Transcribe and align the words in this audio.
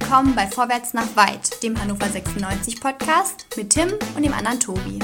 willkommen 0.00 0.34
bei 0.34 0.48
Vorwärts 0.48 0.92
nach 0.92 1.14
Weit, 1.14 1.62
dem 1.62 1.80
Hannover 1.80 2.06
96 2.06 2.80
Podcast 2.80 3.46
mit 3.56 3.70
Tim 3.70 3.90
und 4.16 4.24
dem 4.24 4.32
anderen 4.32 4.58
Tobi. 4.58 4.98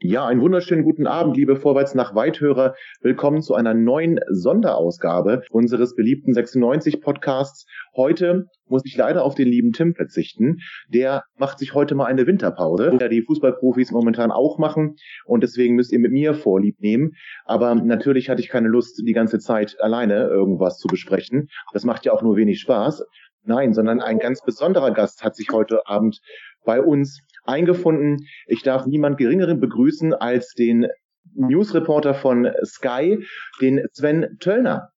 Ja, 0.00 0.26
einen 0.26 0.42
wunderschönen 0.42 0.84
guten 0.84 1.06
Abend, 1.06 1.36
liebe 1.36 1.56
Vorwärts 1.56 1.94
nach 1.94 2.14
Weithörer. 2.14 2.74
Willkommen 3.00 3.40
zu 3.40 3.54
einer 3.54 3.72
neuen 3.72 4.20
Sonderausgabe 4.28 5.44
unseres 5.50 5.94
beliebten 5.94 6.34
96 6.34 7.00
Podcasts. 7.00 7.66
Heute 7.98 8.46
muss 8.68 8.82
ich 8.84 8.96
leider 8.96 9.24
auf 9.24 9.34
den 9.34 9.48
lieben 9.48 9.72
Tim 9.72 9.92
verzichten. 9.92 10.58
Der 10.88 11.24
macht 11.36 11.58
sich 11.58 11.74
heute 11.74 11.96
mal 11.96 12.04
eine 12.04 12.28
Winterpause, 12.28 12.96
der 12.96 13.08
die 13.08 13.22
Fußballprofis 13.22 13.90
momentan 13.90 14.30
auch 14.30 14.56
machen. 14.56 14.94
Und 15.24 15.42
deswegen 15.42 15.74
müsst 15.74 15.90
ihr 15.90 15.98
mit 15.98 16.12
mir 16.12 16.34
Vorlieb 16.34 16.78
nehmen. 16.78 17.14
Aber 17.44 17.74
natürlich 17.74 18.30
hatte 18.30 18.40
ich 18.40 18.50
keine 18.50 18.68
Lust, 18.68 19.02
die 19.04 19.12
ganze 19.12 19.40
Zeit 19.40 19.76
alleine 19.80 20.28
irgendwas 20.28 20.78
zu 20.78 20.86
besprechen. 20.86 21.48
Das 21.72 21.84
macht 21.84 22.04
ja 22.04 22.12
auch 22.12 22.22
nur 22.22 22.36
wenig 22.36 22.60
Spaß. 22.60 23.04
Nein, 23.42 23.74
sondern 23.74 24.00
ein 24.00 24.20
ganz 24.20 24.42
besonderer 24.44 24.92
Gast 24.92 25.24
hat 25.24 25.34
sich 25.34 25.48
heute 25.50 25.88
Abend 25.88 26.20
bei 26.64 26.80
uns 26.80 27.20
eingefunden. 27.42 28.28
Ich 28.46 28.62
darf 28.62 28.86
niemand 28.86 29.18
Geringeren 29.18 29.58
begrüßen 29.58 30.14
als 30.14 30.54
den 30.54 30.86
Newsreporter 31.34 32.14
von 32.14 32.48
Sky, 32.64 33.24
den 33.60 33.84
Sven 33.90 34.36
Töllner. 34.38 34.90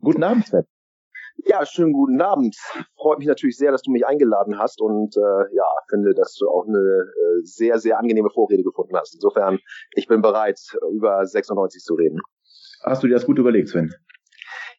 Guten 0.00 0.22
Abend, 0.22 0.46
Sven. 0.46 0.62
Ja, 1.44 1.64
schönen 1.66 1.92
guten 1.92 2.20
Abend. 2.20 2.56
Freut 2.96 3.18
mich 3.18 3.28
natürlich 3.28 3.56
sehr, 3.56 3.70
dass 3.70 3.82
du 3.82 3.90
mich 3.90 4.06
eingeladen 4.06 4.58
hast 4.58 4.80
und 4.80 5.16
äh, 5.16 5.54
ja, 5.54 5.66
finde, 5.88 6.14
dass 6.14 6.34
du 6.34 6.48
auch 6.48 6.66
eine 6.66 6.78
äh, 6.78 7.42
sehr, 7.42 7.78
sehr 7.78 7.98
angenehme 7.98 8.30
Vorrede 8.30 8.62
gefunden 8.62 8.96
hast. 8.96 9.14
Insofern, 9.14 9.58
ich 9.94 10.06
bin 10.08 10.22
bereit, 10.22 10.58
über 10.92 11.24
96 11.24 11.82
zu 11.82 11.94
reden. 11.94 12.20
Hast 12.84 13.02
du 13.02 13.06
dir 13.06 13.14
das 13.14 13.26
gut 13.26 13.38
überlegt, 13.38 13.68
Sven? 13.68 13.92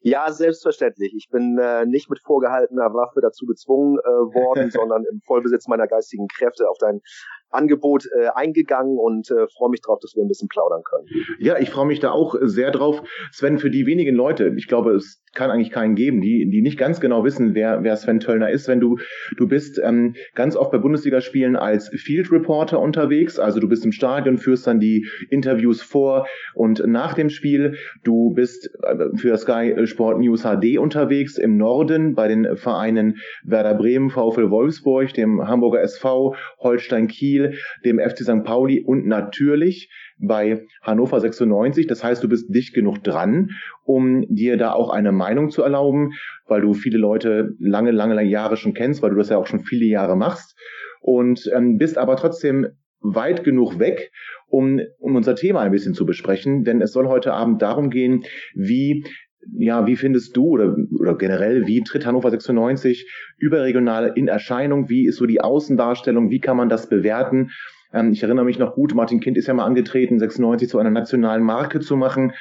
Ja, 0.02 0.32
selbstverständlich. 0.32 1.14
Ich 1.16 1.28
bin 1.30 1.58
äh, 1.58 1.86
nicht 1.86 2.10
mit 2.10 2.20
vorgehaltener 2.20 2.94
Waffe 2.94 3.20
dazu 3.22 3.46
gezwungen 3.46 3.98
äh, 4.00 4.04
worden, 4.04 4.72
sondern 4.72 5.04
im 5.12 5.22
Vollbesitz 5.26 5.68
meiner 5.68 5.88
geistigen 5.88 6.28
Kräfte 6.28 6.70
auf 6.70 6.78
dein 6.80 7.02
Angebot 7.50 8.06
äh, 8.18 8.28
eingegangen 8.36 8.98
und 8.98 9.32
äh, 9.32 9.48
freue 9.58 9.70
mich 9.70 9.82
drauf, 9.82 10.00
dass 10.02 10.16
wir 10.16 10.24
ein 10.24 10.28
bisschen 10.28 10.50
plaudern 10.50 10.82
können. 10.84 11.08
Ja, 11.40 11.58
ich 11.58 11.70
freue 11.70 11.86
mich 11.86 12.00
da 12.00 12.12
auch 12.12 12.36
sehr 12.42 12.72
drauf. 12.72 13.02
Sven, 13.32 13.58
für 13.58 13.70
die 13.70 13.86
wenigen 13.86 14.16
Leute, 14.16 14.54
ich 14.58 14.68
glaube, 14.68 14.96
es 14.96 15.22
kann 15.34 15.52
eigentlich 15.52 15.72
keinen 15.72 15.96
geben, 15.96 16.22
die, 16.22 16.50
die 16.50 16.62
nicht 16.62 16.78
ganz 16.78 17.00
genau 17.00 17.24
wissen, 17.24 17.54
wer, 17.54 17.84
wer 17.84 17.96
Sven 17.96 18.20
Töllner 18.20 18.50
ist. 18.50 18.68
Wenn 18.68 18.80
du, 18.80 18.98
du 19.38 19.48
bist 19.48 19.80
ähm, 19.84 20.16
ganz 20.36 20.56
oft 20.56 20.72
bei 20.72 20.78
Bundesligaspielen 20.78 21.56
als 21.56 21.90
Field 21.90 22.32
Reporter 22.32 22.80
unterwegs, 22.80 23.40
also 23.40 23.60
du 23.60 23.68
bist 23.68 23.86
im 23.86 23.92
Stadion, 23.92 24.38
führst 24.38 24.68
dann 24.68 24.80
die 24.80 25.08
Interviews 25.30 25.82
vor 25.82 26.28
und 26.56 26.86
nach 26.88 27.14
dem 27.14 27.30
Spiel. 27.30 27.76
Du 28.04 28.32
bist 28.34 28.70
äh, 28.84 29.16
für 29.16 29.38
Sky 29.38 29.86
Sport 29.86 30.20
News 30.20 30.44
HD 30.44 30.78
unterwegs 30.78 31.38
im 31.38 31.58
Norden 31.58 32.16
bei 32.16 32.28
den 32.28 32.58
Vereinen 32.58 33.18
Werder 33.44 33.76
Bremen, 33.76 34.10
VfL 34.10 34.50
Wolfsburg, 34.50 35.14
dem 35.14 35.48
Hamburger 35.48 35.82
SV, 35.82 36.36
Holstein 36.60 37.08
Kiel, 37.08 37.58
dem 37.86 38.00
FC 38.00 38.20
St. 38.24 38.44
Pauli 38.44 38.82
und 38.82 39.06
natürlich 39.06 39.90
bei 40.20 40.66
Hannover 40.82 41.20
96. 41.20 41.88
Das 41.88 42.04
heißt, 42.04 42.24
du 42.24 42.30
bist 42.30 42.54
dicht 42.54 42.74
genug 42.74 43.04
dran, 43.04 43.52
um 43.84 44.26
dir 44.28 44.58
da 44.58 44.74
auch 44.74 44.90
eine 44.90 45.12
Meinung 45.12 45.50
zu 45.50 45.62
erlauben, 45.62 46.14
weil 46.48 46.62
du 46.62 46.74
viele 46.74 46.98
Leute 46.98 47.56
lange, 47.60 47.92
lange 47.92 48.24
Jahre 48.24 48.58
schon 48.58 48.74
kennst, 48.74 49.02
weil 49.02 49.12
du 49.12 49.18
das 49.18 49.30
ja 49.30 49.38
auch 49.38 49.48
schon 49.48 49.62
viele 49.62 49.86
Jahre 49.86 50.16
machst 50.16 50.58
und 51.02 51.50
ähm, 51.56 51.78
bist 51.78 51.98
aber 51.98 52.16
trotzdem 52.16 52.68
weit 53.00 53.44
genug 53.44 53.80
weg, 53.80 54.12
um, 54.48 54.82
um 54.98 55.16
unser 55.16 55.36
Thema 55.36 55.62
ein 55.62 55.72
bisschen 55.72 55.94
zu 55.94 56.06
besprechen, 56.06 56.64
denn 56.64 56.82
es 56.82 56.92
soll 56.92 57.08
heute 57.08 57.34
Abend 57.34 57.62
darum 57.62 57.90
gehen, 57.90 58.24
wie 58.56 59.04
ja, 59.58 59.88
wie 59.88 59.96
findest 59.96 60.36
du 60.36 60.48
oder, 60.48 60.76
oder 61.00 61.16
generell, 61.16 61.68
wie 61.68 61.82
tritt 61.82 62.06
Hannover 62.06 62.30
96 62.30 63.10
überregional 63.38 64.12
in 64.16 64.28
Erscheinung? 64.28 64.90
Wie 64.90 65.06
ist 65.06 65.18
so 65.18 65.26
die 65.26 65.40
Außendarstellung? 65.40 66.30
Wie 66.30 66.40
kann 66.40 66.58
man 66.58 66.68
das 66.68 66.90
bewerten? 66.90 67.52
Ähm, 67.98 68.12
ich 68.12 68.24
erinnere 68.24 68.46
mich 68.46 68.60
noch 68.60 68.76
gut, 68.76 68.94
Martin 68.94 69.20
Kind 69.20 69.38
ist 69.38 69.48
ja 69.48 69.54
mal 69.54 69.66
angetreten, 69.66 70.20
96 70.20 70.70
zu 70.70 70.80
einer 70.80 70.92
nationalen 70.92 71.44
Marke 71.44 71.80
zu 71.80 71.96
machen. 71.96 72.34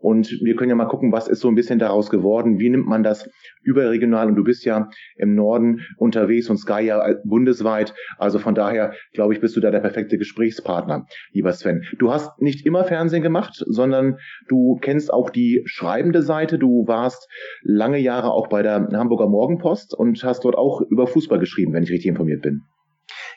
Und 0.00 0.30
wir 0.42 0.54
können 0.54 0.70
ja 0.70 0.76
mal 0.76 0.84
gucken, 0.84 1.10
was 1.10 1.26
ist 1.26 1.40
so 1.40 1.48
ein 1.48 1.56
bisschen 1.56 1.80
daraus 1.80 2.08
geworden. 2.08 2.60
Wie 2.60 2.70
nimmt 2.70 2.86
man 2.86 3.02
das 3.02 3.28
überregional? 3.62 4.28
Und 4.28 4.36
du 4.36 4.44
bist 4.44 4.64
ja 4.64 4.88
im 5.16 5.34
Norden 5.34 5.80
unterwegs 5.96 6.48
und 6.48 6.56
Sky 6.56 6.82
ja 6.82 7.02
bundesweit. 7.24 7.94
Also 8.16 8.38
von 8.38 8.54
daher, 8.54 8.92
glaube 9.12 9.34
ich, 9.34 9.40
bist 9.40 9.56
du 9.56 9.60
da 9.60 9.72
der 9.72 9.80
perfekte 9.80 10.16
Gesprächspartner, 10.16 11.06
lieber 11.32 11.52
Sven. 11.52 11.82
Du 11.98 12.12
hast 12.12 12.40
nicht 12.40 12.64
immer 12.64 12.84
Fernsehen 12.84 13.24
gemacht, 13.24 13.54
sondern 13.66 14.18
du 14.48 14.78
kennst 14.80 15.12
auch 15.12 15.30
die 15.30 15.62
schreibende 15.64 16.22
Seite. 16.22 16.60
Du 16.60 16.86
warst 16.86 17.28
lange 17.62 17.98
Jahre 17.98 18.30
auch 18.30 18.46
bei 18.46 18.62
der 18.62 18.86
Hamburger 18.92 19.28
Morgenpost 19.28 19.94
und 19.98 20.22
hast 20.22 20.44
dort 20.44 20.56
auch 20.56 20.80
über 20.80 21.08
Fußball 21.08 21.40
geschrieben, 21.40 21.72
wenn 21.72 21.82
ich 21.82 21.90
richtig 21.90 22.10
informiert 22.10 22.42
bin. 22.42 22.62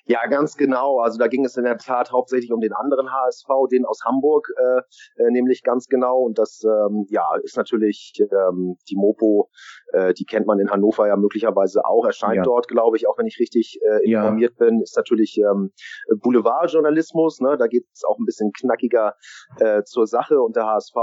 Ja, 0.05 0.25
ganz 0.27 0.55
genau. 0.55 0.99
Also 0.99 1.17
da 1.17 1.27
ging 1.27 1.45
es 1.45 1.57
in 1.57 1.63
der 1.63 1.77
Tat 1.77 2.11
hauptsächlich 2.11 2.51
um 2.51 2.59
den 2.59 2.73
anderen 2.73 3.11
HSV, 3.11 3.47
den 3.71 3.85
aus 3.85 4.01
Hamburg, 4.05 4.47
äh, 4.57 5.23
äh, 5.23 5.31
nämlich 5.31 5.63
ganz 5.63 5.87
genau. 5.87 6.19
Und 6.21 6.37
das 6.37 6.63
ähm, 6.63 7.05
ja 7.09 7.23
ist 7.43 7.57
natürlich 7.57 8.13
ähm, 8.19 8.77
die 8.89 8.95
Mopo, 8.95 9.49
äh, 9.93 10.13
die 10.13 10.25
kennt 10.25 10.47
man 10.47 10.59
in 10.59 10.69
Hannover 10.69 11.07
ja 11.07 11.15
möglicherweise 11.15 11.85
auch, 11.85 12.05
erscheint 12.05 12.37
ja. 12.37 12.43
dort, 12.43 12.67
glaube 12.67 12.97
ich, 12.97 13.07
auch 13.07 13.17
wenn 13.17 13.27
ich 13.27 13.39
richtig 13.39 13.79
äh, 13.83 14.09
informiert 14.09 14.53
ja. 14.59 14.65
bin, 14.65 14.81
ist 14.81 14.95
natürlich 14.95 15.37
ähm, 15.37 15.71
Boulevardjournalismus. 16.21 17.39
Ne? 17.41 17.57
Da 17.57 17.67
geht 17.67 17.85
es 17.93 18.03
auch 18.03 18.17
ein 18.17 18.25
bisschen 18.25 18.51
knackiger 18.51 19.15
äh, 19.59 19.83
zur 19.83 20.07
Sache. 20.07 20.41
Und 20.41 20.55
der 20.55 20.65
HSV, 20.67 20.95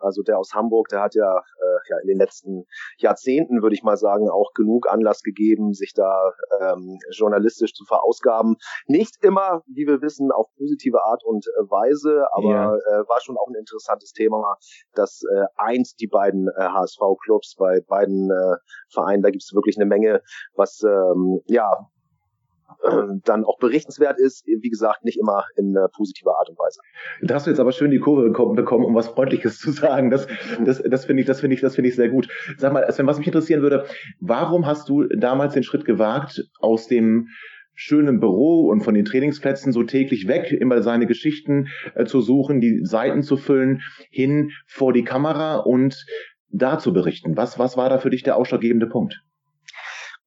also 0.00 0.22
der 0.22 0.38
aus 0.38 0.52
Hamburg, 0.54 0.88
der 0.88 1.02
hat 1.02 1.14
ja, 1.14 1.36
äh, 1.38 1.78
ja 1.90 1.98
in 2.02 2.08
den 2.08 2.18
letzten 2.18 2.64
Jahrzehnten, 2.98 3.62
würde 3.62 3.74
ich 3.74 3.82
mal 3.82 3.96
sagen, 3.96 4.28
auch 4.28 4.52
genug 4.54 4.88
Anlass 4.88 5.22
gegeben, 5.22 5.72
sich 5.72 5.92
da 5.94 6.32
ähm, 6.60 6.98
journalistisch 7.10 7.72
zu 7.74 7.84
verausgaben. 7.84 8.56
Nicht 8.86 9.16
immer, 9.22 9.62
wie 9.66 9.86
wir 9.86 10.02
wissen, 10.02 10.30
auf 10.32 10.46
positive 10.56 11.02
Art 11.04 11.24
und 11.24 11.46
äh, 11.46 11.62
Weise, 11.70 12.26
aber 12.32 12.50
ja. 12.50 12.74
äh, 12.74 13.08
war 13.08 13.20
schon 13.20 13.36
auch 13.36 13.48
ein 13.48 13.58
interessantes 13.58 14.12
Thema, 14.12 14.56
dass 14.94 15.22
äh, 15.22 15.44
eins 15.56 15.94
die 15.94 16.06
beiden 16.06 16.48
äh, 16.48 16.62
HSV-Clubs 16.62 17.56
bei 17.56 17.80
beiden 17.80 18.25
äh, 18.30 18.56
Vereinen, 18.92 19.22
da 19.22 19.30
gibt 19.30 19.42
es 19.42 19.52
wirklich 19.54 19.76
eine 19.76 19.86
Menge, 19.86 20.22
was 20.54 20.82
ähm, 20.82 21.40
ja 21.46 21.88
dann 23.24 23.44
auch 23.44 23.58
berichtenswert 23.58 24.18
ist, 24.18 24.46
wie 24.46 24.68
gesagt, 24.68 25.04
nicht 25.04 25.18
immer 25.18 25.44
in 25.56 25.74
äh, 25.76 25.88
positiver 25.94 26.38
Art 26.38 26.48
und 26.50 26.58
Weise. 26.58 26.80
Da 27.22 27.34
hast 27.34 27.46
du 27.46 27.50
jetzt 27.50 27.60
aber 27.60 27.72
schön 27.72 27.90
die 27.90 27.98
Kurve 27.98 28.28
bekommen, 28.54 28.84
um 28.84 28.94
was 28.94 29.08
Freundliches 29.08 29.58
zu 29.58 29.70
sagen. 29.70 30.10
Das, 30.10 30.26
das, 30.64 30.82
das 30.82 31.04
finde 31.04 31.22
ich, 31.22 31.26
das 31.26 31.40
finde 31.40 31.54
ich, 31.54 31.60
das 31.60 31.74
finde 31.74 31.88
ich 31.88 31.96
sehr 31.96 32.08
gut. 32.08 32.28
Sag 32.58 32.72
mal, 32.72 32.90
Sven, 32.92 33.06
was 33.06 33.18
mich 33.18 33.26
interessieren 33.26 33.62
würde, 33.62 33.86
warum 34.20 34.66
hast 34.66 34.88
du 34.88 35.04
damals 35.04 35.54
den 35.54 35.62
Schritt 35.62 35.84
gewagt, 35.84 36.44
aus 36.60 36.86
dem 36.86 37.28
schönen 37.74 38.20
Büro 38.20 38.68
und 38.68 38.82
von 38.82 38.94
den 38.94 39.04
Trainingsplätzen 39.04 39.72
so 39.72 39.82
täglich 39.82 40.28
weg, 40.28 40.50
immer 40.50 40.82
seine 40.82 41.06
Geschichten 41.06 41.68
äh, 41.94 42.06
zu 42.06 42.20
suchen, 42.20 42.60
die 42.60 42.80
Seiten 42.84 43.22
zu 43.22 43.36
füllen, 43.36 43.82
hin 44.10 44.50
vor 44.66 44.92
die 44.92 45.04
Kamera 45.04 45.56
und 45.56 46.06
da 46.50 46.78
zu 46.78 46.92
berichten. 46.92 47.36
Was, 47.36 47.58
was 47.58 47.76
war 47.76 47.88
da 47.88 47.98
für 47.98 48.10
dich 48.10 48.22
der 48.22 48.36
ausschlaggebende 48.36 48.86
Punkt? 48.86 49.22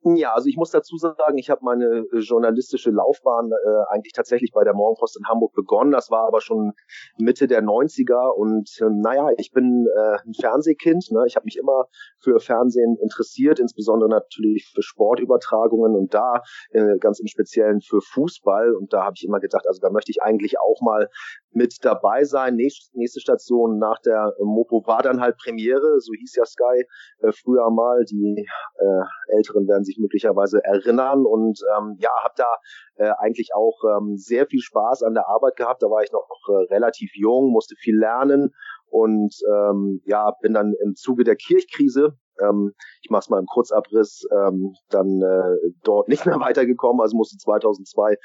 Ja, 0.03 0.33
also 0.33 0.47
ich 0.47 0.55
muss 0.55 0.71
dazu 0.71 0.95
sagen, 0.95 1.37
ich 1.37 1.49
habe 1.49 1.59
meine 1.63 2.05
äh, 2.13 2.19
journalistische 2.19 2.89
Laufbahn 2.89 3.51
äh, 3.51 3.93
eigentlich 3.93 4.13
tatsächlich 4.13 4.51
bei 4.53 4.63
der 4.63 4.73
Morgenpost 4.73 5.17
in 5.17 5.27
Hamburg 5.27 5.53
begonnen. 5.53 5.91
Das 5.91 6.09
war 6.09 6.25
aber 6.25 6.39
schon 6.39 6.71
Mitte 7.17 7.47
der 7.47 7.61
90er 7.61 8.33
und 8.33 8.69
äh, 8.79 8.85
naja, 8.89 9.27
ich 9.37 9.51
bin 9.51 9.87
äh, 9.93 10.17
ein 10.25 10.33
Fernsehkind. 10.39 11.11
Ne? 11.11 11.25
Ich 11.27 11.35
habe 11.35 11.43
mich 11.43 11.57
immer 11.57 11.87
für 12.17 12.39
Fernsehen 12.39 12.97
interessiert, 13.01 13.59
insbesondere 13.59 14.09
natürlich 14.09 14.71
für 14.73 14.81
Sportübertragungen 14.81 15.93
und 15.95 16.13
da 16.13 16.43
äh, 16.71 16.97
ganz 16.99 17.19
im 17.19 17.27
Speziellen 17.27 17.81
für 17.81 17.99
Fußball. 17.99 18.75
Und 18.75 18.93
da 18.93 19.03
habe 19.03 19.15
ich 19.17 19.25
immer 19.25 19.41
gedacht, 19.41 19.67
also 19.67 19.81
da 19.81 19.89
möchte 19.89 20.11
ich 20.11 20.21
eigentlich 20.21 20.55
auch 20.59 20.79
mal 20.79 21.09
mit 21.51 21.75
dabei 21.81 22.23
sein. 22.23 22.55
Nächste, 22.55 22.97
nächste 22.97 23.19
Station 23.19 23.79
nach 23.79 23.99
der 23.99 24.33
Mopo 24.39 24.81
war 24.85 25.01
dann 25.01 25.19
halt 25.19 25.35
Premiere, 25.37 25.99
so 25.99 26.13
hieß 26.13 26.35
ja 26.35 26.45
Sky 26.45 26.85
äh, 27.19 27.31
früher 27.33 27.69
mal. 27.69 28.05
Die 28.05 28.47
äh, 28.77 29.35
Älteren 29.35 29.67
werden 29.67 29.83
sich 29.89 29.97
möglicherweise 29.99 30.63
erinnern 30.63 31.25
und 31.25 31.59
ähm, 31.75 31.97
ja, 31.99 32.09
habe 32.23 32.33
da 32.37 32.49
äh, 32.95 33.11
eigentlich 33.19 33.51
auch 33.55 33.77
ähm, 33.83 34.17
sehr 34.17 34.45
viel 34.45 34.61
Spaß 34.61 35.03
an 35.03 35.13
der 35.13 35.27
Arbeit 35.27 35.55
gehabt. 35.55 35.81
Da 35.81 35.87
war 35.87 36.03
ich 36.03 36.11
noch 36.11 36.27
äh, 36.49 36.73
relativ 36.73 37.11
jung, 37.15 37.51
musste 37.51 37.75
viel 37.75 37.97
lernen 37.97 38.53
und 38.89 39.35
ähm, 39.49 40.01
ja, 40.05 40.31
bin 40.41 40.53
dann 40.53 40.73
im 40.83 40.95
Zuge 40.95 41.23
der 41.23 41.35
Kirchkrise 41.35 42.17
ähm, 42.41 42.73
ich 43.01 43.09
mache 43.09 43.21
es 43.21 43.29
mal 43.29 43.39
im 43.39 43.45
Kurzabriss, 43.45 44.23
ähm, 44.31 44.73
dann 44.89 45.21
äh, 45.21 45.71
dort 45.83 46.07
nicht 46.07 46.25
mehr 46.25 46.39
weitergekommen, 46.39 47.01
also 47.01 47.15
musste 47.15 47.37
2002 47.37 48.13
äh, 48.13 48.17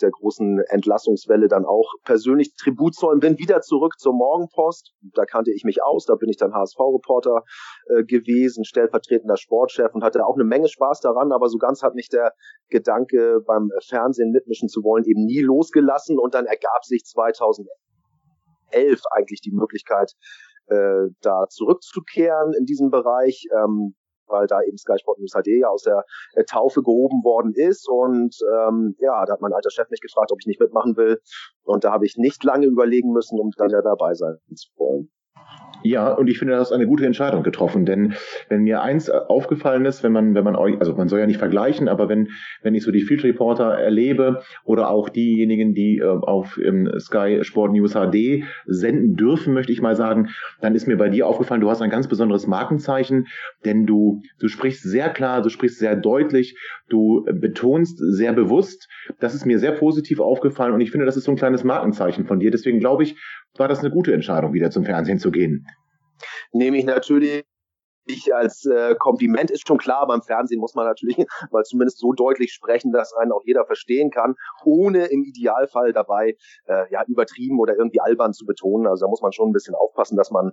der 0.00 0.10
großen 0.10 0.60
Entlassungswelle 0.68 1.48
dann 1.48 1.64
auch 1.64 1.92
persönlich 2.04 2.54
Tribut 2.54 2.94
zollen, 2.94 3.20
bin 3.20 3.38
wieder 3.38 3.60
zurück 3.60 3.98
zur 3.98 4.12
Morgenpost, 4.14 4.94
da 5.14 5.24
kannte 5.24 5.52
ich 5.52 5.64
mich 5.64 5.82
aus, 5.82 6.06
da 6.06 6.14
bin 6.14 6.28
ich 6.28 6.36
dann 6.36 6.54
HSV-Reporter 6.54 7.42
äh, 7.88 8.04
gewesen, 8.04 8.64
stellvertretender 8.64 9.36
Sportchef 9.36 9.94
und 9.94 10.02
hatte 10.02 10.24
auch 10.26 10.34
eine 10.34 10.44
Menge 10.44 10.68
Spaß 10.68 11.00
daran, 11.00 11.32
aber 11.32 11.48
so 11.48 11.58
ganz 11.58 11.82
hat 11.82 11.94
mich 11.94 12.08
der 12.08 12.32
Gedanke 12.68 13.40
beim 13.46 13.70
Fernsehen 13.86 14.30
mitmischen 14.30 14.68
zu 14.68 14.82
wollen 14.82 15.04
eben 15.04 15.24
nie 15.24 15.40
losgelassen. 15.40 16.18
Und 16.18 16.34
dann 16.34 16.46
ergab 16.46 16.84
sich 16.84 17.04
2011 17.04 17.68
eigentlich 19.10 19.40
die 19.40 19.52
Möglichkeit, 19.52 20.12
äh, 20.68 21.10
da 21.20 21.46
zurückzukehren 21.48 22.52
in 22.58 22.64
diesem 22.64 22.90
Bereich. 22.90 23.46
Ähm, 23.52 23.94
weil 24.28 24.46
da 24.46 24.60
eben 24.62 24.76
Sky 24.76 24.98
Sport 24.98 25.18
News 25.18 25.32
HD 25.32 25.58
ja 25.60 25.68
aus 25.68 25.82
der 25.82 26.04
äh, 26.34 26.44
Taufe 26.44 26.82
gehoben 26.82 27.24
worden 27.24 27.54
ist. 27.54 27.88
Und 27.88 28.36
ähm, 28.52 28.94
ja, 28.98 29.24
da 29.24 29.32
hat 29.32 29.40
mein 29.40 29.52
alter 29.52 29.70
Chef 29.70 29.88
mich 29.90 30.00
gefragt, 30.00 30.30
ob 30.32 30.38
ich 30.40 30.46
nicht 30.46 30.60
mitmachen 30.60 30.96
will. 30.96 31.20
Und 31.62 31.84
da 31.84 31.92
habe 31.92 32.06
ich 32.06 32.16
nicht 32.16 32.44
lange 32.44 32.66
überlegen 32.66 33.12
müssen, 33.12 33.40
um 33.40 33.50
dann 33.56 33.70
ja 33.70 33.82
dabei 33.82 34.14
sein 34.14 34.36
zu 34.54 34.68
wollen. 34.76 35.10
Ja, 35.82 36.12
und 36.12 36.28
ich 36.28 36.38
finde, 36.38 36.54
das 36.54 36.68
ist 36.68 36.72
eine 36.72 36.86
gute 36.86 37.06
Entscheidung 37.06 37.42
getroffen, 37.42 37.86
denn 37.86 38.14
wenn 38.48 38.62
mir 38.62 38.82
eins 38.82 39.08
aufgefallen 39.10 39.84
ist, 39.84 40.02
wenn 40.02 40.12
man, 40.12 40.34
wenn 40.34 40.44
man 40.44 40.56
euch, 40.56 40.78
also 40.80 40.94
man 40.94 41.08
soll 41.08 41.20
ja 41.20 41.26
nicht 41.26 41.38
vergleichen, 41.38 41.88
aber 41.88 42.08
wenn, 42.08 42.28
wenn 42.62 42.74
ich 42.74 42.82
so 42.82 42.90
die 42.90 43.02
Field 43.02 43.22
Reporter 43.24 43.74
erlebe 43.74 44.42
oder 44.64 44.90
auch 44.90 45.08
diejenigen, 45.08 45.74
die 45.74 45.98
äh, 45.98 46.04
auf 46.04 46.58
ähm, 46.58 46.90
Sky 46.98 47.38
Sport 47.42 47.72
News 47.72 47.94
HD 47.94 48.44
senden 48.66 49.14
dürfen, 49.14 49.54
möchte 49.54 49.72
ich 49.72 49.80
mal 49.80 49.94
sagen, 49.94 50.30
dann 50.60 50.74
ist 50.74 50.88
mir 50.88 50.96
bei 50.96 51.08
dir 51.08 51.26
aufgefallen, 51.26 51.60
du 51.60 51.70
hast 51.70 51.82
ein 51.82 51.90
ganz 51.90 52.08
besonderes 52.08 52.46
Markenzeichen, 52.46 53.26
denn 53.64 53.86
du, 53.86 54.22
du 54.40 54.48
sprichst 54.48 54.82
sehr 54.82 55.10
klar, 55.10 55.42
du 55.42 55.48
sprichst 55.48 55.78
sehr 55.78 55.94
deutlich, 55.94 56.58
du 56.88 57.24
betonst 57.32 57.98
sehr 57.98 58.32
bewusst. 58.32 58.88
Das 59.20 59.34
ist 59.34 59.46
mir 59.46 59.58
sehr 59.58 59.72
positiv 59.72 60.20
aufgefallen 60.20 60.74
und 60.74 60.80
ich 60.80 60.90
finde, 60.90 61.06
das 61.06 61.16
ist 61.16 61.24
so 61.24 61.32
ein 61.32 61.36
kleines 61.36 61.64
Markenzeichen 61.64 62.26
von 62.26 62.40
dir. 62.40 62.50
Deswegen 62.50 62.80
glaube 62.80 63.04
ich, 63.04 63.16
war 63.56 63.68
das 63.68 63.80
eine 63.80 63.90
gute 63.90 64.12
Entscheidung, 64.12 64.52
wieder 64.52 64.70
zum 64.70 64.84
Fernsehen 64.84 65.18
zu 65.18 65.30
gehen. 65.30 65.66
Nehme 66.52 66.78
ich 66.78 66.84
natürlich 66.84 67.44
ich 68.10 68.34
als 68.34 68.64
äh, 68.64 68.94
Kompliment 68.98 69.50
ist 69.50 69.66
schon 69.66 69.78
klar, 69.78 70.06
beim 70.06 70.22
Fernsehen 70.22 70.60
muss 70.60 70.74
man 70.74 70.86
natürlich 70.86 71.16
mal 71.52 71.62
zumindest 71.64 71.98
so 71.98 72.12
deutlich 72.12 72.52
sprechen, 72.52 72.92
dass 72.92 73.12
einen 73.14 73.32
auch 73.32 73.42
jeder 73.44 73.64
verstehen 73.66 74.10
kann, 74.10 74.34
ohne 74.64 75.06
im 75.06 75.24
Idealfall 75.24 75.92
dabei 75.92 76.36
äh, 76.66 76.90
ja 76.90 77.04
übertrieben 77.06 77.60
oder 77.60 77.76
irgendwie 77.76 78.00
albern 78.00 78.32
zu 78.32 78.46
betonen. 78.46 78.86
Also 78.86 79.06
da 79.06 79.10
muss 79.10 79.22
man 79.22 79.32
schon 79.32 79.50
ein 79.50 79.52
bisschen 79.52 79.74
aufpassen, 79.74 80.16
dass 80.16 80.30
man 80.30 80.52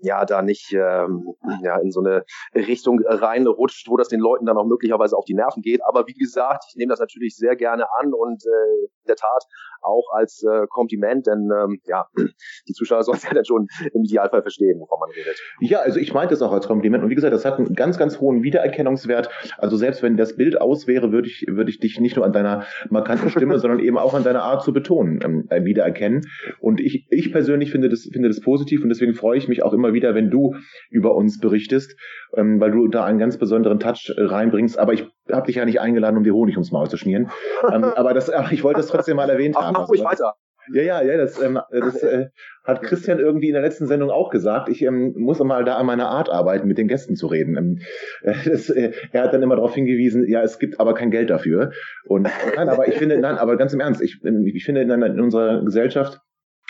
ja 0.00 0.24
da 0.24 0.42
nicht 0.42 0.72
ähm, 0.72 1.34
ja 1.62 1.78
in 1.78 1.90
so 1.90 2.00
eine 2.00 2.24
Richtung 2.54 3.00
reinrutscht, 3.04 3.88
wo 3.88 3.96
das 3.96 4.08
den 4.08 4.20
Leuten 4.20 4.46
dann 4.46 4.56
auch 4.56 4.66
möglicherweise 4.66 5.16
auf 5.16 5.24
die 5.24 5.34
Nerven 5.34 5.62
geht. 5.62 5.80
Aber 5.84 6.06
wie 6.06 6.14
gesagt, 6.14 6.64
ich 6.68 6.76
nehme 6.76 6.90
das 6.90 7.00
natürlich 7.00 7.36
sehr 7.36 7.56
gerne 7.56 7.86
an 8.00 8.12
und 8.12 8.42
äh, 8.44 8.84
in 8.84 9.08
der 9.08 9.16
Tat 9.16 9.44
auch 9.82 10.12
als 10.12 10.42
äh, 10.42 10.66
Kompliment, 10.68 11.26
denn 11.26 11.50
ähm, 11.50 11.80
ja, 11.86 12.06
die 12.68 12.72
Zuschauer 12.72 13.02
sollen 13.02 13.18
ja 13.22 13.34
dann 13.34 13.44
schon 13.44 13.68
im 13.92 14.04
Idealfall 14.04 14.42
verstehen, 14.42 14.80
wovon 14.80 14.98
man 15.00 15.10
redet. 15.10 15.38
Ja, 15.60 15.80
also 15.80 15.98
ich 15.98 16.12
meinte 16.12 16.34
es 16.34 16.42
auch 16.42 16.52
als 16.52 16.66
Kompliment 16.66 17.04
und 17.04 17.10
wie 17.10 17.14
gesagt, 17.14 17.32
das 17.32 17.44
hat 17.44 17.58
einen 17.58 17.74
ganz, 17.74 17.98
ganz 17.98 18.20
hohen 18.20 18.42
Wiedererkennungswert. 18.42 19.30
Also 19.58 19.76
selbst 19.76 20.02
wenn 20.02 20.16
das 20.16 20.36
Bild 20.36 20.60
aus 20.60 20.86
wäre, 20.86 21.12
würde 21.12 21.28
ich, 21.28 21.46
würde 21.48 21.70
ich 21.70 21.78
dich 21.78 22.00
nicht 22.00 22.16
nur 22.16 22.24
an 22.24 22.32
deiner 22.32 22.64
markanten 22.90 23.30
Stimme, 23.30 23.58
sondern 23.58 23.80
eben 23.80 23.98
auch 23.98 24.14
an 24.14 24.24
deiner 24.24 24.42
Art 24.42 24.62
zu 24.62 24.72
betonen 24.72 25.20
ähm, 25.24 25.46
äh, 25.50 25.64
wiedererkennen. 25.64 26.26
Und 26.60 26.80
ich, 26.80 27.06
ich 27.10 27.32
persönlich 27.32 27.70
finde 27.70 27.88
das, 27.88 28.08
finde 28.12 28.28
das 28.28 28.40
positiv 28.40 28.82
und 28.82 28.88
deswegen 28.88 29.14
freue 29.14 29.38
ich 29.38 29.48
mich 29.48 29.59
mich 29.60 29.64
auch 29.64 29.72
immer 29.72 29.92
wieder, 29.92 30.14
wenn 30.14 30.30
du 30.30 30.54
über 30.90 31.14
uns 31.14 31.38
berichtest, 31.38 31.96
ähm, 32.36 32.60
weil 32.60 32.72
du 32.72 32.88
da 32.88 33.04
einen 33.04 33.18
ganz 33.18 33.38
besonderen 33.38 33.78
Touch 33.78 34.12
äh, 34.16 34.22
reinbringst. 34.22 34.78
Aber 34.78 34.92
ich 34.92 35.06
habe 35.30 35.46
dich 35.46 35.56
ja 35.56 35.64
nicht 35.64 35.80
eingeladen, 35.80 36.16
um 36.16 36.24
dir 36.24 36.34
Honig 36.34 36.56
ums 36.56 36.72
Maul 36.72 36.88
zu 36.88 36.96
schmieren. 36.96 37.30
ähm, 37.72 37.84
aber 37.96 38.14
das, 38.14 38.30
aber 38.30 38.52
ich 38.52 38.64
wollte 38.64 38.80
es 38.80 38.86
trotzdem 38.86 39.16
mal 39.16 39.30
erwähnt 39.30 39.56
Ach, 39.58 39.64
haben. 39.64 39.74
Mach 39.74 39.88
ruhig 39.88 40.04
weiter. 40.04 40.34
Ja, 40.72 40.82
ja, 40.82 41.02
ja, 41.02 41.16
das, 41.16 41.42
ähm, 41.42 41.58
das 41.70 42.02
äh, 42.02 42.28
hat 42.64 42.82
Christian 42.82 43.18
irgendwie 43.18 43.48
in 43.48 43.54
der 43.54 43.62
letzten 43.62 43.86
Sendung 43.86 44.10
auch 44.10 44.30
gesagt. 44.30 44.68
Ich 44.68 44.82
ähm, 44.82 45.14
muss 45.16 45.40
mal 45.40 45.64
da 45.64 45.76
an 45.76 45.86
meiner 45.86 46.08
Art 46.08 46.28
arbeiten, 46.28 46.68
mit 46.68 46.78
den 46.78 46.86
Gästen 46.86 47.16
zu 47.16 47.26
reden. 47.26 47.56
Ähm, 47.56 47.78
äh, 48.22 48.34
das, 48.44 48.70
äh, 48.70 48.92
er 49.10 49.22
hat 49.24 49.32
dann 49.32 49.42
immer 49.42 49.56
darauf 49.56 49.74
hingewiesen, 49.74 50.28
ja, 50.28 50.42
es 50.42 50.58
gibt 50.58 50.78
aber 50.78 50.94
kein 50.94 51.10
Geld 51.10 51.30
dafür. 51.30 51.72
Und 52.04 52.28
nein, 52.54 52.68
aber 52.68 52.86
ich 52.86 52.98
finde, 52.98 53.18
nein, 53.18 53.36
aber 53.36 53.56
ganz 53.56 53.72
im 53.72 53.80
Ernst, 53.80 54.00
ich, 54.00 54.20
ähm, 54.24 54.46
ich 54.46 54.64
finde 54.64 54.82
in, 54.82 54.90
in 54.90 55.20
unserer 55.20 55.64
Gesellschaft 55.64 56.20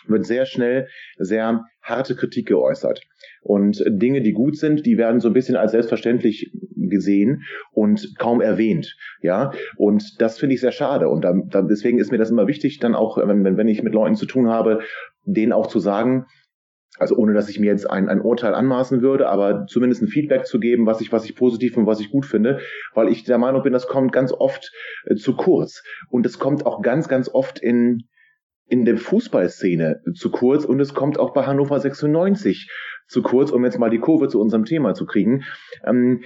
wird 0.06 0.26
sehr 0.26 0.46
schnell 0.46 0.88
sehr 1.16 1.64
harte 1.82 2.14
Kritik 2.14 2.46
geäußert. 2.46 3.00
Und 3.42 3.82
Dinge, 3.86 4.20
die 4.20 4.32
gut 4.32 4.56
sind, 4.56 4.84
die 4.86 4.98
werden 4.98 5.20
so 5.20 5.28
ein 5.28 5.34
bisschen 5.34 5.56
als 5.56 5.72
selbstverständlich 5.72 6.52
gesehen 6.76 7.44
und 7.72 8.14
kaum 8.18 8.40
erwähnt. 8.40 8.96
Ja, 9.22 9.52
und 9.76 10.20
das 10.20 10.38
finde 10.38 10.54
ich 10.54 10.60
sehr 10.60 10.72
schade. 10.72 11.08
Und 11.08 11.24
da, 11.24 11.34
da, 11.48 11.62
deswegen 11.62 11.98
ist 11.98 12.10
mir 12.10 12.18
das 12.18 12.30
immer 12.30 12.46
wichtig, 12.46 12.78
dann 12.80 12.94
auch, 12.94 13.16
wenn, 13.16 13.56
wenn 13.56 13.68
ich 13.68 13.82
mit 13.82 13.94
Leuten 13.94 14.16
zu 14.16 14.26
tun 14.26 14.48
habe, 14.48 14.80
denen 15.24 15.52
auch 15.52 15.66
zu 15.66 15.78
sagen, 15.78 16.26
also 16.98 17.16
ohne 17.16 17.32
dass 17.32 17.48
ich 17.48 17.58
mir 17.58 17.68
jetzt 17.68 17.88
ein, 17.88 18.10
ein 18.10 18.20
Urteil 18.20 18.54
anmaßen 18.54 19.00
würde, 19.00 19.28
aber 19.28 19.64
zumindest 19.66 20.02
ein 20.02 20.08
Feedback 20.08 20.44
zu 20.44 20.60
geben, 20.60 20.86
was 20.86 21.00
ich, 21.00 21.10
was 21.12 21.24
ich 21.24 21.34
positiv 21.34 21.76
und 21.78 21.86
was 21.86 22.00
ich 22.00 22.10
gut 22.10 22.26
finde, 22.26 22.60
weil 22.94 23.08
ich 23.08 23.24
der 23.24 23.38
Meinung 23.38 23.62
bin, 23.62 23.72
das 23.72 23.86
kommt 23.86 24.12
ganz 24.12 24.32
oft 24.32 24.70
äh, 25.06 25.14
zu 25.14 25.34
kurz. 25.34 25.82
Und 26.10 26.26
es 26.26 26.38
kommt 26.38 26.66
auch 26.66 26.82
ganz, 26.82 27.08
ganz 27.08 27.30
oft 27.32 27.58
in, 27.58 28.04
in 28.70 28.84
der 28.84 28.96
Fußballszene 28.96 30.00
zu 30.14 30.30
kurz 30.30 30.64
und 30.64 30.80
es 30.80 30.94
kommt 30.94 31.18
auch 31.18 31.32
bei 31.32 31.44
Hannover 31.44 31.78
96 31.78 32.70
zu 33.08 33.22
kurz, 33.22 33.50
um 33.50 33.64
jetzt 33.64 33.78
mal 33.78 33.90
die 33.90 33.98
Kurve 33.98 34.28
zu 34.28 34.40
unserem 34.40 34.64
Thema 34.64 34.94
zu 34.94 35.06
kriegen. 35.06 35.42
Ähm, 35.84 36.22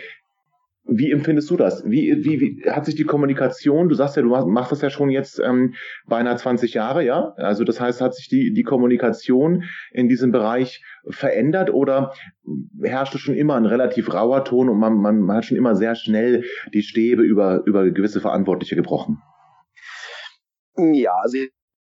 wie 0.86 1.10
empfindest 1.10 1.50
du 1.50 1.56
das? 1.56 1.82
Wie, 1.86 2.14
wie, 2.26 2.40
wie 2.40 2.70
hat 2.70 2.84
sich 2.84 2.94
die 2.94 3.04
Kommunikation, 3.04 3.88
du 3.88 3.94
sagst 3.94 4.16
ja, 4.16 4.22
du 4.22 4.28
machst 4.28 4.70
das 4.70 4.82
ja 4.82 4.90
schon 4.90 5.08
jetzt 5.08 5.40
ähm, 5.40 5.72
beinahe 6.06 6.36
20 6.36 6.74
Jahre, 6.74 7.02
ja? 7.02 7.32
Also 7.36 7.64
das 7.64 7.80
heißt, 7.80 8.02
hat 8.02 8.14
sich 8.14 8.28
die, 8.28 8.52
die 8.52 8.64
Kommunikation 8.64 9.64
in 9.92 10.10
diesem 10.10 10.30
Bereich 10.30 10.84
verändert 11.08 11.72
oder 11.72 12.12
herrschte 12.82 13.16
schon 13.16 13.34
immer 13.34 13.54
ein 13.54 13.64
relativ 13.64 14.12
rauer 14.12 14.44
Ton 14.44 14.68
und 14.68 14.78
man, 14.78 14.98
man, 14.98 15.20
man 15.20 15.38
hat 15.38 15.46
schon 15.46 15.56
immer 15.56 15.74
sehr 15.74 15.94
schnell 15.94 16.44
die 16.74 16.82
Stäbe 16.82 17.22
über, 17.22 17.62
über 17.64 17.90
gewisse 17.90 18.20
Verantwortliche 18.20 18.76
gebrochen? 18.76 19.22
Ja, 20.76 21.12
also 21.22 21.38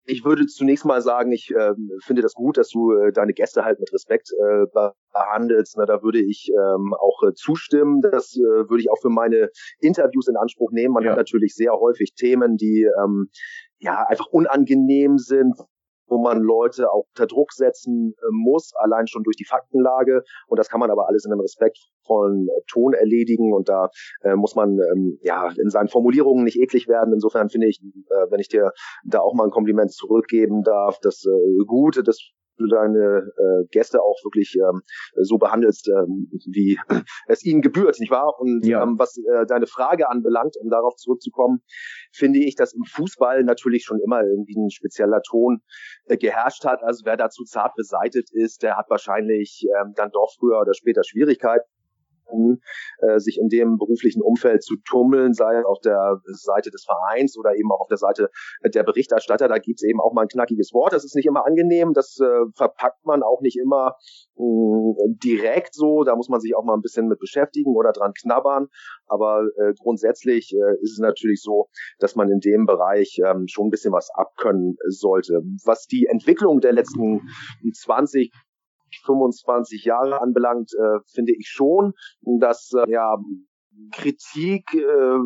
ich 0.07 0.25
würde 0.25 0.47
zunächst 0.47 0.85
mal 0.85 1.01
sagen, 1.01 1.33
ich 1.33 1.51
äh, 1.51 1.73
finde 2.05 2.23
das 2.23 2.35
gut, 2.35 2.59
dass 2.59 2.69
du 2.69 2.93
äh, 2.93 3.13
deine 3.13 3.33
Gäste 3.33 3.65
halt 3.65 3.81
mit 3.81 3.93
Respekt 3.93 4.31
äh, 4.33 4.67
behandelst. 5.13 5.77
Na, 5.79 5.87
da 5.87 6.03
würde 6.03 6.21
ich 6.21 6.51
ähm, 6.51 6.95
auch 6.95 7.23
äh, 7.23 7.33
zustimmen. 7.35 8.01
Das 8.01 8.37
äh, 8.37 8.69
würde 8.69 8.81
ich 8.81 8.91
auch 8.91 9.01
für 9.01 9.09
meine 9.09 9.49
Interviews 9.81 10.29
in 10.29 10.37
Anspruch 10.37 10.71
nehmen. 10.73 10.95
Man 10.95 11.05
ja. 11.05 11.11
hat 11.11 11.19
natürlich 11.19 11.55
sehr 11.55 11.73
häufig 11.73 12.15
Themen, 12.15 12.57
die 12.57 12.87
ähm, 13.03 13.29
ja 13.79 14.05
einfach 14.09 14.27
unangenehm 14.27 15.19
sind, 15.19 15.55
wo 16.07 16.19
man 16.19 16.43
Leute 16.43 16.91
auch 16.91 17.07
unter 17.09 17.27
Druck 17.27 17.53
setzen 17.53 18.15
äh, 18.17 18.27
muss, 18.31 18.73
allein 18.77 19.07
schon 19.07 19.23
durch 19.23 19.37
die 19.37 19.45
Faktenlage. 19.45 20.23
Und 20.47 20.59
das 20.59 20.69
kann 20.69 20.81
man 20.81 20.91
aber 20.91 21.09
alles 21.09 21.25
in 21.25 21.33
einem 21.33 21.41
respektvollen 21.41 22.49
äh, 22.49 22.61
Ton 22.69 22.95
erledigen. 22.95 23.53
Und 23.53 23.69
da 23.69 23.89
äh, 24.23 24.35
muss 24.35 24.55
man 24.55 24.79
ähm, 24.79 25.19
ja 25.23 25.51
in 25.61 25.71
seinen 25.71 25.89
Formulierungen 25.89 26.45
nicht 26.45 26.61
eklig 26.61 26.89
werden. 26.89 27.15
Insofern 27.15 27.49
finde 27.49 27.69
ich, 27.69 27.81
äh, 27.83 28.31
wenn 28.31 28.41
ich 28.41 28.49
dir 28.49 28.73
da 29.05 29.21
auch 29.21 29.35
mal 29.35 29.45
ein 29.45 29.51
Kompliment 29.51 29.93
zurückgeben 29.93 30.63
darf, 30.63 30.99
das 31.01 31.25
äh, 31.25 31.65
Gute, 31.67 32.03
das 32.03 32.33
du 32.59 32.67
deine 32.67 33.31
äh, 33.37 33.67
Gäste 33.71 34.01
auch 34.01 34.19
wirklich 34.25 34.55
ähm, 34.57 34.83
so 35.23 35.39
behandelst, 35.39 35.89
ähm, 35.89 36.31
wie 36.47 36.79
es 37.27 37.45
ihnen 37.45 37.63
gebührt, 37.63 37.99
nicht 38.01 38.11
wahr? 38.11 38.35
Und 38.39 38.65
ja. 38.67 38.83
ähm, 38.83 38.99
was 38.99 39.17
äh, 39.17 39.47
deine 39.47 39.67
Frage 39.67 40.09
anbelangt, 40.09 40.57
um 40.61 40.71
darauf 40.71 40.97
zurückzukommen, 40.97 41.61
finde 42.13 42.41
ich, 42.41 42.55
dass 42.55 42.75
im 42.75 42.85
Fußball 42.85 43.45
natürlich 43.45 43.85
schon 43.85 44.01
immer 44.01 44.23
irgendwie 44.23 44.57
ein 44.57 44.71
spezieller 44.71 45.23
Ton 45.23 45.61
äh, 46.07 46.17
geherrscht 46.17 46.65
hat. 46.65 46.83
Also 46.83 47.05
wer 47.05 47.17
dazu 47.17 47.45
zart 47.45 47.75
beseitet 47.77 48.29
ist, 48.33 48.63
der 48.63 48.77
hat 48.77 48.87
wahrscheinlich 48.89 49.67
ähm, 49.81 49.93
dann 49.97 50.11
doch 50.11 50.35
früher 50.39 50.61
oder 50.61 50.75
später 50.75 51.03
Schwierigkeiten 51.05 51.69
sich 53.17 53.39
in 53.39 53.49
dem 53.49 53.77
beruflichen 53.77 54.23
Umfeld 54.23 54.63
zu 54.63 54.77
tummeln, 54.85 55.35
sei 55.35 55.65
auf 55.65 55.81
der 55.81 56.21
Seite 56.25 56.71
des 56.71 56.85
Vereins 56.85 57.37
oder 57.39 57.55
eben 57.57 57.71
auch 57.73 57.81
auf 57.81 57.89
der 57.89 57.99
Seite 57.99 58.31
der 58.65 58.83
Berichterstatter. 58.83 59.49
Da 59.49 59.59
gibt's 59.59 59.83
eben 59.83 60.01
auch 60.01 60.13
mal 60.13 60.23
ein 60.23 60.29
knackiges 60.29 60.73
Wort. 60.73 60.93
Das 60.93 61.05
ist 61.05 61.15
nicht 61.15 61.27
immer 61.27 61.47
angenehm. 61.47 61.93
Das 61.93 62.19
äh, 62.21 62.51
verpackt 62.55 63.05
man 63.05 63.23
auch 63.23 63.41
nicht 63.41 63.59
immer 63.59 63.97
mh, 64.37 64.45
mm, 64.45 65.19
direkt 65.23 65.75
so. 65.75 66.05
Da 66.05 66.17
muss 66.17 66.29
man 66.29 66.41
sich 66.41 66.55
auch 66.57 66.65
mal 66.65 66.75
ein 66.75 66.83
bisschen 66.83 67.09
mit 67.09 67.19
beschäftigen 67.19 67.75
oder 67.77 67.93
dran 67.93 68.13
knabbern. 68.13 68.69
Aber 69.07 69.45
äh, 69.57 69.73
grundsätzlich 69.79 70.53
äh, 70.53 70.83
ist 70.83 70.93
es 70.93 70.99
natürlich 70.99 71.43
so, 71.43 71.69
dass 71.99 72.17
man 72.17 72.31
in 72.31 72.41
dem 72.41 72.67
Bereich 72.67 73.19
ähm, 73.25 73.47
schon 73.49 73.67
ein 73.67 73.71
bisschen 73.71 73.93
was 73.93 74.11
abkönnen 74.15 74.77
sollte. 74.89 75.43
Was 75.65 75.87
die 75.87 76.07
Entwicklung 76.07 76.61
der 76.61 76.73
letzten 76.73 77.21
20 77.73 78.33
25 79.05 79.85
Jahre 79.85 80.21
anbelangt, 80.21 80.73
äh, 80.75 80.99
finde 81.13 81.33
ich 81.33 81.49
schon, 81.49 81.93
dass 82.23 82.73
äh, 82.73 82.91
ja 82.91 83.17
Kritik 83.93 84.73
äh, 84.75 85.19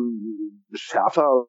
schärfer 0.73 1.45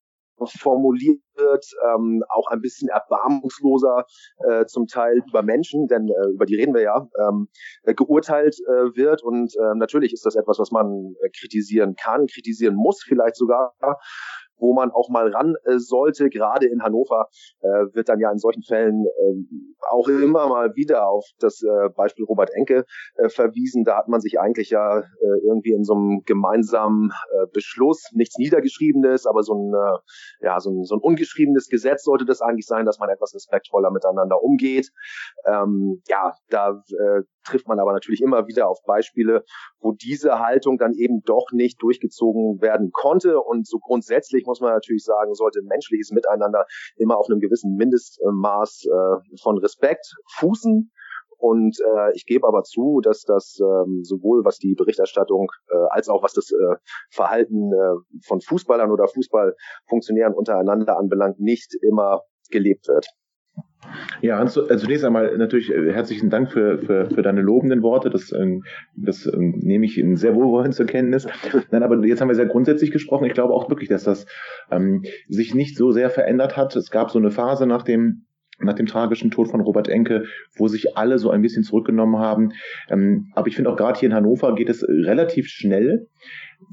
formuliert 0.47 1.21
wird, 1.35 1.67
ähm, 1.95 2.23
auch 2.29 2.49
ein 2.49 2.61
bisschen 2.61 2.89
erbarmungsloser 2.89 4.07
äh, 4.39 4.65
zum 4.67 4.87
Teil 4.87 5.23
über 5.29 5.43
Menschen, 5.43 5.87
denn 5.87 6.09
äh, 6.09 6.31
über 6.33 6.47
die 6.47 6.57
reden 6.57 6.75
wir 6.75 6.83
ja, 6.83 7.09
ähm, 7.19 7.49
äh, 7.83 7.95
geurteilt 7.95 8.57
äh, 8.67 8.97
wird. 8.97 9.23
Und 9.23 9.55
äh, 9.57 9.75
natürlich 9.77 10.13
ist 10.13 10.25
das 10.25 10.37
etwas, 10.37 10.59
was 10.59 10.71
man 10.71 11.15
äh, 11.21 11.29
kritisieren 11.39 11.95
kann, 11.95 12.27
kritisieren 12.27 12.75
muss 12.75 13.03
vielleicht 13.03 13.37
sogar. 13.37 13.75
Wo 14.61 14.75
man 14.75 14.91
auch 14.91 15.09
mal 15.09 15.29
ran 15.33 15.55
äh, 15.65 15.79
sollte. 15.79 16.29
Gerade 16.29 16.67
in 16.67 16.83
Hannover 16.83 17.29
äh, 17.61 17.95
wird 17.95 18.09
dann 18.09 18.21
ja 18.21 18.31
in 18.31 18.39
solchen 18.39 18.63
Fällen 18.63 19.07
äh, 19.07 19.91
auch 19.91 20.09
immer 20.09 20.49
mal 20.49 20.75
wieder 20.77 21.09
auf 21.09 21.25
das 21.39 21.63
äh, 21.63 21.89
Beispiel 21.97 22.25
Robert 22.25 22.51
Enke 22.55 22.85
äh, 23.17 23.29
verwiesen. 23.29 23.85
Da 23.85 23.97
hat 23.97 24.09
man 24.09 24.21
sich 24.21 24.39
eigentlich 24.39 24.71
ja 24.71 25.01
äh, 25.01 25.47
irgendwie 25.47 25.73
in 25.73 25.85
so 25.85 25.95
einem 25.95 26.23
gemeinsamen 26.27 27.11
äh, 27.33 27.47
Beschluss, 27.53 28.11
nichts 28.13 28.39
Niedergeschriebenes, 28.39 29.27
aber 29.27 29.43
so 29.43 29.55
ein, 29.55 29.73
äh, 29.75 30.47
ja, 30.47 30.61
so 30.61 30.71
ein, 30.71 30.85
so 30.85 30.97
ein 30.97 31.01
ungeschriebenes 31.01 31.69
Gesetz 31.69 32.05
sollte 32.05 32.25
das 32.25 32.41
eigentlich 32.41 32.67
sein, 32.67 32.87
dass 32.87 32.99
man 32.99 33.09
etwas 33.11 33.35
respektvoller 33.35 33.91
miteinander 33.91 34.43
umgeht. 34.43 34.91
Ähm, 35.47 36.03
ja, 36.09 36.35
da 36.49 36.83
äh, 36.89 37.23
trifft 37.45 37.69
man 37.69 37.79
aber 37.79 37.93
natürlich 37.93 38.21
immer 38.21 38.47
wieder 38.47 38.69
auf 38.69 38.79
Beispiele, 38.87 39.45
wo 39.81 39.93
diese 39.93 40.39
Haltung 40.39 40.79
dann 40.79 40.93
eben 40.95 41.23
doch 41.25 41.47
nicht 41.53 41.83
durchgezogen 41.83 42.61
werden 42.61 42.91
konnte. 42.93 43.41
Und 43.41 43.67
so 43.67 43.79
grundsätzlich 43.79 44.45
muss 44.47 44.61
man 44.61 44.73
natürlich 44.73 45.05
sagen, 45.05 45.35
sollte 45.35 45.61
menschliches 45.63 46.11
Miteinander 46.11 46.67
immer 46.97 47.19
auf 47.19 47.27
einem 47.29 47.41
gewissen 47.41 47.77
Mindestmaß 47.77 48.87
äh, 48.87 49.39
von 49.41 49.59
Respekt 49.59 50.15
fußen. 50.39 50.91
Und 51.41 51.79
äh, 51.81 52.13
ich 52.15 52.27
gebe 52.27 52.47
aber 52.47 52.65
zu, 52.65 53.01
dass 53.03 53.23
das 53.23 53.59
ähm, 53.61 54.01
sowohl 54.03 54.45
was 54.45 54.59
die 54.59 54.75
Berichterstattung 54.75 55.51
äh, 55.71 55.87
als 55.89 56.11
auch 56.11 56.23
was 56.23 56.35
das 56.35 56.51
äh, 56.51 56.77
Verhalten 57.11 57.73
äh, 57.73 58.21
von 58.27 58.43
Fußballern 58.43 58.93
oder 58.93 59.09
Fußballfunktionären 59.09 60.35
untereinander 60.35 60.99
anbelangt, 60.99 61.41
nicht 61.41 61.75
immer 61.83 62.21
gelebt 62.51 62.89
wird. 62.89 63.07
Ja, 64.21 64.39
also 64.39 64.67
zunächst 64.67 65.05
einmal 65.05 65.37
natürlich 65.39 65.71
äh, 65.71 65.93
herzlichen 65.93 66.31
Dank 66.31 66.53
für, 66.53 66.79
für, 66.79 67.11
für 67.11 67.23
deine 67.23 67.41
lobenden 67.41 67.83
Worte. 67.83 68.11
Das, 68.11 68.33
ähm, 68.33 68.65
das 68.95 69.27
ähm, 69.27 69.59
nehme 69.63 69.87
ich 69.87 69.99
in 69.99 70.17
sehr 70.17 70.35
wohlwollend 70.35 70.75
zur 70.75 70.87
Kenntnis. 70.87 71.27
Nein, 71.71 71.83
aber 71.83 72.05
jetzt 72.05 72.21
haben 72.21 72.29
wir 72.29 72.35
sehr 72.35 72.47
grundsätzlich 72.47 72.91
gesprochen. 72.91 73.25
Ich 73.25 73.35
glaube 73.35 73.55
auch 73.55 73.69
wirklich, 73.71 73.89
dass 73.89 74.05
das 74.05 74.27
ähm, 74.71 75.05
sich 75.29 75.55
nicht 75.55 75.77
so 75.77 75.91
sehr 75.93 76.11
verändert 76.11 76.57
hat. 76.57 76.77
Es 76.77 76.91
gab 76.91 77.11
so 77.11 77.19
eine 77.19 77.31
Phase 77.31 77.67
nach 77.67 77.83
dem 77.83 78.27
nach 78.63 78.75
dem 78.75 78.85
tragischen 78.85 79.31
Tod 79.31 79.49
von 79.49 79.63
Robert 79.63 79.89
Enke, 79.89 80.25
wo 80.55 80.69
sich 80.69 80.97
alle 80.97 81.19
so 81.19 81.31
ein 81.31 81.41
bisschen 81.41 81.63
zurückgenommen 81.63 82.19
haben. 82.19 82.53
Ähm, 82.91 83.31
aber 83.35 83.49
ich 83.49 83.57
finde 83.57 83.71
auch 83.71 83.77
gerade 83.77 83.99
hier 83.99 84.11
in 84.11 84.15
Hannover 84.15 84.55
geht 84.55 84.69
es 84.69 84.87
relativ 84.87 85.49
schnell 85.49 86.09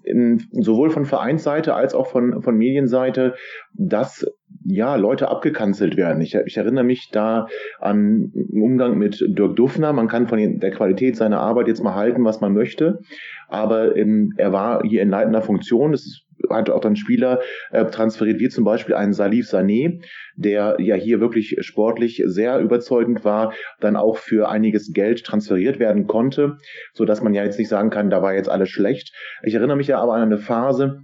in, 0.03 0.47
sowohl 0.51 0.89
von 0.89 1.05
Vereinsseite 1.05 1.73
als 1.73 1.93
auch 1.93 2.07
von, 2.07 2.41
von 2.41 2.57
Medienseite, 2.57 3.35
dass 3.73 4.25
ja 4.63 4.95
Leute 4.95 5.29
abgekanzelt 5.29 5.97
werden. 5.97 6.21
Ich, 6.21 6.35
ich 6.35 6.57
erinnere 6.57 6.83
mich 6.83 7.09
da 7.11 7.47
an 7.79 8.31
Umgang 8.51 8.97
mit 8.97 9.23
Dirk 9.27 9.55
Duffner. 9.55 9.93
Man 9.93 10.07
kann 10.07 10.27
von 10.27 10.59
der 10.59 10.71
Qualität 10.71 11.15
seiner 11.15 11.39
Arbeit 11.39 11.67
jetzt 11.67 11.83
mal 11.83 11.95
halten, 11.95 12.23
was 12.25 12.41
man 12.41 12.53
möchte, 12.53 12.99
aber 13.47 13.95
ähm, 13.95 14.33
er 14.37 14.51
war 14.51 14.83
hier 14.83 15.01
in 15.01 15.09
leitender 15.09 15.41
Funktion. 15.41 15.91
Das 15.91 16.26
hat 16.49 16.69
auch 16.69 16.81
dann 16.81 16.95
Spieler 16.95 17.39
äh, 17.71 17.85
transferiert, 17.85 18.39
wie 18.39 18.49
zum 18.49 18.63
Beispiel 18.63 18.95
einen 18.95 19.13
Salif 19.13 19.47
Sané, 19.47 20.01
der 20.35 20.77
ja 20.79 20.95
hier 20.95 21.19
wirklich 21.19 21.57
sportlich 21.61 22.23
sehr 22.25 22.59
überzeugend 22.59 23.25
war, 23.25 23.53
dann 23.79 23.95
auch 23.95 24.17
für 24.17 24.49
einiges 24.49 24.93
Geld 24.93 25.23
transferiert 25.23 25.79
werden 25.79 26.07
konnte, 26.07 26.57
so 26.93 27.05
dass 27.05 27.21
man 27.21 27.33
ja 27.33 27.43
jetzt 27.43 27.59
nicht 27.59 27.69
sagen 27.69 27.89
kann, 27.89 28.09
da 28.09 28.21
war 28.21 28.33
jetzt 28.33 28.49
alles 28.49 28.69
schlecht. 28.69 29.13
Ich 29.43 29.53
erinnere 29.53 29.77
mich 29.77 29.87
ja 29.87 29.99
aber 29.99 30.13
an 30.13 30.21
eine 30.21 30.37
Phase, 30.37 31.03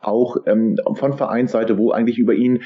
auch 0.00 0.36
ähm, 0.46 0.76
von 0.94 1.14
Vereinsseite, 1.14 1.76
wo 1.78 1.90
eigentlich 1.90 2.18
über 2.18 2.34
ihn 2.34 2.62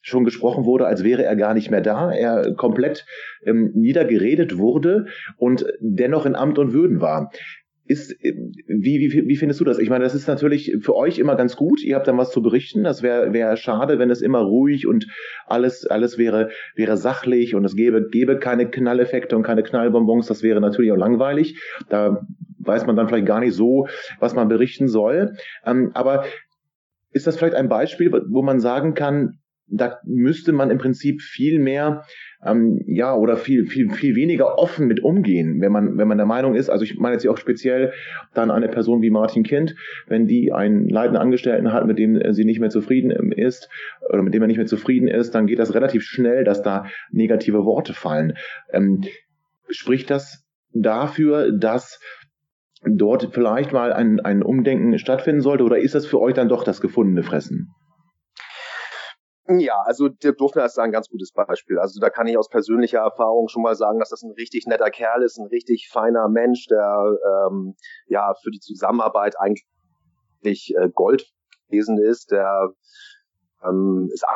schon 0.00 0.24
gesprochen 0.24 0.64
wurde, 0.64 0.86
als 0.86 1.04
wäre 1.04 1.24
er 1.24 1.36
gar 1.36 1.54
nicht 1.54 1.70
mehr 1.70 1.80
da, 1.80 2.10
er 2.12 2.54
komplett 2.54 3.04
ähm, 3.44 3.72
niedergeredet 3.74 4.56
wurde 4.58 5.06
und 5.36 5.66
dennoch 5.80 6.24
in 6.24 6.34
Amt 6.34 6.58
und 6.58 6.72
Würden 6.72 7.00
war 7.00 7.30
ist, 7.88 8.12
äh, 8.22 8.34
wie, 8.66 9.00
wie, 9.00 9.26
wie 9.26 9.36
findest 9.36 9.60
du 9.60 9.64
das? 9.64 9.78
Ich 9.78 9.90
meine, 9.90 10.04
das 10.04 10.14
ist 10.14 10.28
natürlich 10.28 10.76
für 10.80 10.94
euch 10.94 11.18
immer 11.18 11.36
ganz 11.36 11.56
gut. 11.56 11.82
Ihr 11.82 11.96
habt 11.96 12.06
dann 12.06 12.18
was 12.18 12.30
zu 12.30 12.42
berichten. 12.42 12.84
Das 12.84 13.02
wäre 13.02 13.32
wär 13.32 13.56
schade, 13.56 13.98
wenn 13.98 14.10
es 14.10 14.22
immer 14.22 14.40
ruhig 14.40 14.86
und 14.86 15.06
alles, 15.46 15.86
alles 15.86 16.18
wäre, 16.18 16.50
wäre 16.76 16.96
sachlich 16.96 17.54
und 17.54 17.64
es 17.64 17.74
gäbe, 17.74 18.08
gäbe 18.08 18.38
keine 18.38 18.70
Knalleffekte 18.70 19.36
und 19.36 19.42
keine 19.42 19.62
Knallbonbons. 19.62 20.26
Das 20.26 20.42
wäre 20.42 20.60
natürlich 20.60 20.92
auch 20.92 20.96
langweilig. 20.96 21.60
Da 21.88 22.26
weiß 22.58 22.86
man 22.86 22.96
dann 22.96 23.08
vielleicht 23.08 23.26
gar 23.26 23.40
nicht 23.40 23.54
so, 23.54 23.88
was 24.20 24.34
man 24.34 24.48
berichten 24.48 24.88
soll. 24.88 25.34
Ähm, 25.64 25.90
aber 25.94 26.24
ist 27.10 27.26
das 27.26 27.36
vielleicht 27.36 27.54
ein 27.54 27.68
Beispiel, 27.68 28.12
wo 28.28 28.42
man 28.42 28.60
sagen 28.60 28.94
kann, 28.94 29.38
da 29.66 29.98
müsste 30.04 30.52
man 30.52 30.70
im 30.70 30.78
Prinzip 30.78 31.20
viel 31.20 31.58
mehr 31.58 32.04
ähm, 32.44 32.82
ja 32.86 33.14
oder 33.14 33.36
viel 33.36 33.66
viel 33.66 33.90
viel 33.90 34.14
weniger 34.14 34.58
offen 34.58 34.86
mit 34.86 35.02
umgehen, 35.02 35.60
wenn 35.60 35.72
man 35.72 35.98
wenn 35.98 36.08
man 36.08 36.18
der 36.18 36.26
Meinung 36.26 36.54
ist, 36.54 36.70
also 36.70 36.84
ich 36.84 36.98
meine 36.98 37.14
jetzt 37.14 37.26
auch 37.26 37.36
speziell 37.36 37.92
dann 38.34 38.50
eine 38.50 38.68
Person 38.68 39.02
wie 39.02 39.10
Martin 39.10 39.42
Kind, 39.42 39.74
wenn 40.06 40.26
die 40.26 40.52
einen 40.52 40.88
leitenden 40.88 41.20
Angestellten 41.20 41.72
hat, 41.72 41.86
mit 41.86 41.98
dem 41.98 42.20
sie 42.32 42.44
nicht 42.44 42.60
mehr 42.60 42.70
zufrieden 42.70 43.32
ist 43.32 43.68
oder 44.08 44.22
mit 44.22 44.34
dem 44.34 44.42
er 44.42 44.48
nicht 44.48 44.56
mehr 44.56 44.66
zufrieden 44.66 45.08
ist, 45.08 45.34
dann 45.34 45.46
geht 45.46 45.58
das 45.58 45.74
relativ 45.74 46.02
schnell, 46.02 46.44
dass 46.44 46.62
da 46.62 46.86
negative 47.10 47.64
Worte 47.64 47.92
fallen. 47.92 48.34
Ähm, 48.72 49.02
spricht 49.68 50.10
das 50.10 50.44
dafür, 50.72 51.52
dass 51.52 52.00
dort 52.84 53.30
vielleicht 53.32 53.72
mal 53.72 53.92
ein, 53.92 54.20
ein 54.20 54.42
Umdenken 54.42 54.98
stattfinden 54.98 55.40
sollte 55.40 55.64
oder 55.64 55.78
ist 55.78 55.94
das 55.94 56.06
für 56.06 56.20
euch 56.20 56.34
dann 56.34 56.48
doch 56.48 56.64
das 56.64 56.80
gefundene 56.80 57.22
Fressen? 57.22 57.74
Ja, 59.50 59.80
also 59.86 60.08
Dirk 60.08 60.36
Dufner 60.36 60.66
ist 60.66 60.76
da 60.76 60.82
ein 60.82 60.92
ganz 60.92 61.08
gutes 61.08 61.32
Beispiel. 61.32 61.78
Also 61.78 62.00
da 62.00 62.10
kann 62.10 62.26
ich 62.26 62.36
aus 62.36 62.50
persönlicher 62.50 62.98
Erfahrung 62.98 63.48
schon 63.48 63.62
mal 63.62 63.74
sagen, 63.74 63.98
dass 63.98 64.10
das 64.10 64.22
ein 64.22 64.32
richtig 64.32 64.66
netter 64.66 64.90
Kerl 64.90 65.22
ist, 65.22 65.38
ein 65.38 65.46
richtig 65.46 65.88
feiner 65.90 66.28
Mensch, 66.28 66.66
der 66.66 67.16
ähm, 67.48 67.74
ja 68.08 68.34
für 68.42 68.50
die 68.50 68.60
Zusammenarbeit 68.60 69.36
eigentlich 69.40 70.74
äh, 70.76 70.90
Gold 70.92 71.32
gewesen 71.68 71.96
ist. 71.98 72.30
Der 72.30 72.74
ähm, 73.64 74.10
ist 74.12 74.26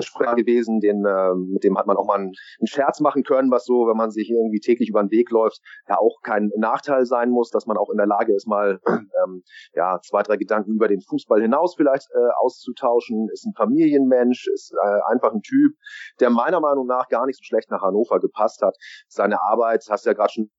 Sprecher 0.00 0.34
gewesen, 0.34 0.80
den, 0.80 1.04
äh, 1.04 1.34
mit 1.34 1.64
dem 1.64 1.78
hat 1.78 1.86
man 1.86 1.96
auch 1.96 2.06
mal 2.06 2.16
einen, 2.16 2.32
einen 2.58 2.66
Scherz 2.66 3.00
machen 3.00 3.22
können, 3.22 3.50
was 3.50 3.64
so, 3.64 3.86
wenn 3.86 3.96
man 3.96 4.10
sich 4.10 4.30
irgendwie 4.30 4.60
täglich 4.60 4.88
über 4.88 5.02
den 5.02 5.10
Weg 5.10 5.30
läuft, 5.30 5.60
ja 5.88 5.98
auch 5.98 6.20
kein 6.22 6.50
Nachteil 6.56 7.04
sein 7.04 7.30
muss, 7.30 7.50
dass 7.50 7.66
man 7.66 7.76
auch 7.76 7.90
in 7.90 7.98
der 7.98 8.06
Lage 8.06 8.34
ist, 8.34 8.46
mal 8.46 8.80
ähm, 8.86 9.42
ja 9.74 9.98
zwei, 10.02 10.22
drei 10.22 10.36
Gedanken 10.36 10.72
über 10.72 10.88
den 10.88 11.00
Fußball 11.00 11.40
hinaus 11.40 11.74
vielleicht 11.76 12.08
äh, 12.14 12.30
auszutauschen, 12.40 13.28
ist 13.32 13.44
ein 13.44 13.54
Familienmensch, 13.56 14.48
ist 14.48 14.72
äh, 14.72 15.00
einfach 15.10 15.32
ein 15.32 15.42
Typ, 15.42 15.74
der 16.20 16.30
meiner 16.30 16.60
Meinung 16.60 16.86
nach 16.86 17.08
gar 17.08 17.26
nicht 17.26 17.38
so 17.38 17.44
schlecht 17.44 17.70
nach 17.70 17.82
Hannover 17.82 18.20
gepasst 18.20 18.62
hat. 18.62 18.76
Seine 19.08 19.42
Arbeit, 19.42 19.84
hast 19.90 20.06
du 20.06 20.10
ja 20.10 20.14
gerade 20.14 20.32
schon 20.32 20.50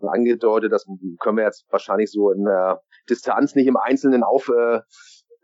angedeutet, 0.00 0.72
das 0.72 0.86
können 1.20 1.38
wir 1.38 1.44
jetzt 1.44 1.64
wahrscheinlich 1.70 2.10
so 2.10 2.30
in 2.30 2.44
der 2.44 2.82
Distanz 3.08 3.54
nicht 3.54 3.66
im 3.66 3.76
Einzelnen 3.76 4.22
auf, 4.22 4.48
äh, 4.48 4.80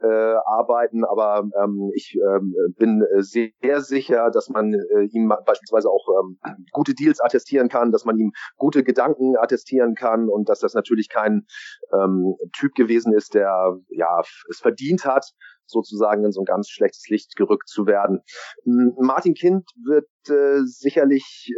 äh, 0.02 0.34
arbeiten, 0.44 1.04
aber 1.04 1.44
ähm, 1.62 1.90
ich 1.94 2.16
ähm, 2.16 2.54
bin 2.76 3.04
sehr 3.18 3.80
sicher, 3.80 4.30
dass 4.30 4.48
man 4.48 4.74
äh, 4.74 5.04
ihm 5.12 5.32
beispielsweise 5.46 5.88
auch 5.88 6.06
ähm, 6.20 6.38
gute 6.72 6.94
Deals 6.94 7.20
attestieren 7.20 7.68
kann, 7.68 7.92
dass 7.92 8.04
man 8.04 8.18
ihm 8.18 8.32
gute 8.56 8.82
Gedanken 8.82 9.36
attestieren 9.36 9.94
kann 9.94 10.28
und 10.28 10.48
dass 10.48 10.60
das 10.60 10.74
natürlich 10.74 11.08
kein 11.08 11.46
ähm, 11.92 12.34
Typ 12.52 12.74
gewesen 12.74 13.12
ist, 13.12 13.34
der 13.34 13.78
ja 13.90 14.20
es 14.48 14.58
verdient 14.60 15.04
hat, 15.04 15.32
sozusagen 15.66 16.24
in 16.24 16.32
so 16.32 16.42
ein 16.42 16.44
ganz 16.44 16.68
schlechtes 16.68 17.08
Licht 17.08 17.36
gerückt 17.36 17.68
zu 17.68 17.86
werden. 17.86 18.20
Martin 18.64 19.34
Kind 19.34 19.68
wird 19.84 20.08
äh, 20.28 20.60
sicherlich 20.64 21.50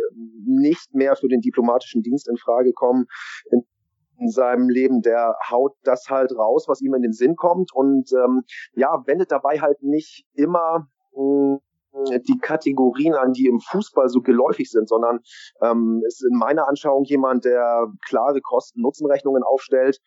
nicht 0.47 0.95
mehr 0.95 1.17
für 1.17 1.29
den 1.29 1.41
diplomatischen 1.41 2.03
Dienst 2.03 2.29
in 2.29 2.37
Frage 2.37 2.73
kommen. 2.73 3.07
In 3.51 3.63
in 4.19 4.29
seinem 4.29 4.69
Leben, 4.69 5.03
der 5.03 5.37
haut 5.51 5.75
das 5.85 6.09
halt 6.09 6.33
raus, 6.37 6.69
was 6.69 6.81
ihm 6.81 6.95
in 6.95 7.03
den 7.03 7.13
Sinn 7.13 7.37
kommt. 7.37 7.73
Und 7.73 8.13
ähm, 8.13 8.43
ja, 8.75 9.03
wendet 9.07 9.33
dabei 9.33 9.61
halt 9.61 9.83
nicht 9.83 10.27
immer 10.35 10.89
mh, 11.17 11.59
die 12.29 12.39
Kategorien 12.41 13.15
an, 13.15 13.33
die 13.33 13.47
im 13.47 13.61
Fußball 13.61 14.09
so 14.09 14.21
geläufig 14.21 14.71
sind, 14.71 14.89
sondern 14.89 15.21
ähm, 15.63 16.03
ist 16.07 16.25
in 16.25 16.39
meiner 16.39 16.69
Anschauung 16.69 17.05
jemand, 17.05 17.45
der 17.45 17.87
klare 18.09 18.41
Kosten-Nutzen-Rechnungen 18.41 19.43
aufstellt, 19.43 19.99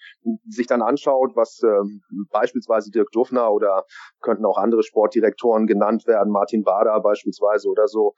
sich 0.47 0.67
dann 0.67 0.81
anschaut, 0.81 1.35
was 1.35 1.61
ähm, 1.63 2.01
beispielsweise 2.31 2.91
Dirk 2.91 3.11
Duffner 3.11 3.51
oder 3.51 3.85
könnten 4.21 4.45
auch 4.45 4.57
andere 4.57 4.83
Sportdirektoren 4.83 5.67
genannt 5.67 6.07
werden, 6.07 6.31
Martin 6.31 6.63
Bader 6.63 6.99
beispielsweise 7.01 7.69
oder 7.69 7.87
so, 7.87 8.13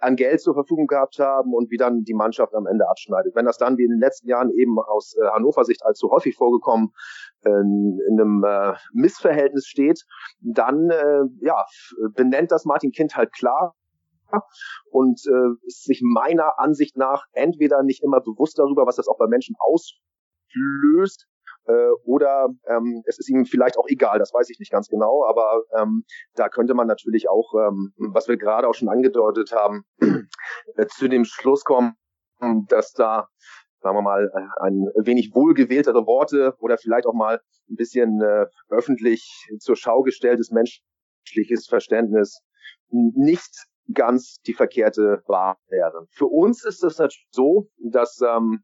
an 0.00 0.16
Geld 0.16 0.40
zur 0.40 0.54
Verfügung 0.54 0.86
gehabt 0.86 1.18
haben 1.18 1.54
und 1.54 1.70
wie 1.70 1.76
dann 1.76 2.02
die 2.02 2.14
Mannschaft 2.14 2.54
am 2.54 2.66
Ende 2.66 2.88
abschneidet. 2.88 3.34
Wenn 3.34 3.46
das 3.46 3.58
dann 3.58 3.78
wie 3.78 3.84
in 3.84 3.90
den 3.90 4.00
letzten 4.00 4.28
Jahren 4.28 4.50
eben 4.50 4.78
aus 4.78 5.14
äh, 5.16 5.26
Hannover 5.28 5.64
Sicht 5.64 5.84
allzu 5.84 6.10
häufig 6.10 6.36
vorgekommen 6.36 6.92
in, 7.44 7.98
in 8.08 8.20
einem 8.20 8.44
äh, 8.44 8.74
Missverhältnis 8.92 9.66
steht, 9.66 10.02
dann 10.40 10.90
äh, 10.90 11.22
ja 11.40 11.64
benennt 12.14 12.50
das 12.50 12.64
Martin 12.64 12.90
Kind 12.90 13.16
halt 13.16 13.32
klar 13.32 13.74
und 14.90 15.20
äh, 15.26 15.66
ist 15.66 15.84
sich 15.84 16.02
meiner 16.02 16.58
Ansicht 16.58 16.96
nach 16.96 17.24
entweder 17.32 17.82
nicht 17.82 18.02
immer 18.02 18.20
bewusst 18.20 18.58
darüber, 18.58 18.86
was 18.86 18.96
das 18.96 19.08
auch 19.08 19.18
bei 19.18 19.26
Menschen 19.26 19.56
auslöst, 19.58 21.26
äh, 21.68 21.90
oder 22.04 22.48
ähm, 22.66 23.02
es 23.06 23.18
ist 23.18 23.28
ihm 23.28 23.44
vielleicht 23.44 23.78
auch 23.78 23.86
egal, 23.88 24.18
das 24.18 24.32
weiß 24.32 24.48
ich 24.50 24.58
nicht 24.58 24.72
ganz 24.72 24.88
genau, 24.88 25.24
aber 25.26 25.62
ähm, 25.78 26.04
da 26.34 26.48
könnte 26.48 26.74
man 26.74 26.86
natürlich 26.86 27.28
auch, 27.28 27.52
ähm, 27.54 27.92
was 27.96 28.28
wir 28.28 28.36
gerade 28.36 28.68
auch 28.68 28.74
schon 28.74 28.88
angedeutet 28.88 29.52
haben, 29.52 29.84
äh, 30.00 30.86
zu 30.86 31.08
dem 31.08 31.24
Schluss 31.24 31.64
kommen, 31.64 31.94
dass 32.68 32.92
da 32.92 33.28
sagen 33.80 33.96
wir 33.96 34.02
mal, 34.02 34.30
ein 34.60 34.86
wenig 35.04 35.32
wohlgewähltere 35.34 36.06
Worte 36.06 36.54
oder 36.58 36.78
vielleicht 36.78 37.06
auch 37.06 37.14
mal 37.14 37.40
ein 37.70 37.76
bisschen 37.76 38.20
äh, 38.20 38.46
öffentlich 38.70 39.46
zur 39.58 39.76
Schau 39.76 40.02
gestelltes 40.02 40.50
menschliches 40.50 41.66
Verständnis 41.68 42.42
nicht 42.90 43.66
ganz 43.92 44.36
die 44.46 44.54
verkehrte 44.54 45.22
Wahl 45.26 45.56
wäre. 45.68 46.06
Für 46.10 46.26
uns 46.26 46.64
ist 46.64 46.82
es 46.84 46.98
natürlich 46.98 47.28
so, 47.30 47.68
dass 47.78 48.20
ähm, 48.20 48.62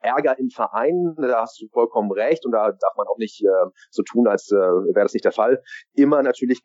Ärger 0.00 0.38
in 0.38 0.50
Vereinen, 0.50 1.14
da 1.16 1.42
hast 1.42 1.60
du 1.60 1.68
vollkommen 1.72 2.12
recht 2.12 2.44
und 2.44 2.52
da 2.52 2.70
darf 2.70 2.96
man 2.96 3.06
auch 3.06 3.18
nicht 3.18 3.42
äh, 3.42 3.70
so 3.90 4.02
tun, 4.02 4.28
als 4.28 4.50
äh, 4.52 4.56
wäre 4.56 5.04
das 5.04 5.14
nicht 5.14 5.24
der 5.24 5.32
Fall, 5.32 5.62
immer 5.94 6.22
natürlich 6.22 6.62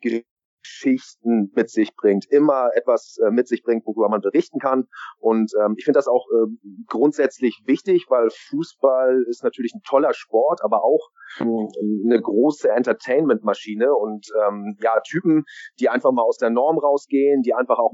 Geschichten 0.62 1.50
mit 1.54 1.70
sich 1.70 1.94
bringt, 1.94 2.26
immer 2.30 2.70
etwas 2.74 3.18
äh, 3.24 3.30
mit 3.30 3.48
sich 3.48 3.62
bringt, 3.62 3.86
worüber 3.86 4.08
man 4.08 4.20
berichten 4.20 4.58
kann. 4.58 4.88
Und 5.18 5.52
ähm, 5.60 5.74
ich 5.76 5.84
finde 5.84 5.98
das 5.98 6.08
auch 6.08 6.26
äh, 6.30 6.46
grundsätzlich 6.86 7.62
wichtig, 7.66 8.06
weil 8.08 8.28
Fußball 8.30 9.24
ist 9.28 9.42
natürlich 9.42 9.72
ein 9.74 9.82
toller 9.86 10.14
Sport, 10.14 10.60
aber 10.62 10.84
auch 10.84 11.10
eine 11.38 12.20
große 12.20 12.68
Entertainment-Maschine 12.68 13.94
und 13.94 14.26
ähm, 14.46 14.76
ja, 14.80 15.00
Typen, 15.00 15.44
die 15.80 15.88
einfach 15.88 16.12
mal 16.12 16.22
aus 16.22 16.36
der 16.36 16.50
Norm 16.50 16.78
rausgehen, 16.78 17.42
die 17.42 17.54
einfach 17.54 17.78
auch 17.78 17.92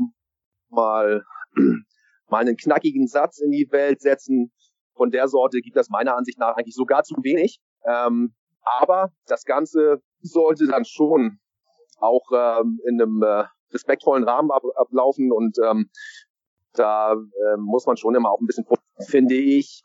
mal 0.71 1.23
mal 2.29 2.41
einen 2.41 2.57
knackigen 2.57 3.07
Satz 3.07 3.41
in 3.41 3.51
die 3.51 3.69
Welt 3.71 4.01
setzen. 4.01 4.53
Von 4.97 5.11
der 5.11 5.29
Sorte 5.29 5.61
gibt 5.61 5.77
es 5.77 5.89
meiner 5.89 6.17
Ansicht 6.17 6.39
nach 6.39 6.57
eigentlich 6.57 6.75
sogar 6.75 7.05
zu 7.05 7.15
wenig. 7.23 7.61
Ähm, 7.87 8.35
aber 8.81 9.13
das 9.27 9.45
Ganze 9.45 10.03
sollte 10.21 10.67
dann 10.67 10.85
schon 10.85 11.39
auch 11.99 12.25
ähm, 12.33 12.81
in 12.87 13.01
einem 13.01 13.23
äh, 13.23 13.45
respektvollen 13.73 14.25
Rahmen 14.25 14.51
ab, 14.51 14.63
ablaufen 14.77 15.33
und 15.33 15.57
ähm, 15.65 15.91
da 16.73 17.13
äh, 17.13 17.57
muss 17.59 17.87
man 17.87 17.97
schon 17.97 18.15
immer 18.15 18.31
auch 18.31 18.41
ein 18.41 18.47
bisschen, 18.47 18.67
finde 19.09 19.35
ich, 19.35 19.83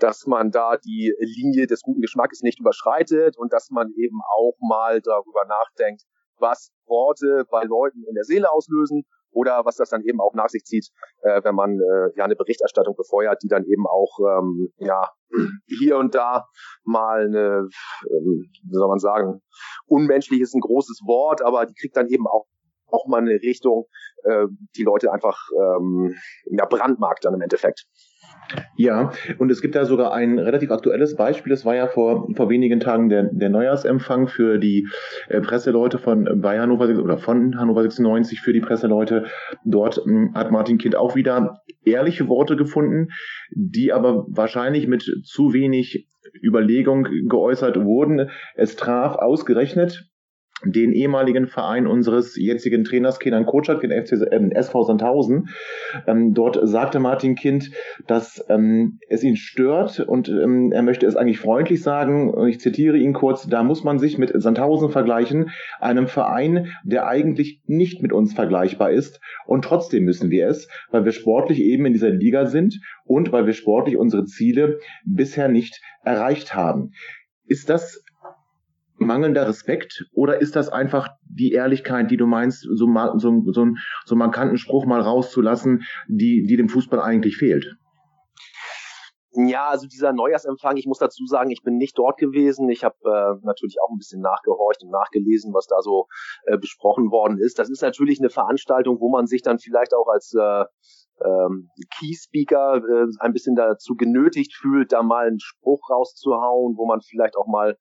dass 0.00 0.26
man 0.26 0.50
da 0.50 0.76
die 0.76 1.12
Linie 1.18 1.66
des 1.66 1.82
guten 1.82 2.00
Geschmacks 2.00 2.42
nicht 2.42 2.60
überschreitet 2.60 3.36
und 3.36 3.52
dass 3.52 3.70
man 3.70 3.90
eben 3.96 4.20
auch 4.36 4.54
mal 4.60 5.00
darüber 5.00 5.44
nachdenkt, 5.46 6.02
was 6.38 6.70
Worte 6.86 7.44
bei 7.50 7.64
Leuten 7.64 8.04
in 8.08 8.14
der 8.14 8.24
Seele 8.24 8.50
auslösen 8.50 9.04
oder 9.30 9.64
was 9.64 9.76
das 9.76 9.90
dann 9.90 10.02
eben 10.02 10.20
auch 10.20 10.34
nach 10.34 10.48
sich 10.48 10.64
zieht, 10.64 10.88
äh, 11.22 11.42
wenn 11.44 11.54
man 11.54 11.78
äh, 11.78 12.16
ja 12.16 12.24
eine 12.24 12.36
Berichterstattung 12.36 12.94
befeuert, 12.96 13.42
die 13.42 13.48
dann 13.48 13.64
eben 13.64 13.86
auch 13.86 14.18
ähm, 14.20 14.72
ja 14.78 15.00
hier 15.66 15.98
und 15.98 16.14
da 16.14 16.46
mal 16.84 17.26
eine, 17.26 17.68
ähm, 18.10 18.50
wie 18.50 18.74
soll 18.74 18.88
man 18.88 18.98
sagen, 18.98 19.40
unmenschlich 19.86 20.40
ist 20.40 20.54
ein 20.54 20.60
großes 20.60 21.02
Wort, 21.06 21.42
aber 21.42 21.66
die 21.66 21.74
kriegt 21.74 21.96
dann 21.96 22.08
eben 22.08 22.26
auch 22.26 22.46
auch 22.90 23.06
mal 23.06 23.20
eine 23.20 23.34
Richtung, 23.42 23.86
äh, 24.24 24.46
die 24.76 24.82
Leute 24.82 25.12
einfach 25.12 25.38
ähm, 25.56 26.14
ja, 26.50 26.66
brandmarkt 26.66 27.24
dann 27.24 27.34
im 27.34 27.40
Endeffekt. 27.40 27.86
Ja, 28.76 29.12
und 29.38 29.50
es 29.50 29.60
gibt 29.60 29.74
da 29.74 29.84
sogar 29.84 30.12
ein 30.12 30.38
relativ 30.38 30.70
aktuelles 30.70 31.16
Beispiel. 31.16 31.52
Es 31.52 31.64
war 31.64 31.74
ja 31.74 31.86
vor, 31.86 32.28
vor 32.34 32.48
wenigen 32.48 32.80
Tagen 32.80 33.08
der, 33.08 33.24
der 33.24 33.50
Neujahrsempfang 33.50 34.28
für 34.28 34.58
die 34.58 34.88
äh, 35.28 35.40
Presseleute 35.40 35.98
von 35.98 36.40
bei 36.40 36.58
Hannover 36.58 36.88
oder 36.88 37.18
von 37.18 37.58
Hannover 37.58 37.82
96 37.82 38.40
für 38.40 38.52
die 38.52 38.60
Presseleute. 38.60 39.26
Dort 39.64 39.98
äh, 39.98 40.28
hat 40.34 40.50
Martin 40.50 40.78
Kind 40.78 40.96
auch 40.96 41.14
wieder 41.14 41.60
ehrliche 41.84 42.28
Worte 42.28 42.56
gefunden, 42.56 43.08
die 43.50 43.92
aber 43.92 44.24
wahrscheinlich 44.28 44.86
mit 44.86 45.02
zu 45.24 45.52
wenig 45.52 46.08
Überlegung 46.42 47.04
geäußert 47.28 47.82
wurden. 47.84 48.30
Es 48.54 48.76
traf 48.76 49.16
ausgerechnet 49.16 50.08
den 50.64 50.92
ehemaligen 50.92 51.46
Verein 51.46 51.86
unseres 51.86 52.36
jetzigen 52.36 52.84
Trainers 52.84 53.18
Kenan 53.18 53.46
Kocak, 53.46 53.80
den 53.80 53.90
FC, 53.90 54.12
äh, 54.12 54.50
SV 54.54 54.84
Sandhausen. 54.84 55.48
Ähm, 56.06 56.34
dort 56.34 56.58
sagte 56.62 56.98
Martin 56.98 57.34
Kind, 57.34 57.70
dass 58.06 58.44
ähm, 58.48 58.98
es 59.08 59.22
ihn 59.22 59.36
stört 59.36 60.00
und 60.00 60.28
ähm, 60.28 60.72
er 60.72 60.82
möchte 60.82 61.06
es 61.06 61.16
eigentlich 61.16 61.38
freundlich 61.38 61.82
sagen. 61.82 62.46
Ich 62.48 62.60
zitiere 62.60 62.96
ihn 62.96 63.12
kurz, 63.12 63.46
da 63.46 63.62
muss 63.62 63.84
man 63.84 63.98
sich 63.98 64.18
mit 64.18 64.32
Sandhausen 64.34 64.90
vergleichen, 64.90 65.50
einem 65.80 66.08
Verein, 66.08 66.72
der 66.84 67.06
eigentlich 67.06 67.62
nicht 67.66 68.02
mit 68.02 68.12
uns 68.12 68.34
vergleichbar 68.34 68.90
ist. 68.90 69.20
Und 69.46 69.64
trotzdem 69.64 70.04
müssen 70.04 70.30
wir 70.30 70.48
es, 70.48 70.68
weil 70.90 71.04
wir 71.04 71.12
sportlich 71.12 71.60
eben 71.60 71.86
in 71.86 71.92
dieser 71.92 72.10
Liga 72.10 72.46
sind 72.46 72.80
und 73.04 73.32
weil 73.32 73.46
wir 73.46 73.52
sportlich 73.52 73.96
unsere 73.96 74.24
Ziele 74.24 74.80
bisher 75.04 75.48
nicht 75.48 75.80
erreicht 76.02 76.54
haben. 76.54 76.90
Ist 77.46 77.70
das 77.70 78.04
mangelnder 78.98 79.46
Respekt 79.48 80.06
oder 80.12 80.40
ist 80.40 80.56
das 80.56 80.68
einfach 80.68 81.08
die 81.22 81.52
Ehrlichkeit, 81.52 82.10
die 82.10 82.16
du 82.16 82.26
meinst, 82.26 82.62
so, 82.62 82.86
so, 83.16 83.16
so, 83.16 83.42
so 83.52 83.62
einen 83.62 83.76
markanten 84.18 84.58
Spruch 84.58 84.86
mal 84.86 85.00
rauszulassen, 85.00 85.82
die, 86.08 86.44
die 86.46 86.56
dem 86.56 86.68
Fußball 86.68 87.00
eigentlich 87.00 87.36
fehlt? 87.36 87.76
Ja, 89.32 89.68
also 89.68 89.86
dieser 89.86 90.12
Neujahrsempfang, 90.12 90.76
ich 90.78 90.86
muss 90.86 90.98
dazu 90.98 91.24
sagen, 91.26 91.50
ich 91.50 91.62
bin 91.62 91.76
nicht 91.76 91.96
dort 91.96 92.18
gewesen. 92.18 92.68
Ich 92.70 92.82
habe 92.82 92.96
äh, 93.04 93.46
natürlich 93.46 93.76
auch 93.80 93.90
ein 93.90 93.98
bisschen 93.98 94.20
nachgehorcht 94.20 94.82
und 94.82 94.90
nachgelesen, 94.90 95.54
was 95.54 95.66
da 95.66 95.80
so 95.80 96.08
äh, 96.46 96.58
besprochen 96.58 97.12
worden 97.12 97.38
ist. 97.38 97.58
Das 97.58 97.70
ist 97.70 97.82
natürlich 97.82 98.18
eine 98.18 98.30
Veranstaltung, 98.30 98.98
wo 99.00 99.10
man 99.10 99.26
sich 99.26 99.42
dann 99.42 99.58
vielleicht 99.58 99.94
auch 99.94 100.08
als 100.08 100.34
äh, 100.34 100.64
ähm, 101.24 101.70
Key-Speaker 101.98 102.76
äh, 102.76 103.06
ein 103.20 103.32
bisschen 103.32 103.56
dazu 103.56 103.94
genötigt 103.94 104.54
fühlt, 104.54 104.92
da 104.92 105.02
mal 105.02 105.26
einen 105.26 105.40
Spruch 105.40 105.90
rauszuhauen, 105.90 106.76
wo 106.76 106.86
man 106.86 107.00
vielleicht 107.00 107.36
auch 107.36 107.46
mal 107.46 107.76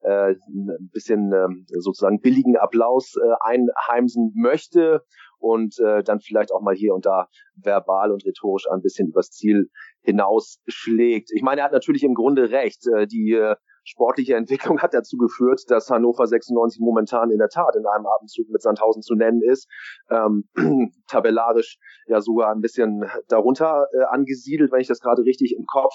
äh, 0.00 0.32
ein 0.32 0.90
bisschen 0.92 1.32
äh, 1.32 1.48
sozusagen 1.78 2.20
billigen 2.20 2.56
Applaus 2.56 3.14
äh, 3.16 3.34
einheimsen 3.40 4.32
möchte 4.34 5.04
und 5.38 5.78
äh, 5.80 6.02
dann 6.02 6.20
vielleicht 6.20 6.52
auch 6.52 6.62
mal 6.62 6.74
hier 6.74 6.94
und 6.94 7.04
da 7.06 7.28
verbal 7.56 8.12
und 8.12 8.24
rhetorisch 8.24 8.64
ein 8.70 8.80
bisschen 8.80 9.08
übers 9.08 9.30
Ziel 9.30 9.68
hinausschlägt. 10.02 11.30
Ich 11.34 11.42
meine, 11.42 11.60
er 11.60 11.64
hat 11.64 11.72
natürlich 11.72 12.04
im 12.04 12.14
Grunde 12.14 12.50
recht. 12.50 12.86
Äh, 12.86 13.06
die 13.06 13.32
äh, 13.32 13.56
sportliche 13.84 14.36
Entwicklung 14.36 14.80
hat 14.80 14.94
dazu 14.94 15.16
geführt, 15.16 15.62
dass 15.68 15.90
Hannover 15.90 16.26
96 16.26 16.80
momentan 16.80 17.30
in 17.30 17.38
der 17.38 17.48
Tat 17.48 17.74
in 17.76 17.86
einem 17.86 18.06
Atemzug 18.06 18.48
mit 18.50 18.62
Sandhausen 18.62 19.02
zu 19.02 19.14
nennen 19.14 19.42
ist. 19.42 19.68
Ähm, 20.10 20.48
tabellarisch 21.08 21.78
ja 22.06 22.20
sogar 22.20 22.52
ein 22.52 22.60
bisschen 22.60 23.04
darunter 23.28 23.86
äh, 23.92 24.04
angesiedelt, 24.04 24.72
wenn 24.72 24.80
ich 24.80 24.88
das 24.88 25.00
gerade 25.00 25.22
richtig 25.22 25.54
im 25.56 25.66
Kopf 25.66 25.94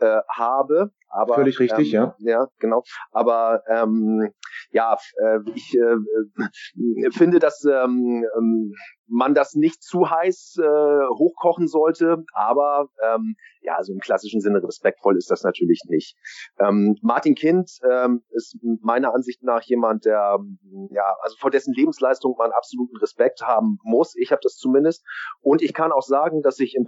äh, 0.00 0.20
habe. 0.28 0.90
Aber, 1.10 1.36
Völlig 1.36 1.58
richtig, 1.58 1.94
ähm, 1.94 2.00
ja. 2.00 2.16
Ja, 2.18 2.48
genau. 2.58 2.82
Aber 3.12 3.62
ähm, 3.68 4.30
ja, 4.70 4.96
äh, 5.22 5.38
ich 5.54 5.74
äh, 5.74 7.10
finde, 7.10 7.38
dass 7.38 7.64
ähm, 7.64 8.24
ähm, 8.36 8.74
man 9.06 9.34
das 9.34 9.54
nicht 9.54 9.82
zu 9.82 10.10
heiß 10.10 10.56
äh, 10.58 11.06
hochkochen 11.08 11.66
sollte, 11.66 12.24
aber 12.34 12.88
ähm, 13.02 13.36
ja, 13.62 13.76
also 13.76 13.92
im 13.92 14.00
klassischen 14.00 14.40
Sinne 14.40 14.62
respektvoll 14.62 15.16
ist 15.16 15.30
das 15.30 15.42
natürlich 15.44 15.80
nicht. 15.88 16.14
Ähm, 16.58 16.96
Martin 17.02 17.34
Kind 17.34 17.70
ähm, 17.90 18.22
ist 18.30 18.58
meiner 18.82 19.14
Ansicht 19.14 19.42
nach 19.42 19.62
jemand, 19.62 20.04
der 20.04 20.38
ja, 20.90 21.16
also 21.22 21.36
vor 21.38 21.50
dessen 21.50 21.72
Lebensleistung 21.72 22.34
man 22.38 22.52
absoluten 22.52 22.96
Respekt 22.98 23.40
haben 23.42 23.78
muss. 23.82 24.14
Ich 24.16 24.30
habe 24.30 24.40
das 24.42 24.56
zumindest. 24.56 25.04
Und 25.40 25.62
ich 25.62 25.72
kann 25.72 25.92
auch 25.92 26.02
sagen, 26.02 26.42
dass 26.42 26.58
ich 26.60 26.74
im 26.74 26.86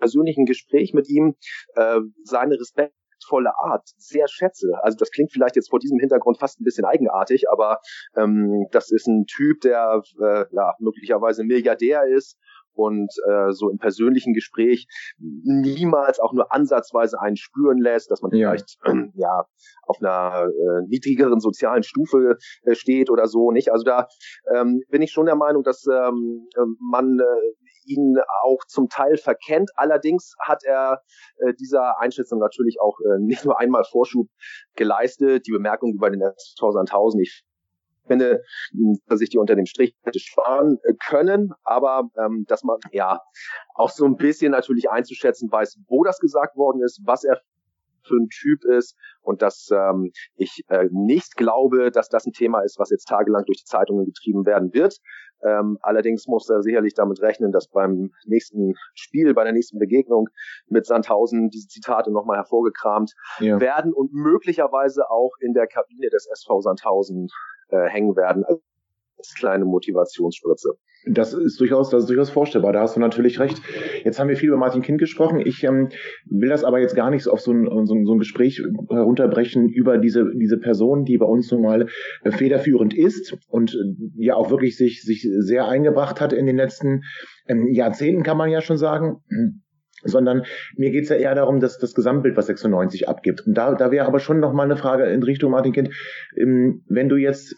persönlichen 0.00 0.46
Gespräch 0.46 0.92
mit 0.94 1.08
ihm 1.08 1.36
äh, 1.76 2.00
seine 2.24 2.58
respektvolle 2.58 3.52
Art 3.56 3.86
sehr 3.96 4.26
schätze. 4.28 4.72
Also 4.82 4.96
das 4.98 5.10
klingt 5.10 5.32
vielleicht 5.32 5.56
jetzt 5.56 5.70
vor 5.70 5.78
diesem 5.78 5.98
Hintergrund 5.98 6.38
fast 6.38 6.60
ein 6.60 6.64
bisschen 6.64 6.84
eigenartig, 6.84 7.50
aber 7.50 7.78
ähm, 8.16 8.66
das 8.72 8.90
ist 8.90 9.06
ein 9.06 9.26
Typ, 9.26 9.60
der 9.60 10.02
äh, 10.20 10.44
ja 10.50 10.74
möglicherweise 10.80 11.44
Milliardär 11.44 12.04
ist 12.06 12.36
und 12.74 13.10
äh, 13.28 13.52
so 13.52 13.68
im 13.70 13.78
persönlichen 13.78 14.32
Gespräch 14.32 14.86
niemals 15.18 16.20
auch 16.20 16.32
nur 16.32 16.52
ansatzweise 16.52 17.20
einen 17.20 17.36
spüren 17.36 17.78
lässt, 17.78 18.10
dass 18.10 18.22
man 18.22 18.32
ja. 18.32 18.50
vielleicht 18.50 18.76
äh, 18.84 19.10
ja 19.14 19.44
auf 19.82 19.98
einer 20.00 20.46
äh, 20.46 20.86
niedrigeren 20.88 21.40
sozialen 21.40 21.82
Stufe 21.82 22.36
äh, 22.62 22.74
steht 22.74 23.10
oder 23.10 23.26
so 23.26 23.50
nicht. 23.50 23.72
Also 23.72 23.84
da 23.84 24.06
ähm, 24.54 24.82
bin 24.88 25.02
ich 25.02 25.10
schon 25.10 25.26
der 25.26 25.36
Meinung, 25.36 25.62
dass 25.62 25.84
ähm, 25.86 26.46
man 26.90 27.18
äh, 27.18 27.69
ihn 27.84 28.16
auch 28.42 28.64
zum 28.66 28.88
Teil 28.88 29.16
verkennt. 29.16 29.70
Allerdings 29.76 30.34
hat 30.40 30.64
er 30.64 31.02
äh, 31.38 31.54
dieser 31.54 32.00
Einschätzung 32.00 32.38
natürlich 32.38 32.80
auch 32.80 32.98
äh, 33.00 33.18
nicht 33.18 33.44
nur 33.44 33.58
einmal 33.58 33.84
Vorschub 33.84 34.28
geleistet. 34.76 35.46
Die 35.46 35.52
Bemerkung 35.52 35.92
über 35.92 36.10
den 36.10 36.22
SV 36.22 36.72
Sandhausen, 36.72 37.20
ich 37.20 37.44
finde, 38.06 38.42
dass 39.06 39.20
ich 39.20 39.30
die 39.30 39.38
unter 39.38 39.54
dem 39.54 39.66
Strich 39.66 39.94
hätte 40.02 40.18
sparen 40.18 40.78
äh, 40.82 40.94
können, 41.06 41.52
aber 41.62 42.08
ähm, 42.18 42.44
dass 42.48 42.64
man 42.64 42.78
ja 42.92 43.20
auch 43.74 43.90
so 43.90 44.04
ein 44.04 44.16
bisschen 44.16 44.52
natürlich 44.52 44.90
einzuschätzen 44.90 45.50
weiß, 45.50 45.78
wo 45.88 46.02
das 46.02 46.18
gesagt 46.18 46.56
worden 46.56 46.82
ist, 46.82 47.00
was 47.04 47.24
er 47.24 47.40
für 48.02 48.16
ein 48.16 48.28
Typ 48.28 48.64
ist 48.64 48.96
und 49.22 49.42
dass 49.42 49.68
ähm, 49.72 50.10
ich 50.34 50.64
äh, 50.68 50.88
nicht 50.90 51.36
glaube, 51.36 51.90
dass 51.90 52.08
das 52.08 52.26
ein 52.26 52.32
Thema 52.32 52.62
ist, 52.62 52.78
was 52.78 52.90
jetzt 52.90 53.06
tagelang 53.06 53.44
durch 53.44 53.58
die 53.58 53.70
Zeitungen 53.70 54.06
getrieben 54.06 54.46
werden 54.46 54.72
wird. 54.72 54.98
Ähm, 55.42 55.78
allerdings 55.82 56.26
muss 56.26 56.48
er 56.48 56.62
sicherlich 56.62 56.94
damit 56.94 57.20
rechnen, 57.20 57.52
dass 57.52 57.68
beim 57.68 58.10
nächsten 58.26 58.74
Spiel, 58.94 59.34
bei 59.34 59.44
der 59.44 59.52
nächsten 59.52 59.78
Begegnung 59.78 60.28
mit 60.66 60.86
Sandhausen 60.86 61.48
diese 61.48 61.68
Zitate 61.68 62.10
nochmal 62.10 62.36
hervorgekramt 62.36 63.14
ja. 63.38 63.60
werden 63.60 63.92
und 63.92 64.12
möglicherweise 64.12 65.10
auch 65.10 65.32
in 65.40 65.54
der 65.54 65.66
Kabine 65.66 66.10
des 66.10 66.26
SV 66.26 66.60
Sandhausen 66.60 67.28
äh, 67.68 67.88
hängen 67.88 68.16
werden. 68.16 68.44
Kleine 69.36 69.64
Motivationsspritze. 69.64 70.74
Das 71.06 71.32
ist 71.32 71.58
durchaus, 71.60 71.88
das 71.88 72.02
ist 72.02 72.08
durchaus 72.10 72.28
vorstellbar. 72.28 72.72
Da 72.72 72.80
hast 72.80 72.96
du 72.96 73.00
natürlich 73.00 73.40
recht. 73.40 73.60
Jetzt 74.04 74.20
haben 74.20 74.28
wir 74.28 74.36
viel 74.36 74.48
über 74.48 74.58
Martin 74.58 74.82
Kind 74.82 74.98
gesprochen. 74.98 75.40
Ich 75.40 75.64
ähm, 75.64 75.88
will 76.26 76.50
das 76.50 76.62
aber 76.62 76.78
jetzt 76.78 76.94
gar 76.94 77.10
nicht 77.10 77.26
auf 77.26 77.40
so 77.40 77.52
ein, 77.52 77.64
so, 77.86 77.96
so 78.04 78.12
ein 78.12 78.18
Gespräch 78.18 78.62
herunterbrechen 78.90 79.68
über 79.68 79.96
diese, 79.96 80.30
diese 80.34 80.58
Person, 80.58 81.04
die 81.04 81.16
bei 81.16 81.26
uns 81.26 81.50
nun 81.50 81.62
mal 81.62 81.86
federführend 82.24 82.92
ist 82.94 83.34
und 83.48 83.74
äh, 83.74 83.94
ja 84.16 84.34
auch 84.34 84.50
wirklich 84.50 84.76
sich, 84.76 85.02
sich 85.02 85.26
sehr 85.38 85.68
eingebracht 85.68 86.20
hat 86.20 86.34
in 86.34 86.46
den 86.46 86.56
letzten 86.56 87.02
ähm, 87.48 87.68
Jahrzehnten, 87.72 88.22
kann 88.22 88.36
man 88.36 88.50
ja 88.50 88.60
schon 88.60 88.76
sagen 88.76 89.22
sondern 90.02 90.44
mir 90.76 90.90
geht's 90.90 91.10
ja 91.10 91.16
eher 91.16 91.34
darum, 91.34 91.60
dass 91.60 91.78
das 91.78 91.94
Gesamtbild, 91.94 92.36
was 92.36 92.46
96 92.46 93.08
abgibt. 93.08 93.46
Und 93.46 93.54
da, 93.54 93.74
da 93.74 93.90
wäre 93.90 94.06
aber 94.06 94.18
schon 94.18 94.40
noch 94.40 94.52
mal 94.52 94.64
eine 94.64 94.76
Frage 94.76 95.04
in 95.04 95.22
Richtung 95.22 95.50
Martin 95.50 95.72
Kind. 95.72 95.90
Ähm, 96.36 96.82
wenn 96.88 97.08
du 97.08 97.16
jetzt 97.16 97.56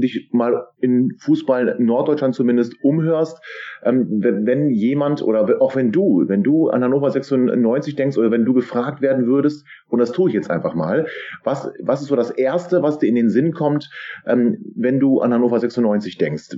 dich 0.00 0.30
mal 0.32 0.66
in 0.80 1.14
Fußball 1.18 1.76
in 1.78 1.86
Norddeutschland 1.86 2.34
zumindest 2.34 2.74
umhörst, 2.82 3.40
ähm, 3.82 4.06
wenn 4.10 4.70
jemand 4.70 5.22
oder 5.22 5.60
auch 5.60 5.76
wenn 5.76 5.92
du, 5.92 6.24
wenn 6.26 6.42
du 6.42 6.68
an 6.68 6.82
Hannover 6.82 7.10
96 7.10 7.96
denkst 7.96 8.18
oder 8.18 8.30
wenn 8.30 8.44
du 8.44 8.54
gefragt 8.54 9.00
werden 9.00 9.26
würdest, 9.26 9.66
und 9.88 9.98
das 9.98 10.12
tue 10.12 10.28
ich 10.28 10.34
jetzt 10.34 10.50
einfach 10.50 10.74
mal, 10.74 11.06
was, 11.42 11.70
was 11.82 12.02
ist 12.02 12.08
so 12.08 12.16
das 12.16 12.30
Erste, 12.30 12.82
was 12.82 12.98
dir 12.98 13.08
in 13.08 13.14
den 13.14 13.30
Sinn 13.30 13.52
kommt, 13.52 13.90
ähm, 14.26 14.58
wenn 14.74 15.00
du 15.00 15.20
an 15.20 15.32
Hannover 15.32 15.60
96 15.60 16.18
denkst? 16.18 16.56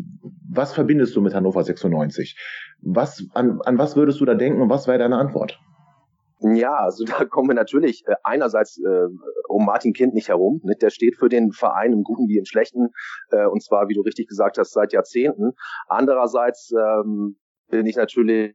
Was 0.48 0.72
verbindest 0.72 1.14
du 1.16 1.20
mit 1.20 1.34
Hannover 1.34 1.62
96? 1.62 2.36
Was, 2.82 3.26
an, 3.34 3.60
an 3.64 3.78
was 3.78 3.96
würdest 3.96 4.20
du 4.20 4.24
da 4.24 4.34
denken 4.34 4.60
und 4.60 4.70
was 4.70 4.86
wäre 4.86 4.98
deine 4.98 5.16
Antwort? 5.16 5.58
Ja, 6.54 6.74
also 6.74 7.04
da 7.04 7.24
kommen 7.24 7.48
wir 7.48 7.54
natürlich 7.54 8.04
äh, 8.06 8.14
einerseits 8.22 8.78
äh, 8.78 9.06
um 9.48 9.64
Martin 9.64 9.92
Kind 9.92 10.14
nicht 10.14 10.28
herum. 10.28 10.60
Ne? 10.62 10.76
Der 10.80 10.90
steht 10.90 11.16
für 11.16 11.28
den 11.28 11.52
Verein 11.52 11.92
im 11.92 12.02
Guten 12.02 12.28
wie 12.28 12.38
im 12.38 12.44
Schlechten 12.44 12.90
äh, 13.30 13.46
und 13.46 13.62
zwar, 13.62 13.88
wie 13.88 13.94
du 13.94 14.02
richtig 14.02 14.28
gesagt 14.28 14.58
hast, 14.58 14.72
seit 14.72 14.92
Jahrzehnten. 14.92 15.52
Andererseits 15.88 16.72
ähm, 16.72 17.36
bin 17.68 17.86
ich 17.86 17.96
natürlich 17.96 18.54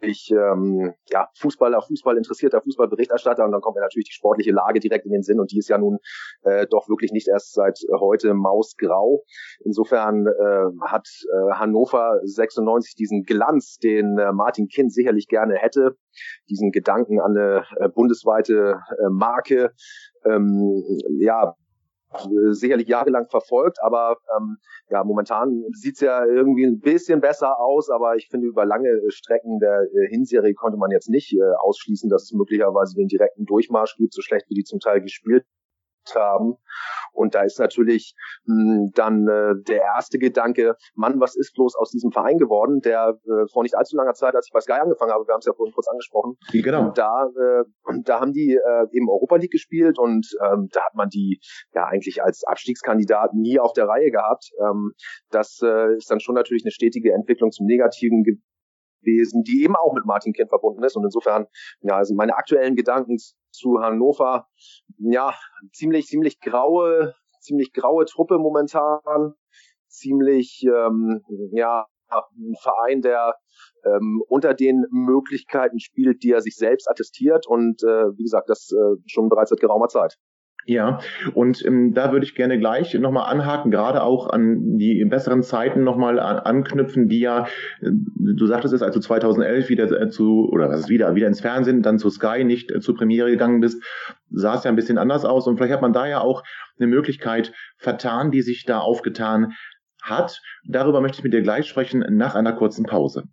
ich 0.00 0.30
ähm, 0.30 0.94
ja 1.10 1.28
Fußballer, 1.38 1.80
Fußball 1.80 2.16
interessierter 2.16 2.60
Fußballberichterstatter 2.60 3.44
und 3.44 3.52
dann 3.52 3.60
kommt 3.60 3.76
mir 3.76 3.82
natürlich 3.82 4.08
die 4.08 4.14
sportliche 4.14 4.52
Lage 4.52 4.80
direkt 4.80 5.06
in 5.06 5.12
den 5.12 5.22
Sinn 5.22 5.40
und 5.40 5.52
die 5.52 5.58
ist 5.58 5.68
ja 5.68 5.78
nun 5.78 5.98
äh, 6.42 6.66
doch 6.66 6.88
wirklich 6.88 7.12
nicht 7.12 7.28
erst 7.28 7.54
seit 7.54 7.78
heute 7.98 8.34
mausgrau. 8.34 9.24
Insofern 9.64 10.26
äh, 10.26 10.86
hat 10.86 11.08
äh, 11.32 11.54
Hannover 11.54 12.20
96 12.24 12.94
diesen 12.94 13.22
Glanz, 13.24 13.78
den 13.78 14.18
äh, 14.18 14.32
Martin 14.32 14.68
Kind 14.68 14.92
sicherlich 14.92 15.28
gerne 15.28 15.54
hätte, 15.54 15.96
diesen 16.48 16.70
Gedanken 16.70 17.20
an 17.20 17.36
eine 17.36 17.64
äh, 17.78 17.88
bundesweite 17.88 18.80
äh, 18.90 19.08
Marke. 19.10 19.72
Ähm, 20.24 20.82
ja, 21.18 21.54
sicherlich 22.50 22.88
jahrelang 22.88 23.26
verfolgt, 23.28 23.78
aber 23.82 24.16
ähm, 24.36 24.56
ja, 24.90 25.04
momentan 25.04 25.64
sieht's 25.72 26.00
ja 26.00 26.24
irgendwie 26.24 26.64
ein 26.64 26.80
bisschen 26.80 27.20
besser 27.20 27.58
aus, 27.58 27.90
aber 27.90 28.16
ich 28.16 28.28
finde, 28.28 28.46
über 28.46 28.64
lange 28.64 28.88
Strecken 29.08 29.58
der 29.58 29.82
äh, 29.82 30.08
Hinserie 30.08 30.54
konnte 30.54 30.78
man 30.78 30.90
jetzt 30.90 31.08
nicht 31.08 31.32
äh, 31.32 31.42
ausschließen, 31.60 32.10
dass 32.10 32.24
es 32.24 32.32
möglicherweise 32.32 32.94
den 32.96 33.08
direkten 33.08 33.44
Durchmarsch 33.44 33.96
gibt, 33.96 34.14
so 34.14 34.22
schlecht 34.22 34.46
wie 34.48 34.54
die 34.54 34.64
zum 34.64 34.80
Teil 34.80 35.00
gespielt 35.00 35.44
haben. 36.14 36.56
Und 37.12 37.34
da 37.34 37.42
ist 37.42 37.58
natürlich 37.58 38.14
mh, 38.44 38.54
hm, 38.54 38.90
dann 38.94 39.28
äh, 39.28 39.54
der 39.66 39.82
erste 39.82 40.18
Gedanke, 40.18 40.76
Mann, 40.94 41.20
was 41.20 41.36
ist 41.36 41.54
bloß 41.54 41.74
aus 41.76 41.90
diesem 41.90 42.12
Verein 42.12 42.38
geworden, 42.38 42.80
der 42.80 43.18
äh, 43.24 43.46
vor 43.52 43.62
nicht 43.62 43.76
allzu 43.76 43.96
langer 43.96 44.14
Zeit, 44.14 44.34
als 44.34 44.46
ich 44.48 44.52
bei 44.52 44.60
Sky 44.60 44.80
angefangen 44.80 45.12
habe, 45.12 45.26
wir 45.26 45.32
haben 45.32 45.40
es 45.40 45.46
ja 45.46 45.54
vorhin 45.54 45.74
kurz 45.74 45.88
angesprochen, 45.88 46.36
genau. 46.52 46.88
und 46.88 46.98
da, 46.98 47.26
äh, 47.26 47.64
da 48.04 48.20
haben 48.20 48.32
die 48.32 48.54
äh, 48.54 48.86
eben 48.92 49.08
Europa 49.08 49.36
League 49.36 49.50
gespielt 49.50 49.98
und 49.98 50.26
ähm, 50.44 50.68
da 50.72 50.84
hat 50.84 50.94
man 50.94 51.08
die 51.08 51.40
ja 51.74 51.86
eigentlich 51.86 52.22
als 52.22 52.44
Abstiegskandidat 52.44 53.32
nie 53.34 53.58
auf 53.58 53.72
der 53.72 53.88
Reihe 53.88 54.10
gehabt. 54.10 54.50
Ähm, 54.60 54.92
das 55.30 55.60
äh, 55.62 55.96
ist 55.96 56.10
dann 56.10 56.20
schon 56.20 56.34
natürlich 56.34 56.64
eine 56.64 56.72
stetige 56.72 57.12
Entwicklung 57.12 57.50
zum 57.50 57.66
Negativen 57.66 58.24
gewesen, 59.06 59.42
die 59.42 59.62
eben 59.62 59.76
auch 59.76 59.94
mit 59.94 60.04
Martin 60.04 60.32
Kind 60.32 60.48
verbunden 60.48 60.82
ist. 60.82 60.96
Und 60.96 61.04
insofern, 61.04 61.46
ja, 61.80 62.04
sind 62.04 62.16
meine 62.16 62.36
aktuellen 62.36 62.76
Gedanken 62.76 63.16
zu 63.50 63.80
Hannover, 63.80 64.48
ja, 64.98 65.34
ziemlich, 65.72 66.06
ziemlich 66.06 66.40
graue, 66.40 67.14
ziemlich 67.40 67.72
graue 67.72 68.04
Truppe 68.04 68.38
momentan, 68.38 69.34
ziemlich, 69.88 70.64
ähm, 70.66 71.22
ja, 71.52 71.86
ein 72.08 72.54
Verein, 72.60 73.02
der 73.02 73.34
ähm, 73.84 74.22
unter 74.28 74.54
den 74.54 74.84
Möglichkeiten 74.90 75.80
spielt, 75.80 76.22
die 76.22 76.32
er 76.32 76.40
sich 76.40 76.56
selbst 76.56 76.88
attestiert 76.88 77.46
und 77.46 77.82
äh, 77.82 78.16
wie 78.16 78.22
gesagt, 78.22 78.48
das 78.48 78.70
äh, 78.72 78.96
schon 79.06 79.28
bereits 79.28 79.50
seit 79.50 79.60
geraumer 79.60 79.88
Zeit. 79.88 80.16
Ja, 80.68 80.98
und 81.32 81.64
ähm, 81.64 81.94
da 81.94 82.10
würde 82.10 82.26
ich 82.26 82.34
gerne 82.34 82.58
gleich 82.58 82.92
nochmal 82.94 83.32
anhaken, 83.32 83.70
gerade 83.70 84.02
auch 84.02 84.28
an 84.28 84.78
die 84.78 85.04
besseren 85.04 85.44
Zeiten 85.44 85.84
nochmal 85.84 86.18
an, 86.18 86.40
anknüpfen, 86.40 87.08
die 87.08 87.20
ja, 87.20 87.46
äh, 87.80 87.90
du 87.90 88.46
sagtest 88.46 88.74
es, 88.74 88.82
als 88.82 88.92
du 88.92 89.00
2011 89.00 89.68
wieder 89.68 89.88
äh, 89.92 90.10
zu, 90.10 90.48
oder 90.50 90.68
was 90.68 90.80
ist 90.80 90.88
wieder, 90.88 91.14
wieder 91.14 91.28
ins 91.28 91.40
Fernsehen, 91.40 91.82
dann 91.82 92.00
zu 92.00 92.10
Sky, 92.10 92.42
nicht 92.42 92.72
äh, 92.72 92.80
zur 92.80 92.96
Premiere 92.96 93.30
gegangen 93.30 93.60
bist, 93.60 93.80
sah 94.30 94.56
es 94.56 94.64
ja 94.64 94.70
ein 94.70 94.76
bisschen 94.76 94.98
anders 94.98 95.24
aus 95.24 95.46
und 95.46 95.56
vielleicht 95.56 95.72
hat 95.72 95.82
man 95.82 95.92
da 95.92 96.08
ja 96.08 96.20
auch 96.20 96.42
eine 96.80 96.88
Möglichkeit 96.88 97.52
vertan, 97.78 98.32
die 98.32 98.42
sich 98.42 98.64
da 98.64 98.80
aufgetan 98.80 99.52
hat. 100.02 100.42
Darüber 100.66 101.00
möchte 101.00 101.18
ich 101.18 101.24
mit 101.24 101.32
dir 101.32 101.42
gleich 101.42 101.68
sprechen 101.68 102.04
nach 102.10 102.34
einer 102.34 102.52
kurzen 102.52 102.86
Pause. 102.86 103.28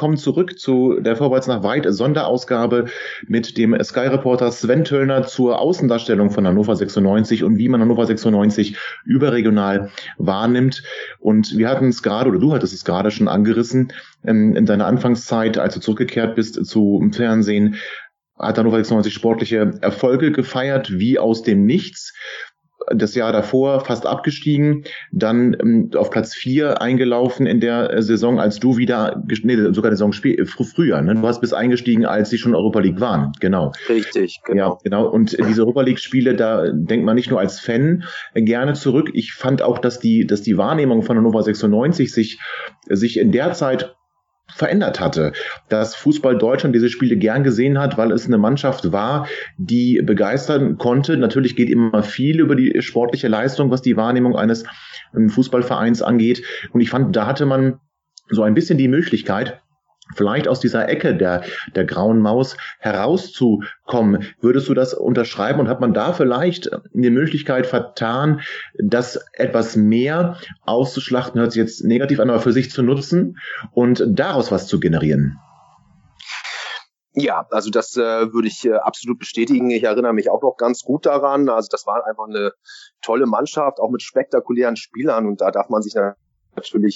Willkommen 0.00 0.16
zurück 0.16 0.58
zu 0.58 0.98
der 0.98 1.14
Vorwärts 1.14 1.46
nach 1.46 1.62
Weit 1.62 1.84
Sonderausgabe 1.86 2.86
mit 3.26 3.58
dem 3.58 3.76
Sky-Reporter 3.78 4.50
Sven 4.50 4.82
Töllner 4.82 5.26
zur 5.26 5.58
Außendarstellung 5.58 6.30
von 6.30 6.46
Hannover 6.46 6.74
96 6.74 7.44
und 7.44 7.58
wie 7.58 7.68
man 7.68 7.82
Hannover 7.82 8.06
96 8.06 8.78
überregional 9.04 9.90
wahrnimmt. 10.16 10.82
Und 11.18 11.58
wir 11.58 11.68
hatten 11.68 11.88
es 11.88 12.02
gerade, 12.02 12.30
oder 12.30 12.38
du 12.38 12.54
hattest 12.54 12.72
es 12.72 12.86
gerade 12.86 13.10
schon 13.10 13.28
angerissen, 13.28 13.92
in, 14.22 14.56
in 14.56 14.64
deiner 14.64 14.86
Anfangszeit, 14.86 15.58
als 15.58 15.74
du 15.74 15.80
zurückgekehrt 15.80 16.34
bist 16.34 16.64
zum 16.64 17.12
Fernsehen, 17.12 17.76
hat 18.38 18.56
Hannover 18.56 18.78
96 18.78 19.12
sportliche 19.12 19.74
Erfolge 19.82 20.32
gefeiert, 20.32 20.98
wie 20.98 21.18
aus 21.18 21.42
dem 21.42 21.66
Nichts 21.66 22.14
das 22.94 23.14
Jahr 23.14 23.32
davor 23.32 23.80
fast 23.80 24.06
abgestiegen, 24.06 24.84
dann 25.12 25.56
ähm, 25.60 25.90
auf 25.94 26.10
Platz 26.10 26.34
vier 26.34 26.80
eingelaufen 26.82 27.46
in 27.46 27.60
der 27.60 27.92
äh, 27.92 28.02
Saison, 28.02 28.40
als 28.40 28.58
du 28.58 28.76
wieder, 28.76 29.22
nee, 29.42 29.56
sogar 29.72 29.90
die 29.90 29.96
Saison 29.96 30.12
äh, 30.24 30.44
früher, 30.44 31.00
ne? 31.00 31.14
du 31.14 31.26
hast 31.26 31.40
bis 31.40 31.52
eingestiegen, 31.52 32.04
als 32.04 32.30
sie 32.30 32.38
schon 32.38 32.54
Europa 32.54 32.80
League 32.80 33.00
waren, 33.00 33.32
genau. 33.40 33.72
Richtig, 33.88 34.40
genau. 34.44 34.74
Ja, 34.74 34.78
genau. 34.82 35.08
Und 35.08 35.36
diese 35.48 35.62
Europa 35.62 35.82
League 35.82 36.00
Spiele, 36.00 36.34
da 36.34 36.70
denkt 36.72 37.04
man 37.06 37.14
nicht 37.14 37.30
nur 37.30 37.40
als 37.40 37.60
Fan 37.60 38.04
gerne 38.34 38.74
zurück. 38.74 39.10
Ich 39.14 39.32
fand 39.32 39.62
auch, 39.62 39.78
dass 39.78 40.00
die, 40.00 40.26
dass 40.26 40.42
die 40.42 40.56
Wahrnehmung 40.56 41.02
von 41.02 41.16
Hannover 41.16 41.42
96 41.42 42.12
sich, 42.12 42.38
sich 42.88 43.18
in 43.18 43.32
der 43.32 43.52
Zeit 43.52 43.96
verändert 44.54 45.00
hatte, 45.00 45.32
dass 45.68 45.94
Fußball 45.94 46.38
Deutschland 46.38 46.74
diese 46.74 46.88
Spiele 46.88 47.16
gern 47.16 47.44
gesehen 47.44 47.78
hat, 47.78 47.98
weil 47.98 48.12
es 48.12 48.26
eine 48.26 48.38
Mannschaft 48.38 48.92
war, 48.92 49.26
die 49.56 50.00
begeistern 50.02 50.78
konnte. 50.78 51.16
Natürlich 51.16 51.56
geht 51.56 51.70
immer 51.70 52.02
viel 52.02 52.40
über 52.40 52.56
die 52.56 52.82
sportliche 52.82 53.28
Leistung, 53.28 53.70
was 53.70 53.82
die 53.82 53.96
Wahrnehmung 53.96 54.36
eines 54.36 54.64
ähm, 55.14 55.28
Fußballvereins 55.28 56.02
angeht. 56.02 56.42
Und 56.72 56.80
ich 56.80 56.90
fand, 56.90 57.14
da 57.16 57.26
hatte 57.26 57.46
man 57.46 57.80
so 58.28 58.42
ein 58.42 58.54
bisschen 58.54 58.78
die 58.78 58.88
Möglichkeit, 58.88 59.60
vielleicht 60.14 60.48
aus 60.48 60.60
dieser 60.60 60.88
Ecke 60.88 61.16
der, 61.16 61.42
der 61.74 61.84
grauen 61.84 62.20
Maus 62.20 62.56
herauszukommen. 62.78 64.24
Würdest 64.40 64.68
du 64.68 64.74
das 64.74 64.94
unterschreiben 64.94 65.60
und 65.60 65.68
hat 65.68 65.80
man 65.80 65.94
da 65.94 66.12
vielleicht 66.12 66.70
eine 66.72 67.10
Möglichkeit 67.10 67.66
vertan, 67.66 68.40
das 68.78 69.16
etwas 69.32 69.76
mehr 69.76 70.36
auszuschlachten, 70.64 71.40
hört 71.40 71.52
sich 71.52 71.60
jetzt 71.60 71.84
negativ 71.84 72.20
an, 72.20 72.30
aber 72.30 72.40
für 72.40 72.52
sich 72.52 72.70
zu 72.70 72.82
nutzen 72.82 73.38
und 73.72 74.04
daraus 74.06 74.50
was 74.50 74.66
zu 74.66 74.80
generieren? 74.80 75.38
Ja, 77.12 77.46
also 77.50 77.70
das 77.70 77.96
äh, 77.96 78.32
würde 78.32 78.46
ich 78.46 78.64
äh, 78.64 78.74
absolut 78.74 79.18
bestätigen. 79.18 79.70
Ich 79.70 79.82
erinnere 79.82 80.12
mich 80.12 80.30
auch 80.30 80.42
noch 80.42 80.56
ganz 80.56 80.82
gut 80.82 81.06
daran. 81.06 81.48
Also 81.48 81.68
das 81.70 81.84
war 81.84 82.06
einfach 82.06 82.28
eine 82.28 82.52
tolle 83.02 83.26
Mannschaft, 83.26 83.80
auch 83.80 83.90
mit 83.90 84.02
spektakulären 84.02 84.76
Spielern 84.76 85.26
und 85.26 85.40
da 85.40 85.50
darf 85.50 85.68
man 85.70 85.82
sich 85.82 85.94
natürlich 85.94 86.29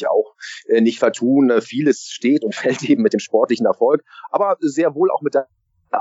auch 0.09 0.35
äh, 0.68 0.81
nicht 0.81 0.98
vertun. 0.98 1.50
Äh, 1.50 1.61
vieles 1.61 2.09
steht 2.09 2.44
und 2.44 2.55
fällt 2.55 2.83
eben 2.83 3.03
mit 3.03 3.12
dem 3.12 3.20
sportlichen 3.20 3.66
Erfolg, 3.66 4.03
aber 4.31 4.57
sehr 4.61 4.94
wohl 4.94 5.11
auch 5.11 5.22
mit 5.22 5.35
der 5.35 5.48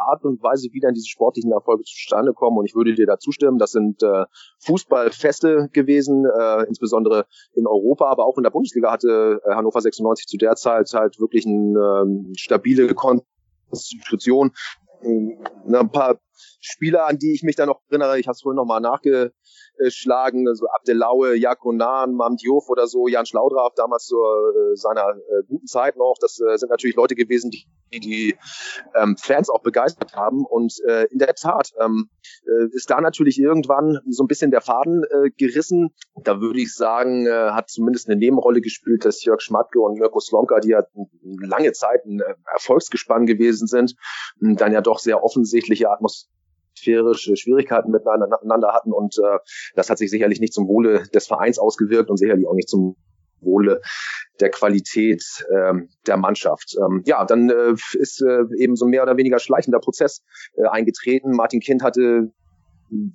Art 0.01 0.23
und 0.23 0.41
Weise, 0.41 0.69
wie 0.71 0.79
dann 0.79 0.93
diese 0.93 1.07
sportlichen 1.07 1.51
Erfolge 1.51 1.83
zustande 1.83 2.33
kommen. 2.33 2.57
Und 2.57 2.65
ich 2.65 2.75
würde 2.75 2.93
dir 2.93 3.05
da 3.05 3.17
zustimmen, 3.17 3.57
das 3.57 3.71
sind 3.71 4.01
äh, 4.03 4.25
Fußballfeste 4.59 5.69
gewesen, 5.71 6.25
äh, 6.25 6.63
insbesondere 6.67 7.25
in 7.53 7.67
Europa, 7.67 8.09
aber 8.09 8.25
auch 8.25 8.37
in 8.37 8.43
der 8.43 8.51
Bundesliga 8.51 8.91
hatte 8.91 9.41
äh, 9.45 9.53
Hannover 9.53 9.81
96 9.81 10.27
zu 10.27 10.37
der 10.37 10.55
Zeit 10.55 10.91
halt 10.93 11.19
wirklich 11.19 11.45
eine 11.45 12.03
ähm, 12.03 12.33
stabile 12.35 12.93
Konstitution. 12.93 14.51
Ein 15.03 15.91
paar 15.91 16.19
Spieler, 16.61 17.05
an 17.07 17.17
die 17.17 17.33
ich 17.33 17.43
mich 17.43 17.55
da 17.55 17.65
noch 17.65 17.81
erinnere, 17.89 18.19
ich 18.19 18.27
habe 18.27 18.33
es 18.33 18.41
vorhin 18.41 18.57
noch 18.57 18.65
mal 18.65 18.79
nachgeschlagen, 18.79 20.47
also 20.47 20.67
Abdelaue, 20.75 21.35
Jakonan, 21.35 22.13
Mamdiouf 22.13 22.69
oder 22.69 22.87
so, 22.87 23.07
Jan 23.07 23.25
Schlaudraff 23.25 23.73
damals 23.75 24.05
zu 24.05 24.15
äh, 24.15 24.75
seiner 24.75 25.09
äh, 25.09 25.43
guten 25.47 25.67
Zeit 25.67 25.97
noch. 25.97 26.15
Das 26.19 26.39
äh, 26.39 26.57
sind 26.57 26.69
natürlich 26.69 26.95
Leute 26.95 27.15
gewesen, 27.15 27.51
die 27.51 27.67
die 27.99 28.35
ähm, 28.95 29.15
Fans 29.17 29.49
auch 29.49 29.61
begeistert 29.61 30.15
haben. 30.15 30.45
Und 30.45 30.73
äh, 30.87 31.05
in 31.05 31.19
der 31.19 31.33
Tat 31.35 31.71
ähm, 31.79 32.09
äh, 32.45 32.67
ist 32.71 32.89
da 32.89 33.01
natürlich 33.01 33.39
irgendwann 33.39 33.99
so 34.07 34.23
ein 34.23 34.27
bisschen 34.27 34.51
der 34.51 34.61
Faden 34.61 35.03
äh, 35.03 35.29
gerissen. 35.31 35.93
Da 36.23 36.41
würde 36.41 36.59
ich 36.59 36.73
sagen, 36.73 37.25
äh, 37.25 37.51
hat 37.51 37.69
zumindest 37.69 38.09
eine 38.09 38.17
Nebenrolle 38.17 38.61
gespielt, 38.61 39.05
dass 39.05 39.23
Jörg 39.23 39.41
Schmatke 39.41 39.79
und 39.79 39.99
Mirko 39.99 40.19
Slomka, 40.19 40.59
die 40.59 40.69
ja 40.69 40.83
lange 41.23 41.71
Zeit 41.73 42.05
ein 42.05 42.19
äh, 42.19 42.35
Erfolgsgespann 42.51 43.25
gewesen 43.25 43.67
sind, 43.67 43.95
dann 44.39 44.71
ja 44.71 44.81
doch 44.81 44.99
sehr 44.99 45.23
offensichtliche 45.23 45.89
atmosphärische 46.83 47.35
Schwierigkeiten 47.35 47.91
miteinander 47.91 48.73
hatten 48.73 48.91
und 48.91 49.17
äh, 49.17 49.39
das 49.75 49.89
hat 49.89 49.97
sich 49.97 50.09
sicherlich 50.09 50.39
nicht 50.39 50.53
zum 50.53 50.67
Wohle 50.67 51.03
des 51.13 51.27
Vereins 51.27 51.59
ausgewirkt 51.59 52.09
und 52.09 52.17
sicherlich 52.17 52.47
auch 52.47 52.55
nicht 52.55 52.69
zum 52.69 52.95
Wohle 53.41 53.81
der 54.39 54.49
Qualität 54.49 55.23
ähm, 55.51 55.89
der 56.07 56.17
Mannschaft. 56.17 56.75
Ähm, 56.77 57.03
ja, 57.05 57.25
dann 57.25 57.49
äh, 57.49 57.73
ist 57.93 58.21
äh, 58.21 58.43
eben 58.57 58.75
so 58.75 58.85
ein 58.85 58.89
mehr 58.89 59.03
oder 59.03 59.17
weniger 59.17 59.39
schleichender 59.39 59.79
Prozess 59.79 60.23
äh, 60.55 60.65
eingetreten. 60.67 61.31
Martin 61.31 61.59
Kind 61.59 61.83
hatte 61.83 62.31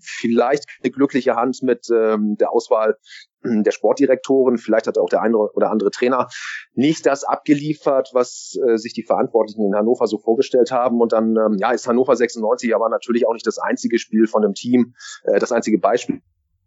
vielleicht 0.01 0.65
eine 0.83 0.91
glückliche 0.91 1.37
Hand 1.37 1.63
mit 1.63 1.87
ähm, 1.91 2.37
der 2.39 2.53
Auswahl 2.53 2.97
der 3.45 3.71
Sportdirektoren, 3.71 4.59
vielleicht 4.59 4.87
hat 4.87 4.99
auch 4.99 5.09
der 5.09 5.23
eine 5.23 5.37
oder 5.37 5.71
andere 5.71 5.91
Trainer 5.91 6.29
nicht 6.75 7.07
das 7.07 7.25
abgeliefert, 7.25 8.11
was 8.13 8.59
äh, 8.67 8.77
sich 8.77 8.93
die 8.93 9.05
Verantwortlichen 9.05 9.65
in 9.65 9.75
Hannover 9.75 10.07
so 10.07 10.19
vorgestellt 10.19 10.73
haben. 10.73 11.01
Und 11.01 11.13
dann 11.13 11.37
ähm, 11.37 11.57
ja, 11.59 11.71
ist 11.71 11.87
Hannover 11.87 12.17
96 12.17 12.75
aber 12.75 12.89
natürlich 12.89 13.27
auch 13.27 13.33
nicht 13.33 13.47
das 13.47 13.59
einzige 13.59 13.99
Spiel 13.99 14.27
von 14.27 14.43
dem 14.43 14.55
Team, 14.55 14.95
äh, 15.25 15.39
das 15.39 15.53
einzige 15.53 15.79
Beispiel 15.79 16.21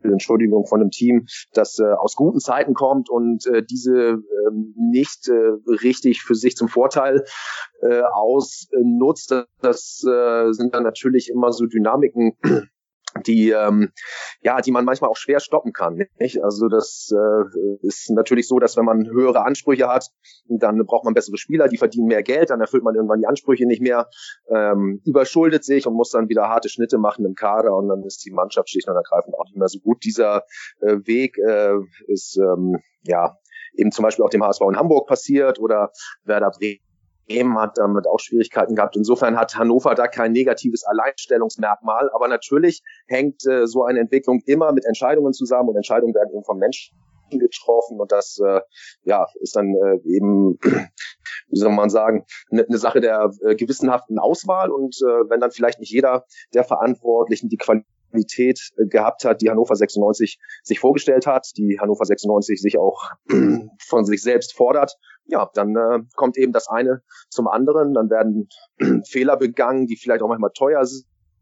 Entschuldigung, 0.03 0.65
von 0.65 0.81
einem 0.81 0.89
Team, 0.89 1.27
das 1.53 1.79
äh, 1.79 1.83
aus 1.83 2.15
guten 2.15 2.39
Zeiten 2.39 2.73
kommt 2.73 3.09
und 3.09 3.45
äh, 3.47 3.63
diese 3.63 3.93
äh, 3.93 4.51
nicht 4.75 5.27
äh, 5.27 5.71
richtig 5.83 6.23
für 6.23 6.35
sich 6.35 6.55
zum 6.55 6.67
Vorteil 6.67 7.23
äh, 7.81 8.01
ausnutzt. 8.01 9.35
Das 9.61 10.03
äh, 10.07 10.51
sind 10.51 10.73
dann 10.73 10.83
natürlich 10.83 11.29
immer 11.29 11.51
so 11.51 11.65
Dynamiken, 11.65 12.37
die 13.25 13.49
ähm, 13.49 13.91
ja, 14.41 14.61
die 14.61 14.71
man 14.71 14.85
manchmal 14.85 15.09
auch 15.09 15.17
schwer 15.17 15.39
stoppen 15.39 15.73
kann. 15.73 16.01
Nicht? 16.19 16.43
Also 16.43 16.67
das 16.67 17.11
äh, 17.11 17.85
ist 17.85 18.09
natürlich 18.11 18.47
so, 18.47 18.59
dass 18.59 18.77
wenn 18.77 18.85
man 18.85 19.07
höhere 19.07 19.43
Ansprüche 19.43 19.87
hat, 19.87 20.09
dann 20.47 20.85
braucht 20.85 21.05
man 21.05 21.13
bessere 21.13 21.37
Spieler, 21.37 21.67
die 21.67 21.77
verdienen 21.77 22.07
mehr 22.07 22.23
Geld, 22.23 22.49
dann 22.49 22.61
erfüllt 22.61 22.83
man 22.83 22.95
irgendwann 22.95 23.19
die 23.19 23.27
Ansprüche 23.27 23.65
nicht 23.65 23.81
mehr, 23.81 24.09
ähm, 24.49 25.01
überschuldet 25.05 25.63
sich 25.63 25.87
und 25.87 25.93
muss 25.93 26.11
dann 26.11 26.29
wieder 26.29 26.47
harte 26.47 26.69
Schnitte 26.69 26.97
machen 26.97 27.25
im 27.25 27.35
Kader 27.35 27.75
und 27.75 27.87
dann 27.89 28.03
ist 28.03 28.25
die 28.25 28.31
Mannschaft 28.31 28.69
schlicht 28.69 28.87
und 28.87 28.95
ergreifend 28.95 29.35
auch 29.35 29.45
nicht 29.45 29.57
mehr 29.57 29.67
so 29.67 29.79
gut. 29.79 30.03
Dieser 30.03 30.43
äh, 30.81 30.97
Weg 31.05 31.37
äh, 31.37 31.75
ist 32.07 32.37
ähm, 32.37 32.77
ja 33.03 33.37
eben 33.73 33.91
zum 33.91 34.03
Beispiel 34.03 34.25
auch 34.25 34.29
dem 34.29 34.43
HSV 34.43 34.61
in 34.69 34.77
Hamburg 34.77 35.07
passiert 35.07 35.59
oder 35.59 35.91
Werder 36.23 36.51
Bremen 36.51 36.90
Bremen 37.27 37.57
hat 37.59 37.77
damit 37.77 38.07
auch 38.07 38.19
Schwierigkeiten 38.19 38.75
gehabt. 38.75 38.95
Insofern 38.95 39.37
hat 39.37 39.55
Hannover 39.55 39.95
da 39.95 40.07
kein 40.07 40.31
negatives 40.31 40.83
Alleinstellungsmerkmal. 40.83 42.09
Aber 42.13 42.27
natürlich 42.27 42.81
hängt 43.07 43.45
äh, 43.45 43.67
so 43.67 43.83
eine 43.83 43.99
Entwicklung 43.99 44.41
immer 44.45 44.71
mit 44.71 44.85
Entscheidungen 44.85 45.33
zusammen 45.33 45.69
und 45.69 45.75
Entscheidungen 45.75 46.13
werden 46.13 46.31
eben 46.33 46.43
von 46.43 46.57
Menschen 46.57 46.95
getroffen 47.39 47.99
und 48.01 48.11
das 48.11 48.39
äh, 48.45 48.59
ja 49.03 49.25
ist 49.39 49.55
dann 49.55 49.73
äh, 49.73 49.99
eben 50.03 50.59
wie 51.47 51.59
soll 51.59 51.71
man 51.71 51.89
sagen 51.89 52.25
eine 52.51 52.65
ne 52.67 52.77
Sache 52.77 52.99
der 52.99 53.31
äh, 53.45 53.55
gewissenhaften 53.55 54.19
Auswahl 54.19 54.69
und 54.69 54.97
äh, 55.01 55.29
wenn 55.29 55.39
dann 55.39 55.51
vielleicht 55.51 55.79
nicht 55.79 55.91
jeder 55.91 56.25
der 56.53 56.65
Verantwortlichen 56.65 57.47
die 57.47 57.55
Qualität 57.55 57.87
äh, 58.13 58.87
gehabt 58.87 59.25
hat, 59.25 59.41
die 59.41 59.49
Hannover 59.49 59.75
96 59.75 60.39
sich 60.63 60.79
vorgestellt 60.79 61.27
hat, 61.27 61.49
die 61.57 61.79
Hannover 61.79 62.05
96 62.05 62.61
sich 62.61 62.77
auch 62.77 63.11
von 63.79 64.05
sich 64.05 64.21
selbst 64.21 64.55
fordert, 64.55 64.97
ja, 65.25 65.49
dann 65.53 65.75
äh, 65.75 65.99
kommt 66.15 66.37
eben 66.37 66.51
das 66.51 66.67
eine 66.67 67.01
zum 67.29 67.47
anderen, 67.47 67.93
dann 67.93 68.09
werden 68.09 68.49
Fehler 69.07 69.37
begangen, 69.37 69.87
die 69.87 69.97
vielleicht 69.97 70.21
auch 70.21 70.27
manchmal 70.27 70.51
teuer 70.53 70.83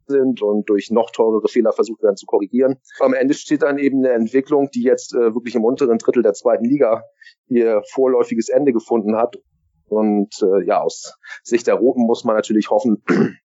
sind 0.09 0.41
und 0.41 0.69
durch 0.69 0.89
noch 0.91 1.11
teurere 1.11 1.47
Fehler 1.47 1.71
versucht 1.71 2.03
werden 2.03 2.17
zu 2.17 2.25
korrigieren. 2.25 2.77
Am 2.99 3.13
Ende 3.13 3.33
steht 3.33 3.61
dann 3.61 3.77
eben 3.77 3.99
eine 3.99 4.13
Entwicklung, 4.13 4.69
die 4.73 4.83
jetzt 4.83 5.13
äh, 5.13 5.33
wirklich 5.33 5.55
im 5.55 5.63
unteren 5.63 5.97
Drittel 5.97 6.23
der 6.23 6.33
zweiten 6.33 6.65
Liga 6.65 7.03
ihr 7.47 7.81
vorläufiges 7.91 8.49
Ende 8.49 8.73
gefunden 8.73 9.15
hat. 9.15 9.37
Und 9.87 10.33
äh, 10.41 10.65
ja, 10.65 10.81
aus 10.81 11.17
Sicht 11.43 11.67
der 11.67 11.75
Roten 11.75 12.05
muss 12.05 12.23
man 12.23 12.35
natürlich 12.35 12.69
hoffen, 12.69 13.03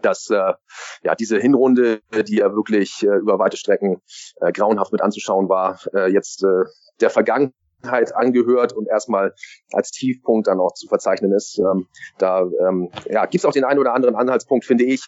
dass 0.00 0.30
äh, 0.30 0.54
ja 1.02 1.14
diese 1.14 1.38
Hinrunde, 1.38 2.00
die 2.26 2.36
ja 2.36 2.54
wirklich 2.54 3.02
äh, 3.02 3.16
über 3.18 3.38
weite 3.38 3.56
Strecken 3.56 4.00
äh, 4.40 4.52
grauenhaft 4.52 4.92
mit 4.92 5.02
anzuschauen 5.02 5.48
war, 5.48 5.78
äh, 5.94 6.10
jetzt 6.10 6.44
äh, 6.44 6.64
der 7.00 7.10
Vergangenheit 7.10 7.54
angehört 7.84 8.72
und 8.72 8.88
erstmal 8.88 9.34
als 9.72 9.90
Tiefpunkt 9.90 10.46
dann 10.46 10.60
auch 10.60 10.74
zu 10.74 10.86
verzeichnen 10.88 11.32
ist. 11.32 11.58
Ähm, 11.58 11.86
da 12.18 12.42
ähm, 12.42 12.90
ja, 13.10 13.26
gibt 13.26 13.42
es 13.42 13.44
auch 13.44 13.52
den 13.52 13.64
einen 13.64 13.80
oder 13.80 13.94
anderen 13.94 14.14
Anhaltspunkt, 14.14 14.64
finde 14.64 14.84
ich, 14.84 15.06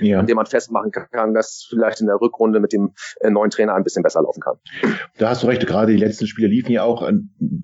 ja. 0.00 0.18
an 0.18 0.26
dem 0.26 0.36
man 0.36 0.46
festmachen 0.46 0.90
kann, 0.90 1.34
dass 1.34 1.66
vielleicht 1.68 2.00
in 2.00 2.06
der 2.06 2.20
Rückrunde 2.20 2.60
mit 2.60 2.72
dem 2.72 2.92
äh, 3.20 3.30
neuen 3.30 3.50
Trainer 3.50 3.74
ein 3.74 3.84
bisschen 3.84 4.02
besser 4.02 4.22
laufen 4.22 4.40
kann. 4.40 4.56
Da 5.18 5.30
hast 5.30 5.42
du 5.42 5.46
recht, 5.46 5.66
gerade 5.66 5.92
die 5.92 5.98
letzten 5.98 6.26
Spiele 6.26 6.48
liefen 6.48 6.72
ja 6.72 6.84
auch, 6.84 7.02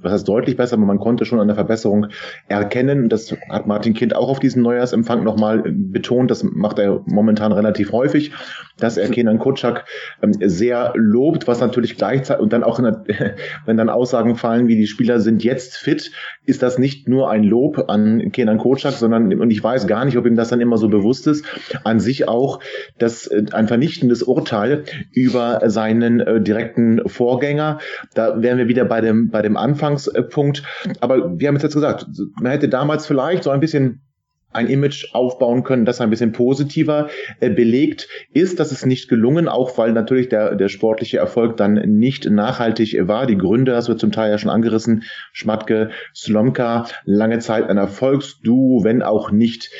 was 0.00 0.12
heißt 0.12 0.28
deutlich 0.28 0.56
besser, 0.56 0.74
aber 0.74 0.86
man 0.86 0.98
konnte 0.98 1.24
schon 1.24 1.40
an 1.40 1.48
der 1.48 1.56
Verbesserung 1.56 2.08
erkennen. 2.48 3.08
Das 3.08 3.34
hat 3.48 3.66
Martin 3.66 3.94
Kind 3.94 4.14
auch 4.14 4.28
auf 4.28 4.40
diesem 4.40 4.62
Neujahrsempfang 4.62 5.24
nochmal 5.24 5.62
betont. 5.66 6.30
Das 6.30 6.42
macht 6.42 6.78
er 6.78 7.02
momentan 7.06 7.52
relativ 7.52 7.92
häufig, 7.92 8.32
dass 8.78 8.96
er 8.96 9.08
Kenan 9.08 9.38
Kutschak 9.38 9.84
ähm, 10.22 10.32
sehr 10.40 10.92
lobt, 10.94 11.46
was 11.46 11.60
natürlich 11.60 11.96
gleichzeitig 11.96 12.42
und 12.42 12.52
dann 12.52 12.64
auch, 12.64 12.80
der, 12.80 13.04
wenn 13.66 13.76
dann 13.76 13.88
Aussagen 13.88 14.36
fallen, 14.36 14.47
aufgefallen, 14.48 14.68
wie 14.68 14.76
die 14.76 14.86
Spieler 14.86 15.20
sind 15.20 15.44
jetzt 15.44 15.76
fit, 15.76 16.10
ist 16.44 16.62
das 16.62 16.78
nicht 16.78 17.08
nur 17.08 17.30
ein 17.30 17.44
Lob 17.44 17.84
an 17.88 18.32
Kenan 18.32 18.58
Kocak, 18.58 18.92
sondern, 18.92 19.32
und 19.40 19.50
ich 19.50 19.62
weiß 19.62 19.86
gar 19.86 20.04
nicht, 20.04 20.16
ob 20.16 20.26
ihm 20.26 20.36
das 20.36 20.48
dann 20.48 20.60
immer 20.60 20.78
so 20.78 20.88
bewusst 20.88 21.26
ist, 21.26 21.44
an 21.84 22.00
sich 22.00 22.28
auch 22.28 22.60
das, 22.98 23.26
äh, 23.26 23.44
ein 23.52 23.68
vernichtendes 23.68 24.22
Urteil 24.22 24.84
über 25.12 25.60
seinen 25.66 26.20
äh, 26.20 26.40
direkten 26.40 27.06
Vorgänger. 27.06 27.78
Da 28.14 28.40
wären 28.40 28.58
wir 28.58 28.68
wieder 28.68 28.84
bei 28.84 29.00
dem, 29.00 29.30
bei 29.30 29.42
dem 29.42 29.56
Anfangspunkt. 29.56 30.62
Aber 31.00 31.38
wir 31.38 31.48
haben 31.48 31.56
jetzt 31.56 31.72
gesagt, 31.72 32.06
man 32.40 32.52
hätte 32.52 32.68
damals 32.68 33.06
vielleicht 33.06 33.44
so 33.44 33.50
ein 33.50 33.60
bisschen 33.60 34.00
ein 34.52 34.68
Image 34.68 35.14
aufbauen 35.14 35.62
können, 35.62 35.84
das 35.84 36.00
ein 36.00 36.10
bisschen 36.10 36.32
positiver 36.32 37.08
äh, 37.40 37.50
belegt 37.50 38.08
ist. 38.32 38.58
Das 38.58 38.72
ist 38.72 38.86
nicht 38.86 39.08
gelungen, 39.08 39.48
auch 39.48 39.76
weil 39.76 39.92
natürlich 39.92 40.28
der, 40.28 40.54
der 40.54 40.68
sportliche 40.68 41.18
Erfolg 41.18 41.56
dann 41.56 41.74
nicht 41.74 42.28
nachhaltig 42.28 42.96
war. 43.06 43.26
Die 43.26 43.36
Gründe, 43.36 43.72
das 43.72 43.88
wird 43.88 44.00
zum 44.00 44.12
Teil 44.12 44.30
ja 44.30 44.38
schon 44.38 44.50
angerissen, 44.50 45.04
Schmatke, 45.32 45.90
Slomka, 46.14 46.86
lange 47.04 47.38
Zeit 47.40 47.68
ein 47.68 47.76
Erfolgsduo, 47.76 48.84
wenn 48.84 49.02
auch 49.02 49.30
nicht 49.30 49.70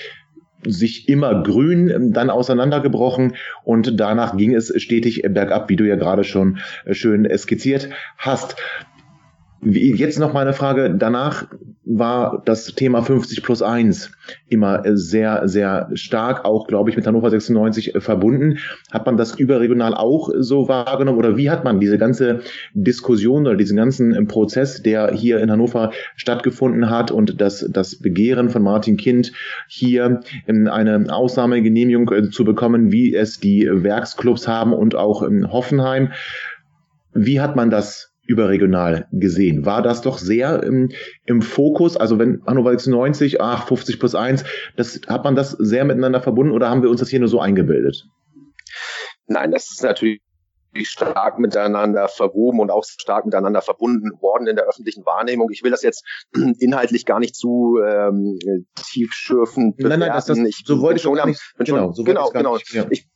sich 0.67 1.09
immer 1.09 1.43
grün 1.43 1.89
ähm, 1.89 2.13
dann 2.13 2.31
auseinandergebrochen 2.31 3.37
und 3.65 3.99
danach 3.99 4.37
ging 4.37 4.55
es 4.55 4.73
stetig 4.83 5.23
bergab, 5.23 5.69
wie 5.69 5.77
du 5.77 5.85
ja 5.85 5.97
gerade 5.97 6.25
schon 6.25 6.59
äh, 6.85 6.95
schön 6.95 7.29
skizziert 7.37 7.91
hast. 8.17 8.57
Jetzt 9.61 10.19
noch 10.19 10.33
mal 10.33 10.43
eine 10.43 10.53
Frage. 10.53 10.95
Danach 10.97 11.47
war 11.89 12.43
das 12.45 12.67
Thema 12.75 13.03
50 13.03 13.43
plus 13.43 13.63
1 13.63 14.13
immer 14.49 14.83
sehr, 14.93 15.49
sehr 15.49 15.89
stark, 15.95 16.45
auch, 16.45 16.67
glaube 16.67 16.91
ich, 16.91 16.97
mit 16.97 17.07
Hannover 17.07 17.31
96 17.31 17.95
verbunden. 17.99 18.59
Hat 18.93 19.07
man 19.07 19.17
das 19.17 19.35
überregional 19.35 19.95
auch 19.95 20.29
so 20.39 20.69
wahrgenommen 20.69 21.19
oder 21.19 21.37
wie 21.39 21.49
hat 21.49 21.65
man 21.65 21.81
diese 21.81 21.97
ganze 21.97 22.41
Diskussion 22.75 23.47
oder 23.47 23.57
diesen 23.57 23.77
ganzen 23.79 24.27
Prozess, 24.27 24.83
der 24.83 25.13
hier 25.13 25.41
in 25.41 25.51
Hannover 25.51 25.93
stattgefunden 26.17 26.91
hat 26.91 27.11
und 27.11 27.41
das, 27.41 27.67
das 27.71 27.97
Begehren 27.97 28.51
von 28.51 28.63
Martin 28.63 28.99
Kind 28.99 29.33
hier 29.67 30.21
in 30.47 30.69
eine 30.69 31.07
Ausnahmegenehmigung 31.09 32.13
äh, 32.13 32.31
zu 32.31 32.45
bekommen, 32.45 32.93
wie 32.93 33.15
es 33.15 33.41
die 33.41 33.67
Werksclubs 33.71 34.47
haben 34.47 34.75
und 34.75 34.95
auch 34.95 35.23
in 35.23 35.51
Hoffenheim. 35.51 36.13
Wie 37.15 37.41
hat 37.41 37.57
man 37.57 37.71
das 37.71 38.08
überregional 38.29 39.09
gesehen. 39.11 39.65
War 39.65 39.83
das 39.83 40.03
doch 40.03 40.19
sehr 40.19 40.63
im, 40.63 40.91
im 41.25 41.43
Fokus? 41.43 41.97
Also 41.97 42.19
wenn 42.19 42.43
Hannover 42.47 42.71
96, 42.71 43.41
ach, 43.41 43.67
50 43.67 43.99
plus 43.99 44.15
1, 44.15 44.45
das, 44.77 45.01
hat 45.09 45.25
man 45.25 45.35
das 45.35 45.53
sehr 45.53 45.85
miteinander 45.85 46.21
verbunden 46.21 46.53
oder 46.53 46.69
haben 46.69 46.83
wir 46.83 46.91
uns 46.91 47.01
das 47.01 47.09
hier 47.09 47.21
nur 47.21 47.29
so 47.29 47.41
eingebildet? 47.41 48.07
Nein, 49.27 49.51
das 49.51 49.71
ist 49.71 49.83
natürlich 49.83 50.21
stark 50.83 51.39
miteinander 51.39 52.07
verwoben 52.07 52.61
und 52.61 52.71
auch 52.71 52.85
stark 52.85 53.25
miteinander 53.25 53.63
verbunden 53.63 54.11
worden 54.21 54.47
in 54.47 54.57
der 54.57 54.67
öffentlichen 54.67 55.07
Wahrnehmung. 55.07 55.49
Ich 55.51 55.63
will 55.63 55.71
das 55.71 55.83
jetzt 55.83 56.05
inhaltlich 56.61 57.07
gar 57.07 57.21
nicht 57.21 57.35
zu 57.35 57.79
ähm, 57.83 58.39
tiefschürfend 58.93 59.79
bewerten. 59.79 60.01
Nein, 60.01 60.09
nein, 60.11 60.17
das, 60.17 60.27
das, 60.27 60.39
so 60.65 60.83
wollte 60.83 60.97
ich 60.97 61.03
schon, 61.03 61.19
nicht, 61.27 61.41
genau, 61.59 61.93
so 61.93 62.05
genau, 62.05 62.29
genau. 62.29 62.57
Nicht, 62.57 62.75
ja. 62.75 62.87
Ich 62.91 63.09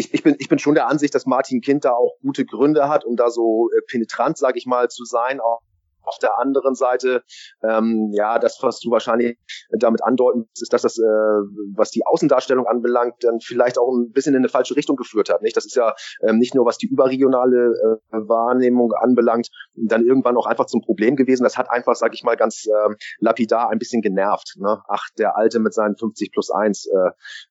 ich, 0.00 0.14
ich, 0.14 0.22
bin, 0.22 0.34
ich 0.38 0.48
bin 0.48 0.58
schon 0.58 0.74
der 0.74 0.88
Ansicht, 0.88 1.14
dass 1.14 1.26
Martin 1.26 1.60
Kind 1.60 1.84
da 1.84 1.92
auch 1.92 2.16
gute 2.22 2.44
Gründe 2.44 2.88
hat, 2.88 3.04
um 3.04 3.16
da 3.16 3.30
so 3.30 3.68
äh, 3.70 3.82
penetrant, 3.86 4.38
sage 4.38 4.58
ich 4.58 4.66
mal, 4.66 4.88
zu 4.88 5.04
sein, 5.04 5.40
auch 5.40 5.60
auf 6.02 6.18
der 6.18 6.38
anderen 6.38 6.74
Seite, 6.74 7.22
ähm, 7.62 8.10
ja, 8.12 8.38
das, 8.38 8.58
was 8.62 8.80
du 8.80 8.90
wahrscheinlich 8.90 9.38
damit 9.70 10.02
andeuten, 10.02 10.48
ist, 10.60 10.72
dass 10.72 10.82
das, 10.82 10.98
äh, 10.98 11.02
was 11.02 11.90
die 11.90 12.06
Außendarstellung 12.06 12.66
anbelangt, 12.66 13.14
dann 13.20 13.40
vielleicht 13.40 13.78
auch 13.78 13.90
ein 13.92 14.12
bisschen 14.12 14.34
in 14.34 14.40
eine 14.40 14.48
falsche 14.48 14.76
Richtung 14.76 14.96
geführt 14.96 15.30
hat. 15.30 15.42
Nicht? 15.42 15.56
Das 15.56 15.66
ist 15.66 15.76
ja 15.76 15.94
ähm, 16.26 16.38
nicht 16.38 16.54
nur, 16.54 16.66
was 16.66 16.78
die 16.78 16.86
überregionale 16.86 17.98
äh, 18.12 18.16
Wahrnehmung 18.16 18.92
anbelangt, 18.92 19.48
dann 19.74 20.04
irgendwann 20.04 20.36
auch 20.36 20.46
einfach 20.46 20.66
zum 20.66 20.80
Problem 20.80 21.16
gewesen. 21.16 21.44
Das 21.44 21.56
hat 21.56 21.70
einfach, 21.70 21.94
sag 21.94 22.14
ich 22.14 22.22
mal, 22.22 22.36
ganz 22.36 22.66
äh, 22.66 22.94
lapidar 23.18 23.70
ein 23.70 23.78
bisschen 23.78 24.02
genervt. 24.02 24.56
Ne? 24.58 24.82
Ach, 24.88 25.04
der 25.18 25.36
Alte 25.36 25.58
mit 25.58 25.74
seinen 25.74 25.96
50 25.96 26.32
plus 26.32 26.50
1 26.50 26.86
äh, 26.86 27.10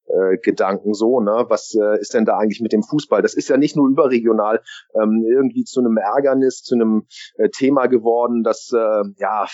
äh, 0.09 0.37
Gedanken 0.37 0.93
so, 0.93 1.19
ne? 1.19 1.45
Was 1.49 1.75
äh, 1.75 1.99
ist 1.99 2.13
denn 2.13 2.25
da 2.25 2.37
eigentlich 2.37 2.61
mit 2.61 2.73
dem 2.73 2.83
Fußball? 2.83 3.21
Das 3.21 3.33
ist 3.33 3.49
ja 3.49 3.57
nicht 3.57 3.75
nur 3.75 3.87
überregional 3.89 4.61
ähm, 4.95 5.23
irgendwie 5.27 5.63
zu 5.63 5.79
einem 5.79 5.97
Ärgernis, 5.97 6.63
zu 6.63 6.75
einem 6.75 7.05
äh, 7.37 7.49
Thema 7.49 7.87
geworden, 7.87 8.38
das 8.43 8.71
äh, 8.73 9.03
ja 9.17 9.47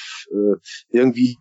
irgendwie 0.90 1.38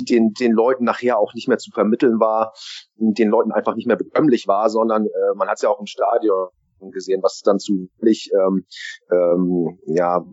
den, 0.00 0.32
den 0.32 0.52
Leuten 0.52 0.84
nachher 0.84 1.18
auch 1.18 1.34
nicht 1.34 1.48
mehr 1.48 1.58
zu 1.58 1.70
vermitteln 1.70 2.18
war, 2.18 2.54
den 2.96 3.28
Leuten 3.28 3.52
einfach 3.52 3.74
nicht 3.74 3.86
mehr 3.86 3.96
bekömmlich 3.96 4.48
war, 4.48 4.68
sondern 4.70 5.06
äh, 5.06 5.34
man 5.36 5.48
hat 5.48 5.56
es 5.56 5.62
ja 5.62 5.68
auch 5.68 5.80
im 5.80 5.86
Stadion 5.86 6.48
gesehen, 6.90 7.22
was 7.22 7.40
dann 7.44 7.58
zu 7.58 7.88
wirklich 7.98 8.30
ähm, 8.34 8.66
ähm, 9.10 9.78
ja, 9.86 10.24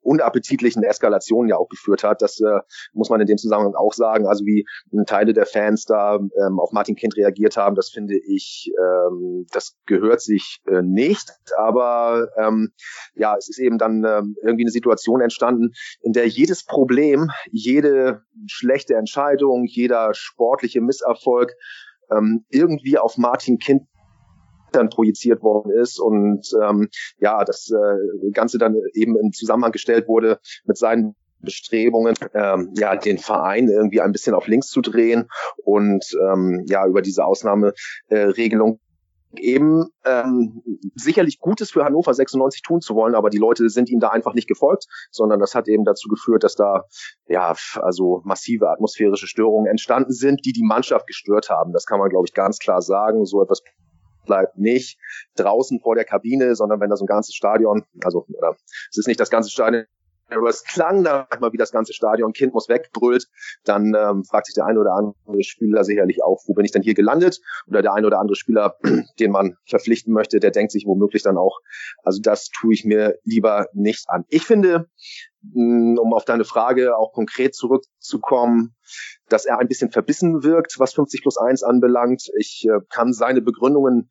unappetitlichen 0.00 0.82
Eskalationen 0.82 1.48
ja 1.48 1.56
auch 1.56 1.68
geführt 1.68 2.04
hat. 2.04 2.22
Das 2.22 2.40
äh, 2.40 2.60
muss 2.92 3.10
man 3.10 3.20
in 3.20 3.26
dem 3.26 3.38
Zusammenhang 3.38 3.74
auch 3.74 3.92
sagen. 3.92 4.26
Also 4.26 4.44
wie 4.44 4.64
Teile 5.06 5.32
der 5.32 5.46
Fans 5.46 5.84
da 5.84 6.16
ähm, 6.16 6.58
auf 6.58 6.72
Martin 6.72 6.96
Kind 6.96 7.16
reagiert 7.16 7.56
haben, 7.56 7.76
das 7.76 7.90
finde 7.90 8.14
ich, 8.16 8.70
ähm, 8.78 9.46
das 9.52 9.76
gehört 9.86 10.20
sich 10.20 10.60
äh, 10.66 10.82
nicht. 10.82 11.30
Aber 11.56 12.28
ähm, 12.38 12.70
ja, 13.14 13.36
es 13.36 13.48
ist 13.48 13.58
eben 13.58 13.78
dann 13.78 14.04
ähm, 14.04 14.36
irgendwie 14.42 14.64
eine 14.64 14.70
Situation 14.70 15.20
entstanden, 15.20 15.70
in 16.00 16.12
der 16.12 16.28
jedes 16.28 16.64
Problem, 16.64 17.30
jede 17.50 18.22
schlechte 18.46 18.94
Entscheidung, 18.94 19.64
jeder 19.66 20.10
sportliche 20.14 20.80
Misserfolg 20.80 21.54
ähm, 22.10 22.44
irgendwie 22.48 22.98
auf 22.98 23.16
Martin 23.16 23.58
Kind 23.58 23.82
dann 24.72 24.88
projiziert 24.90 25.42
worden 25.42 25.70
ist 25.70 25.98
und 25.98 26.48
ähm, 26.62 26.88
ja, 27.18 27.44
das 27.44 27.70
äh, 27.70 28.30
Ganze 28.32 28.58
dann 28.58 28.76
eben 28.94 29.16
in 29.16 29.32
Zusammenhang 29.32 29.72
gestellt 29.72 30.08
wurde 30.08 30.38
mit 30.64 30.76
seinen 30.76 31.14
Bestrebungen, 31.40 32.14
ähm, 32.34 32.72
ja, 32.76 32.96
den 32.96 33.18
Verein 33.18 33.68
irgendwie 33.68 34.00
ein 34.00 34.12
bisschen 34.12 34.34
auf 34.34 34.48
links 34.48 34.68
zu 34.68 34.80
drehen 34.80 35.28
und 35.64 36.04
ähm, 36.20 36.64
ja, 36.66 36.86
über 36.86 37.00
diese 37.00 37.24
Ausnahmeregelung 37.24 38.80
eben 39.36 39.86
ähm, 40.04 40.62
sicherlich 40.94 41.38
Gutes 41.38 41.70
für 41.70 41.84
Hannover 41.84 42.14
96 42.14 42.62
tun 42.62 42.80
zu 42.80 42.94
wollen, 42.94 43.14
aber 43.14 43.30
die 43.30 43.38
Leute 43.38 43.68
sind 43.68 43.90
ihm 43.90 44.00
da 44.00 44.08
einfach 44.08 44.34
nicht 44.34 44.48
gefolgt, 44.48 44.86
sondern 45.10 45.38
das 45.38 45.54
hat 45.54 45.68
eben 45.68 45.84
dazu 45.84 46.08
geführt, 46.08 46.44
dass 46.44 46.54
da 46.54 46.84
ja 47.26 47.54
also 47.76 48.22
massive 48.24 48.70
atmosphärische 48.70 49.26
Störungen 49.26 49.70
entstanden 49.70 50.12
sind, 50.12 50.44
die 50.44 50.52
die 50.52 50.64
Mannschaft 50.64 51.06
gestört 51.06 51.50
haben. 51.50 51.72
Das 51.72 51.84
kann 51.84 51.98
man 51.98 52.08
glaube 52.08 52.26
ich 52.26 52.34
ganz 52.34 52.58
klar 52.58 52.80
sagen. 52.80 53.26
So 53.26 53.42
etwas 53.42 53.62
bleibt 54.28 54.56
nicht 54.56 54.96
draußen 55.34 55.80
vor 55.80 55.96
der 55.96 56.04
Kabine, 56.04 56.54
sondern 56.54 56.80
wenn 56.80 56.90
das 56.90 57.00
ein 57.00 57.06
ganzes 57.06 57.34
Stadion, 57.34 57.84
also 58.04 58.24
oder, 58.28 58.56
es 58.90 58.98
ist 58.98 59.08
nicht 59.08 59.18
das 59.18 59.30
ganze 59.30 59.50
Stadion, 59.50 59.86
aber 60.30 60.48
es 60.48 60.62
klang 60.62 61.04
da 61.04 61.26
manchmal 61.30 61.52
wie 61.52 61.56
das 61.56 61.72
ganze 61.72 61.92
Stadion, 61.92 62.32
Kind 62.32 62.52
muss 62.52 62.68
weg, 62.68 62.90
brüllt, 62.92 63.26
dann 63.64 63.94
ähm, 63.94 64.24
fragt 64.24 64.46
sich 64.46 64.54
der 64.54 64.66
eine 64.66 64.78
oder 64.78 64.92
andere 64.92 65.42
Spieler 65.42 65.84
sicherlich 65.84 66.22
auch, 66.22 66.42
wo 66.46 66.54
bin 66.54 66.64
ich 66.64 66.72
denn 66.72 66.82
hier 66.82 66.94
gelandet? 66.94 67.40
Oder 67.66 67.82
der 67.82 67.94
eine 67.94 68.06
oder 68.06 68.18
andere 68.20 68.36
Spieler, 68.36 68.76
den 69.18 69.30
man 69.30 69.56
verpflichten 69.66 70.12
möchte, 70.12 70.38
der 70.38 70.50
denkt 70.50 70.72
sich 70.72 70.86
womöglich 70.86 71.22
dann 71.22 71.38
auch, 71.38 71.60
also 72.02 72.20
das 72.20 72.48
tue 72.48 72.74
ich 72.74 72.84
mir 72.84 73.18
lieber 73.24 73.66
nicht 73.72 74.04
an. 74.08 74.24
Ich 74.28 74.44
finde, 74.44 74.88
um 75.54 76.12
auf 76.12 76.24
deine 76.24 76.44
Frage 76.44 76.96
auch 76.96 77.12
konkret 77.12 77.54
zurückzukommen, 77.54 78.74
dass 79.28 79.44
er 79.44 79.58
ein 79.58 79.68
bisschen 79.68 79.90
verbissen 79.90 80.42
wirkt, 80.42 80.78
was 80.78 80.94
50 80.94 81.22
plus 81.22 81.36
1 81.36 81.62
anbelangt. 81.62 82.28
Ich 82.38 82.66
äh, 82.68 82.80
kann 82.90 83.12
seine 83.12 83.42
Begründungen 83.42 84.10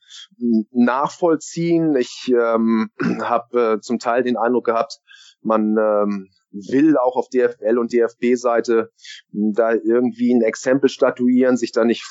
nachvollziehen. 0.71 1.95
Ich 1.95 2.32
ähm, 2.34 2.89
habe 3.21 3.78
äh, 3.78 3.80
zum 3.82 4.00
Teil 4.00 4.23
den 4.23 4.38
Eindruck 4.38 4.65
gehabt, 4.65 5.00
man 5.41 5.78
ähm, 5.78 6.30
will 6.52 6.97
auch 6.97 7.15
auf 7.15 7.30
DFL 7.30 7.78
und 7.78 7.93
DFB-Seite 7.93 8.91
mm, 9.32 9.52
da 9.54 9.73
irgendwie 9.73 10.34
ein 10.34 10.41
Exempel 10.41 10.89
statuieren, 10.89 11.58
sich 11.58 11.71
da 11.71 11.86
nicht 11.86 12.06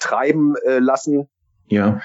treiben 0.00 0.54
äh, 0.64 0.78
lassen. 0.78 1.28
Ja. 1.70 2.00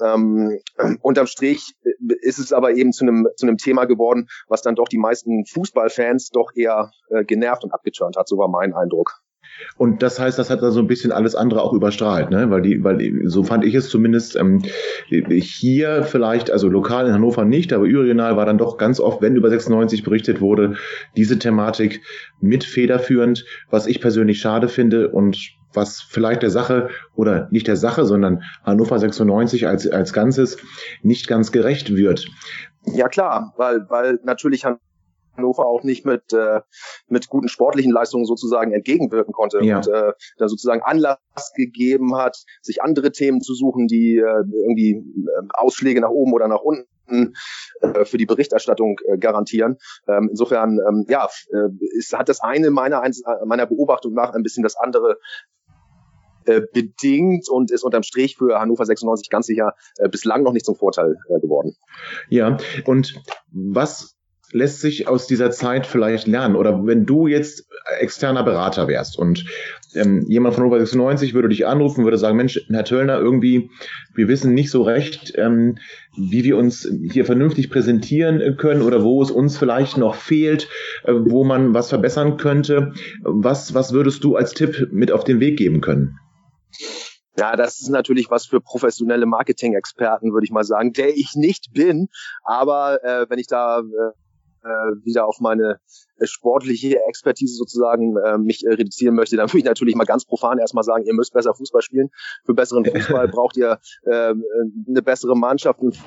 Ähm, 0.00 0.60
unterm 1.02 1.26
Strich 1.26 1.74
äh, 1.82 2.14
ist 2.20 2.38
es 2.38 2.52
aber 2.52 2.72
eben 2.72 2.92
zu 2.92 3.04
einem 3.04 3.28
zu 3.36 3.46
einem 3.46 3.56
Thema 3.56 3.84
geworden, 3.84 4.28
was 4.46 4.62
dann 4.62 4.76
doch 4.76 4.88
die 4.88 4.98
meisten 4.98 5.44
Fußballfans 5.44 6.30
doch 6.30 6.52
eher 6.54 6.92
äh, 7.10 7.24
genervt 7.24 7.64
und 7.64 7.72
abgeturnt 7.72 8.16
hat. 8.16 8.28
So 8.28 8.38
war 8.38 8.48
mein 8.48 8.74
Eindruck. 8.74 9.20
Und 9.76 10.02
das 10.02 10.18
heißt, 10.18 10.38
das 10.38 10.50
hat 10.50 10.62
da 10.62 10.70
so 10.70 10.80
ein 10.80 10.86
bisschen 10.86 11.12
alles 11.12 11.34
andere 11.34 11.62
auch 11.62 11.72
überstrahlt, 11.72 12.30
ne? 12.30 12.50
Weil 12.50 12.62
die, 12.62 12.82
weil 12.82 13.22
so 13.24 13.42
fand 13.42 13.64
ich 13.64 13.74
es 13.74 13.88
zumindest 13.88 14.36
ähm, 14.36 14.62
hier 15.08 16.02
vielleicht, 16.04 16.50
also 16.50 16.68
lokal 16.68 17.06
in 17.06 17.12
Hannover 17.12 17.44
nicht, 17.44 17.72
aber 17.72 17.84
überregional 17.84 18.36
war 18.36 18.46
dann 18.46 18.58
doch 18.58 18.76
ganz 18.76 19.00
oft, 19.00 19.22
wenn 19.22 19.36
über 19.36 19.50
96 19.50 20.02
berichtet 20.02 20.40
wurde, 20.40 20.76
diese 21.16 21.38
Thematik 21.38 22.02
mit 22.40 22.64
federführend, 22.64 23.44
was 23.70 23.86
ich 23.86 24.00
persönlich 24.00 24.40
schade 24.40 24.68
finde 24.68 25.08
und 25.10 25.58
was 25.72 26.00
vielleicht 26.00 26.42
der 26.42 26.50
Sache 26.50 26.88
oder 27.14 27.48
nicht 27.50 27.66
der 27.66 27.76
Sache, 27.76 28.04
sondern 28.04 28.42
Hannover 28.64 28.98
96 28.98 29.66
als, 29.66 29.86
als 29.88 30.12
Ganzes 30.12 30.58
nicht 31.02 31.28
ganz 31.28 31.52
gerecht 31.52 31.94
wird. 31.94 32.26
Ja 32.84 33.08
klar, 33.08 33.54
weil, 33.56 33.86
weil 33.88 34.18
natürlich 34.24 34.64
Hannover 35.38 35.66
auch 35.66 35.82
nicht 35.82 36.04
mit, 36.04 36.32
äh, 36.32 36.60
mit 37.08 37.28
guten 37.28 37.48
sportlichen 37.48 37.92
Leistungen 37.92 38.26
sozusagen 38.26 38.72
entgegenwirken 38.72 39.32
konnte 39.32 39.64
ja. 39.64 39.76
und 39.76 39.88
äh, 39.88 40.12
da 40.36 40.48
sozusagen 40.48 40.82
Anlass 40.82 41.18
gegeben 41.54 42.16
hat, 42.16 42.36
sich 42.60 42.82
andere 42.82 43.12
Themen 43.12 43.40
zu 43.40 43.54
suchen, 43.54 43.86
die 43.86 44.16
äh, 44.16 44.44
irgendwie 44.52 44.92
äh, 44.92 45.46
Ausschläge 45.54 46.00
nach 46.00 46.10
oben 46.10 46.32
oder 46.32 46.48
nach 46.48 46.60
unten 46.60 47.34
äh, 47.80 48.04
für 48.04 48.18
die 48.18 48.26
Berichterstattung 48.26 48.98
äh, 49.06 49.18
garantieren. 49.18 49.78
Ähm, 50.06 50.28
insofern, 50.30 50.78
ähm, 50.86 51.06
ja, 51.08 51.28
äh, 51.52 51.68
ist, 51.96 52.16
hat 52.16 52.28
das 52.28 52.40
eine 52.40 52.70
meiner, 52.70 53.02
meiner 53.46 53.66
Beobachtung 53.66 54.12
nach 54.14 54.34
ein 54.34 54.42
bisschen 54.42 54.62
das 54.62 54.76
andere 54.76 55.18
äh, 56.44 56.62
bedingt 56.72 57.48
und 57.48 57.70
ist 57.70 57.84
unterm 57.84 58.02
Strich 58.02 58.36
für 58.36 58.58
Hannover 58.58 58.84
96 58.84 59.28
ganz 59.30 59.46
sicher 59.46 59.74
äh, 59.98 60.08
bislang 60.08 60.42
noch 60.42 60.52
nicht 60.52 60.64
zum 60.64 60.76
Vorteil 60.76 61.16
äh, 61.28 61.40
geworden. 61.40 61.76
Ja, 62.28 62.56
und 62.86 63.20
was 63.50 64.17
lässt 64.52 64.80
sich 64.80 65.08
aus 65.08 65.26
dieser 65.26 65.50
Zeit 65.50 65.86
vielleicht 65.86 66.26
lernen? 66.26 66.56
Oder 66.56 66.86
wenn 66.86 67.06
du 67.06 67.26
jetzt 67.26 67.68
externer 67.98 68.42
Berater 68.42 68.88
wärst 68.88 69.18
und 69.18 69.44
ähm, 69.94 70.24
jemand 70.28 70.54
von 70.54 70.64
Hannover 70.64 70.78
96 70.78 71.34
würde 71.34 71.48
dich 71.48 71.66
anrufen, 71.66 72.04
würde 72.04 72.18
sagen, 72.18 72.36
Mensch, 72.36 72.60
Herr 72.68 72.84
Töllner, 72.84 73.18
irgendwie, 73.18 73.70
wir 74.14 74.28
wissen 74.28 74.54
nicht 74.54 74.70
so 74.70 74.82
recht, 74.82 75.32
ähm, 75.36 75.78
wie 76.16 76.44
wir 76.44 76.56
uns 76.56 76.88
hier 77.10 77.24
vernünftig 77.24 77.70
präsentieren 77.70 78.56
können 78.56 78.82
oder 78.82 79.02
wo 79.02 79.22
es 79.22 79.30
uns 79.30 79.56
vielleicht 79.56 79.96
noch 79.96 80.14
fehlt, 80.14 80.68
äh, 81.04 81.12
wo 81.14 81.44
man 81.44 81.74
was 81.74 81.88
verbessern 81.88 82.36
könnte. 82.36 82.92
Was, 83.22 83.74
was 83.74 83.92
würdest 83.92 84.24
du 84.24 84.36
als 84.36 84.52
Tipp 84.52 84.88
mit 84.92 85.12
auf 85.12 85.24
den 85.24 85.40
Weg 85.40 85.56
geben 85.56 85.80
können? 85.80 86.18
Ja, 87.38 87.54
das 87.54 87.80
ist 87.80 87.90
natürlich 87.90 88.30
was 88.30 88.46
für 88.46 88.60
professionelle 88.60 89.24
Marketing-Experten, 89.24 90.32
würde 90.32 90.44
ich 90.44 90.50
mal 90.50 90.64
sagen, 90.64 90.92
der 90.92 91.16
ich 91.16 91.34
nicht 91.36 91.72
bin. 91.72 92.08
Aber 92.42 92.98
äh, 93.04 93.26
wenn 93.28 93.38
ich 93.38 93.46
da 93.46 93.78
äh, 93.78 93.82
wieder 95.04 95.26
auf 95.26 95.40
meine 95.40 95.80
äh, 96.18 96.26
sportliche 96.26 96.98
Expertise 97.08 97.54
sozusagen 97.54 98.16
äh, 98.16 98.38
mich 98.38 98.64
äh, 98.64 98.70
reduzieren 98.70 99.14
möchte, 99.14 99.36
dann 99.36 99.48
würde 99.48 99.58
ich 99.58 99.64
natürlich 99.64 99.94
mal 99.94 100.04
ganz 100.04 100.24
profan 100.24 100.58
erstmal 100.58 100.84
sagen, 100.84 101.04
ihr 101.04 101.14
müsst 101.14 101.32
besser 101.32 101.54
Fußball 101.54 101.82
spielen. 101.82 102.10
Für 102.44 102.54
besseren 102.54 102.84
Fußball 102.84 103.28
braucht 103.28 103.56
ihr 103.56 103.78
äh, 104.04 104.34
eine 104.88 105.02
bessere 105.02 105.36
Mannschaft 105.36 105.80
und 105.80 105.98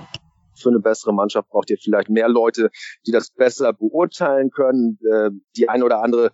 für 0.56 0.70
eine 0.70 0.80
bessere 0.80 1.14
Mannschaft 1.14 1.50
braucht 1.50 1.70
ihr 1.70 1.78
vielleicht 1.78 2.10
mehr 2.10 2.30
Leute, 2.30 2.70
die 3.08 3.12
das 3.12 3.32
besser 3.32 3.74
beurteilen 3.74 4.52
können. 4.52 5.00
Äh, 5.12 5.32
die 5.56 5.70
eine 5.70 5.86
oder 5.86 6.04
andere 6.04 6.32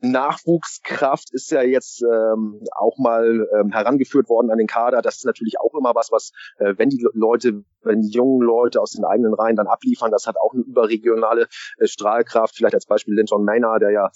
Nachwuchskraft 0.00 1.32
ist 1.32 1.50
ja 1.50 1.62
jetzt 1.62 2.02
ähm, 2.02 2.60
auch 2.76 2.98
mal 2.98 3.48
ähm, 3.58 3.70
herangeführt 3.70 4.28
worden 4.28 4.50
an 4.50 4.58
den 4.58 4.66
Kader. 4.66 5.02
Das 5.02 5.16
ist 5.16 5.26
natürlich 5.26 5.60
auch 5.60 5.74
immer 5.78 5.94
was, 5.94 6.10
was, 6.10 6.32
äh, 6.58 6.74
wenn 6.76 6.88
die 6.88 7.04
Leute, 7.12 7.64
wenn 7.82 8.00
die 8.00 8.10
jungen 8.10 8.40
Leute 8.40 8.80
aus 8.80 8.92
den 8.92 9.04
eigenen 9.04 9.34
Reihen 9.34 9.56
dann 9.56 9.66
abliefern, 9.66 10.10
das 10.10 10.26
hat 10.26 10.36
auch 10.36 10.54
eine 10.54 10.62
überregionale 10.62 11.48
äh, 11.78 11.86
Strahlkraft. 11.86 12.56
Vielleicht 12.56 12.74
als 12.74 12.86
Beispiel 12.86 13.14
Linton 13.14 13.44
Maynard, 13.44 13.82
der 13.82 13.90
ja 13.90 14.10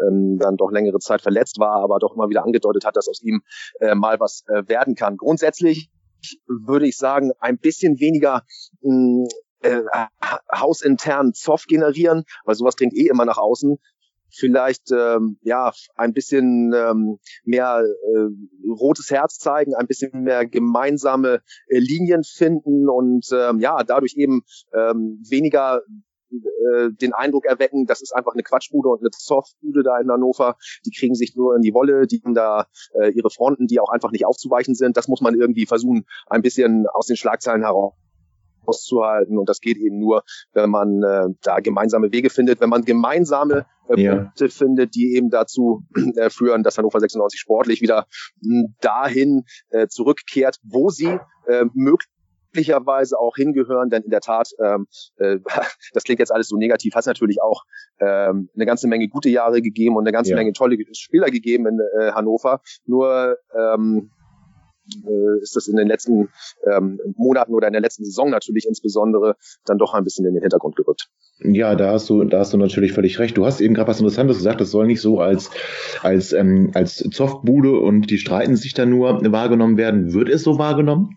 ähm, 0.00 0.38
dann 0.38 0.56
doch 0.56 0.70
längere 0.70 0.98
Zeit 0.98 1.22
verletzt 1.22 1.58
war, 1.58 1.82
aber 1.82 1.98
doch 1.98 2.16
mal 2.16 2.28
wieder 2.28 2.44
angedeutet 2.44 2.84
hat, 2.84 2.96
dass 2.96 3.08
aus 3.08 3.22
ihm 3.22 3.42
äh, 3.80 3.94
mal 3.94 4.20
was 4.20 4.44
äh, 4.48 4.68
werden 4.68 4.94
kann. 4.94 5.16
Grundsätzlich 5.16 5.90
würde 6.46 6.86
ich 6.86 6.96
sagen, 6.96 7.32
ein 7.40 7.58
bisschen 7.58 7.98
weniger 7.98 8.42
mh, 8.82 9.26
äh, 9.62 9.82
hausintern 10.54 11.32
Zoff 11.32 11.64
generieren, 11.66 12.24
weil 12.44 12.54
sowas 12.54 12.76
dringt 12.76 12.94
eh 12.94 13.06
immer 13.06 13.24
nach 13.24 13.38
außen 13.38 13.78
vielleicht 14.32 14.90
ähm, 14.92 15.38
ja 15.42 15.72
ein 15.96 16.12
bisschen 16.12 16.72
ähm, 16.74 17.18
mehr 17.44 17.82
äh, 17.84 18.68
rotes 18.68 19.10
Herz 19.10 19.38
zeigen, 19.38 19.74
ein 19.74 19.86
bisschen 19.86 20.22
mehr 20.22 20.46
gemeinsame 20.46 21.42
äh, 21.68 21.78
Linien 21.78 22.22
finden 22.24 22.88
und 22.88 23.26
ähm, 23.32 23.60
ja 23.60 23.82
dadurch 23.84 24.14
eben 24.16 24.42
ähm, 24.74 25.22
weniger 25.28 25.82
äh, 26.30 26.90
den 26.92 27.12
Eindruck 27.12 27.44
erwecken, 27.44 27.86
das 27.86 28.02
ist 28.02 28.14
einfach 28.14 28.32
eine 28.32 28.42
Quatschbude 28.42 28.88
und 28.88 29.00
eine 29.00 29.10
Softbude 29.12 29.82
da 29.82 29.98
in 29.98 30.10
Hannover. 30.10 30.56
Die 30.86 30.92
kriegen 30.96 31.14
sich 31.14 31.34
nur 31.34 31.56
in 31.56 31.62
die 31.62 31.74
Wolle, 31.74 32.06
die 32.06 32.20
haben 32.24 32.34
da 32.34 32.66
äh, 32.94 33.10
ihre 33.10 33.30
Fronten, 33.30 33.66
die 33.66 33.80
auch 33.80 33.90
einfach 33.90 34.12
nicht 34.12 34.26
aufzuweichen 34.26 34.74
sind. 34.74 34.96
Das 34.96 35.08
muss 35.08 35.20
man 35.20 35.34
irgendwie 35.34 35.66
versuchen, 35.66 36.06
ein 36.26 36.42
bisschen 36.42 36.86
aus 36.86 37.06
den 37.06 37.16
Schlagzeilen 37.16 37.62
heraus 37.62 37.94
auszuhalten. 38.70 39.38
Und 39.38 39.48
das 39.48 39.60
geht 39.60 39.76
eben 39.76 39.98
nur, 39.98 40.22
wenn 40.52 40.70
man 40.70 41.02
äh, 41.02 41.26
da 41.42 41.60
gemeinsame 41.60 42.12
Wege 42.12 42.30
findet, 42.30 42.60
wenn 42.60 42.70
man 42.70 42.84
gemeinsame 42.84 43.66
äh, 43.88 44.00
ja. 44.00 44.14
Punkte 44.14 44.48
findet, 44.48 44.94
die 44.94 45.14
eben 45.16 45.30
dazu 45.30 45.82
äh, 46.16 46.30
führen, 46.30 46.62
dass 46.62 46.78
Hannover 46.78 47.00
96 47.00 47.38
sportlich 47.40 47.82
wieder 47.82 48.06
äh, 48.42 48.64
dahin 48.80 49.44
äh, 49.70 49.88
zurückkehrt, 49.88 50.58
wo 50.62 50.88
sie 50.90 51.18
äh, 51.46 51.64
möglicherweise 51.74 53.18
auch 53.18 53.36
hingehören, 53.36 53.90
denn 53.90 54.02
in 54.02 54.10
der 54.10 54.20
Tat, 54.20 54.50
ähm, 54.62 54.86
äh, 55.16 55.38
das 55.92 56.04
klingt 56.04 56.20
jetzt 56.20 56.32
alles 56.32 56.48
so 56.48 56.56
negativ, 56.56 56.94
hat 56.94 57.00
es 57.00 57.06
natürlich 57.06 57.42
auch 57.42 57.64
ähm, 57.98 58.48
eine 58.54 58.66
ganze 58.66 58.88
Menge 58.88 59.08
gute 59.08 59.28
Jahre 59.28 59.60
gegeben 59.62 59.96
und 59.96 60.04
eine 60.04 60.12
ganze 60.12 60.30
ja. 60.30 60.36
Menge 60.36 60.52
tolle 60.52 60.76
Spieler 60.92 61.30
gegeben 61.30 61.66
in 61.66 61.80
äh, 61.98 62.12
Hannover. 62.12 62.60
Nur 62.86 63.36
ähm, 63.56 64.10
äh, 65.06 65.42
ist 65.42 65.56
das 65.56 65.68
in 65.68 65.76
den 65.76 65.88
letzten 65.88 66.28
ähm, 66.70 67.00
Monaten 67.16 67.54
oder 67.54 67.66
in 67.66 67.72
der 67.72 67.82
letzten 67.82 68.04
Saison 68.04 68.30
natürlich 68.30 68.66
insbesondere 68.66 69.36
dann 69.64 69.78
doch 69.78 69.94
ein 69.94 70.04
bisschen 70.04 70.26
in 70.26 70.34
den 70.34 70.42
Hintergrund 70.42 70.76
gerückt. 70.76 71.08
Ja, 71.42 71.74
da 71.74 71.92
hast 71.92 72.08
du, 72.10 72.24
da 72.24 72.40
hast 72.40 72.52
du 72.52 72.58
natürlich 72.58 72.92
völlig 72.92 73.18
recht. 73.18 73.36
Du 73.36 73.46
hast 73.46 73.60
eben 73.60 73.74
gerade 73.74 73.88
was 73.88 73.98
Interessantes 73.98 74.38
gesagt. 74.38 74.60
Das 74.60 74.70
soll 74.70 74.86
nicht 74.86 75.00
so 75.00 75.20
als 75.20 75.50
als 76.02 76.32
ähm, 76.32 76.70
als 76.74 76.96
Zoffbude 76.96 77.80
und 77.80 78.10
die 78.10 78.18
streiten 78.18 78.56
sich 78.56 78.74
da 78.74 78.84
nur 78.86 79.20
wahrgenommen 79.32 79.76
werden. 79.76 80.12
Wird 80.12 80.28
es 80.28 80.42
so 80.42 80.58
wahrgenommen? 80.58 81.16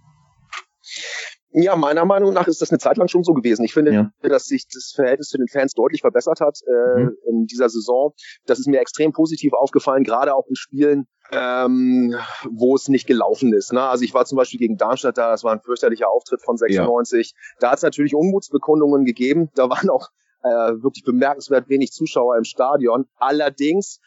Ja, 1.54 1.76
meiner 1.76 2.06
Meinung 2.06 2.34
nach 2.34 2.48
ist 2.48 2.62
das 2.62 2.72
eine 2.72 2.80
Zeit 2.80 2.98
lang 2.98 3.08
schon 3.08 3.24
so 3.24 3.34
gewesen. 3.34 3.64
Ich 3.64 3.74
finde, 3.74 3.94
ja. 3.94 4.12
dass 4.22 4.46
sich 4.46 4.68
das 4.68 4.92
Verhältnis 4.96 5.30
zu 5.30 5.38
den 5.38 5.48
Fans 5.48 5.74
deutlich 5.74 6.02
verbessert 6.02 6.42
hat 6.42 6.60
äh, 6.66 7.02
mhm. 7.02 7.18
in 7.28 7.46
dieser 7.46 7.70
Saison. 7.70 8.14
Das 8.46 8.60
ist 8.60 8.68
mir 8.68 8.80
extrem 8.82 9.12
positiv 9.12 9.54
aufgefallen, 9.54 10.04
gerade 10.04 10.34
auch 10.34 10.48
in 10.48 10.56
Spielen, 10.56 11.08
ähm, 11.32 12.16
wo 12.50 12.76
es 12.76 12.88
nicht 12.88 13.06
gelaufen 13.06 13.54
ist. 13.54 13.72
Ne? 13.72 13.82
Also 13.82 14.04
ich 14.04 14.14
war 14.14 14.26
zum 14.26 14.38
Beispiel 14.38 14.60
gegen 14.60 14.78
Darmstadt 14.78 15.18
da, 15.18 15.32
das 15.32 15.44
war 15.44 15.54
ein 15.54 15.62
fürchterlicher 15.62 16.10
Auftritt 16.10 16.42
von 16.42 16.58
96. 16.58 17.32
Ja. 17.32 17.58
Da 17.60 17.72
hat 17.72 17.78
es 17.78 17.84
natürlich 17.84 18.16
Unmutsbekundungen 18.16 19.06
gegeben. 19.06 19.50
Da 19.54 19.70
waren 19.70 19.90
auch 19.90 20.10
äh, 20.44 20.50
wirklich 20.50 21.04
bemerkenswert 21.04 21.70
wenig 21.70 21.92
Zuschauer 21.92 22.38
im 22.38 22.46
Stadion. 22.46 23.06
Allerdings 23.18 24.00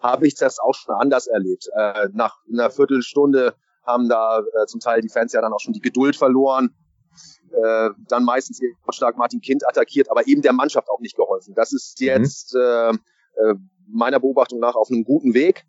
habe 0.00 0.26
ich 0.28 0.36
das 0.36 0.58
auch 0.58 0.74
schon 0.74 0.94
anders 0.94 1.26
erlebt. 1.26 1.68
Äh, 1.76 2.08
nach 2.12 2.36
einer 2.50 2.70
Viertelstunde 2.70 3.54
haben 3.88 4.08
da 4.08 4.38
äh, 4.38 4.66
zum 4.66 4.78
Teil 4.78 5.00
die 5.00 5.08
Fans 5.08 5.32
ja 5.32 5.40
dann 5.40 5.52
auch 5.52 5.60
schon 5.60 5.72
die 5.72 5.80
Geduld 5.80 6.14
verloren. 6.14 6.70
Äh, 7.50 7.90
dann 8.08 8.24
meistens 8.24 8.60
stark 8.90 9.16
Martin 9.16 9.40
Kind 9.40 9.66
attackiert, 9.66 10.10
aber 10.10 10.28
eben 10.28 10.42
der 10.42 10.52
Mannschaft 10.52 10.88
auch 10.88 11.00
nicht 11.00 11.16
geholfen. 11.16 11.54
Das 11.54 11.72
ist 11.72 12.00
mhm. 12.00 12.06
jetzt 12.06 12.54
mhm. 12.54 12.60
äh, 12.60 12.90
äh, 13.42 13.54
meiner 13.88 14.20
Beobachtung 14.20 14.60
nach 14.60 14.76
auf 14.76 14.90
einem 14.90 15.02
guten 15.02 15.34
Weg. 15.34 15.64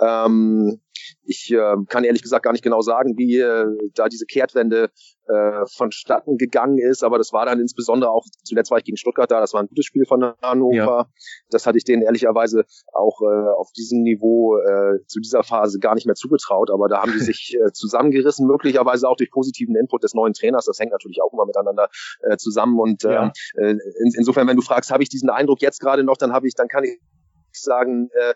Ähm, 0.00 0.80
ich 1.28 1.52
äh, 1.52 1.76
kann 1.88 2.04
ehrlich 2.04 2.22
gesagt 2.22 2.42
gar 2.42 2.52
nicht 2.52 2.64
genau 2.64 2.80
sagen, 2.80 3.16
wie 3.18 3.36
äh, 3.36 3.66
da 3.94 4.08
diese 4.08 4.24
Kehrtwende 4.24 4.90
äh, 5.28 5.66
vonstatten 5.66 6.38
gegangen 6.38 6.78
ist, 6.78 7.04
aber 7.04 7.18
das 7.18 7.32
war 7.34 7.44
dann 7.44 7.60
insbesondere 7.60 8.10
auch, 8.10 8.24
zuletzt 8.44 8.70
war 8.70 8.78
ich 8.78 8.84
gegen 8.84 8.96
Stuttgart 8.96 9.30
da, 9.30 9.40
das 9.40 9.52
war 9.52 9.60
ein 9.60 9.68
gutes 9.68 9.84
Spiel 9.84 10.06
von 10.06 10.32
Hannover. 10.42 10.74
Ja. 10.74 11.06
Das 11.50 11.66
hatte 11.66 11.76
ich 11.76 11.84
denen 11.84 12.02
ehrlicherweise 12.02 12.64
auch 12.94 13.20
äh, 13.20 13.50
auf 13.56 13.70
diesem 13.76 14.02
Niveau 14.02 14.56
äh, 14.56 15.04
zu 15.06 15.20
dieser 15.20 15.44
Phase 15.44 15.78
gar 15.78 15.94
nicht 15.94 16.06
mehr 16.06 16.14
zugetraut, 16.14 16.70
aber 16.70 16.88
da 16.88 17.02
haben 17.02 17.12
die 17.12 17.18
sich 17.24 17.54
äh, 17.54 17.72
zusammengerissen, 17.72 18.46
möglicherweise 18.46 19.06
auch 19.06 19.16
durch 19.16 19.30
positiven 19.30 19.76
Input 19.76 20.02
des 20.02 20.14
neuen 20.14 20.32
Trainers. 20.32 20.64
Das 20.64 20.78
hängt 20.78 20.92
natürlich 20.92 21.20
auch 21.22 21.32
immer 21.34 21.44
miteinander 21.44 21.90
äh, 22.22 22.38
zusammen 22.38 22.80
und 22.80 23.02
ja. 23.02 23.30
äh, 23.56 23.70
in, 23.70 23.80
insofern, 24.16 24.48
wenn 24.48 24.56
du 24.56 24.62
fragst, 24.62 24.90
habe 24.90 25.02
ich 25.02 25.10
diesen 25.10 25.28
Eindruck 25.28 25.60
jetzt 25.60 25.80
gerade 25.80 26.04
noch, 26.04 26.16
dann 26.16 26.32
habe 26.32 26.46
ich, 26.46 26.54
dann 26.54 26.68
kann 26.68 26.84
ich 26.84 26.98
sagen 27.62 28.08
äh, 28.12 28.34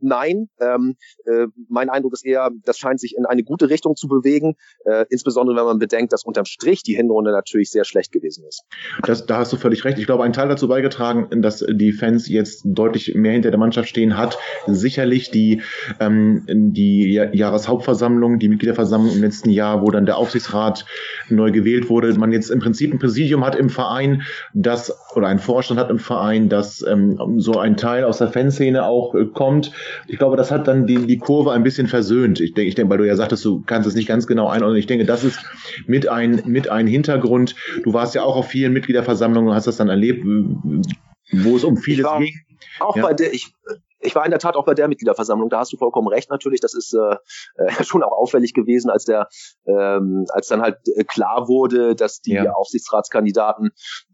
nein. 0.00 0.48
Ähm, 0.60 0.96
äh, 1.24 1.46
mein 1.68 1.90
Eindruck 1.90 2.12
ist 2.12 2.24
eher, 2.24 2.50
das 2.64 2.78
scheint 2.78 3.00
sich 3.00 3.16
in 3.16 3.26
eine 3.26 3.42
gute 3.42 3.70
Richtung 3.70 3.96
zu 3.96 4.08
bewegen, 4.08 4.56
äh, 4.84 5.04
insbesondere 5.10 5.56
wenn 5.56 5.64
man 5.64 5.78
bedenkt, 5.78 6.12
dass 6.12 6.24
unterm 6.24 6.44
Strich 6.44 6.82
die 6.82 6.94
Hinrunde 6.94 7.32
natürlich 7.32 7.70
sehr 7.70 7.84
schlecht 7.84 8.12
gewesen 8.12 8.44
ist. 8.46 8.64
Das, 9.02 9.26
da 9.26 9.38
hast 9.38 9.52
du 9.52 9.56
völlig 9.56 9.84
recht. 9.84 9.98
Ich 9.98 10.06
glaube, 10.06 10.24
ein 10.24 10.32
Teil 10.32 10.48
dazu 10.48 10.68
beigetragen, 10.68 11.42
dass 11.42 11.64
die 11.68 11.92
Fans 11.92 12.28
jetzt 12.28 12.62
deutlich 12.64 13.14
mehr 13.14 13.32
hinter 13.32 13.50
der 13.50 13.58
Mannschaft 13.58 13.88
stehen, 13.88 14.16
hat 14.16 14.38
sicherlich 14.66 15.30
die, 15.30 15.62
ähm, 15.98 16.44
die 16.46 17.12
Jahreshauptversammlung, 17.12 18.38
die 18.38 18.48
Mitgliederversammlung 18.48 19.14
im 19.14 19.22
letzten 19.22 19.50
Jahr, 19.50 19.82
wo 19.82 19.90
dann 19.90 20.06
der 20.06 20.16
Aufsichtsrat 20.16 20.86
neu 21.28 21.50
gewählt 21.50 21.88
wurde. 21.88 22.12
Man 22.18 22.32
jetzt 22.32 22.50
im 22.50 22.60
Prinzip 22.60 22.92
ein 22.92 22.98
Präsidium 22.98 23.44
hat 23.44 23.56
im 23.56 23.70
Verein, 23.70 24.22
das 24.52 24.92
oder 25.14 25.28
ein 25.28 25.38
Vorstand 25.38 25.80
hat 25.80 25.90
im 25.90 25.98
Verein, 25.98 26.48
dass 26.48 26.82
ähm, 26.82 27.18
so 27.38 27.58
ein 27.58 27.76
Teil 27.76 28.04
aus 28.04 28.18
der 28.18 28.28
Fans 28.28 28.59
Szene 28.60 28.84
auch 28.84 29.14
äh, 29.14 29.24
kommt. 29.24 29.72
Ich 30.06 30.18
glaube, 30.18 30.36
das 30.36 30.50
hat 30.50 30.68
dann 30.68 30.86
die, 30.86 31.06
die 31.06 31.16
Kurve 31.16 31.52
ein 31.52 31.62
bisschen 31.62 31.86
versöhnt. 31.86 32.40
Ich 32.40 32.52
denke, 32.52 32.68
ich 32.68 32.74
denke, 32.74 32.90
weil 32.90 32.98
du 32.98 33.06
ja 33.06 33.16
sagtest, 33.16 33.42
du 33.44 33.62
kannst 33.64 33.88
es 33.88 33.94
nicht 33.94 34.06
ganz 34.06 34.26
genau 34.26 34.48
einordnen. 34.48 34.78
Ich 34.78 34.86
denke, 34.86 35.06
das 35.06 35.24
ist 35.24 35.40
mit 35.86 36.08
ein, 36.08 36.42
mit 36.44 36.68
ein 36.68 36.86
Hintergrund. 36.86 37.56
Du 37.82 37.94
warst 37.94 38.14
ja 38.14 38.22
auch 38.22 38.36
auf 38.36 38.48
vielen 38.48 38.74
Mitgliederversammlungen, 38.74 39.54
hast 39.54 39.66
das 39.66 39.78
dann 39.78 39.88
erlebt, 39.88 40.24
wo 41.32 41.56
es 41.56 41.64
um 41.64 41.78
vieles 41.78 42.06
ging. 42.18 42.34
Auch 42.80 42.96
ja. 42.96 43.02
bei 43.02 43.14
der, 43.14 43.32
ich, 43.32 43.54
ich 44.00 44.14
war 44.14 44.24
in 44.24 44.30
der 44.30 44.40
Tat 44.40 44.56
auch 44.56 44.64
bei 44.64 44.74
der 44.74 44.88
Mitgliederversammlung, 44.88 45.48
da 45.48 45.60
hast 45.60 45.72
du 45.72 45.76
vollkommen 45.76 46.08
recht 46.08 46.30
natürlich, 46.30 46.60
das 46.60 46.74
ist 46.74 46.94
äh, 46.94 47.16
äh 47.56 47.84
schon 47.84 48.02
auch 48.02 48.12
auffällig 48.12 48.54
gewesen, 48.54 48.90
als 48.90 49.04
der 49.04 49.28
ähm, 49.66 50.26
als 50.28 50.48
dann 50.48 50.62
halt 50.62 50.76
äh, 50.94 51.04
klar 51.04 51.48
wurde, 51.48 51.94
dass 51.94 52.20
die 52.20 52.32
ja. 52.32 52.52
Aufsichtsratskandidaten 52.52 53.70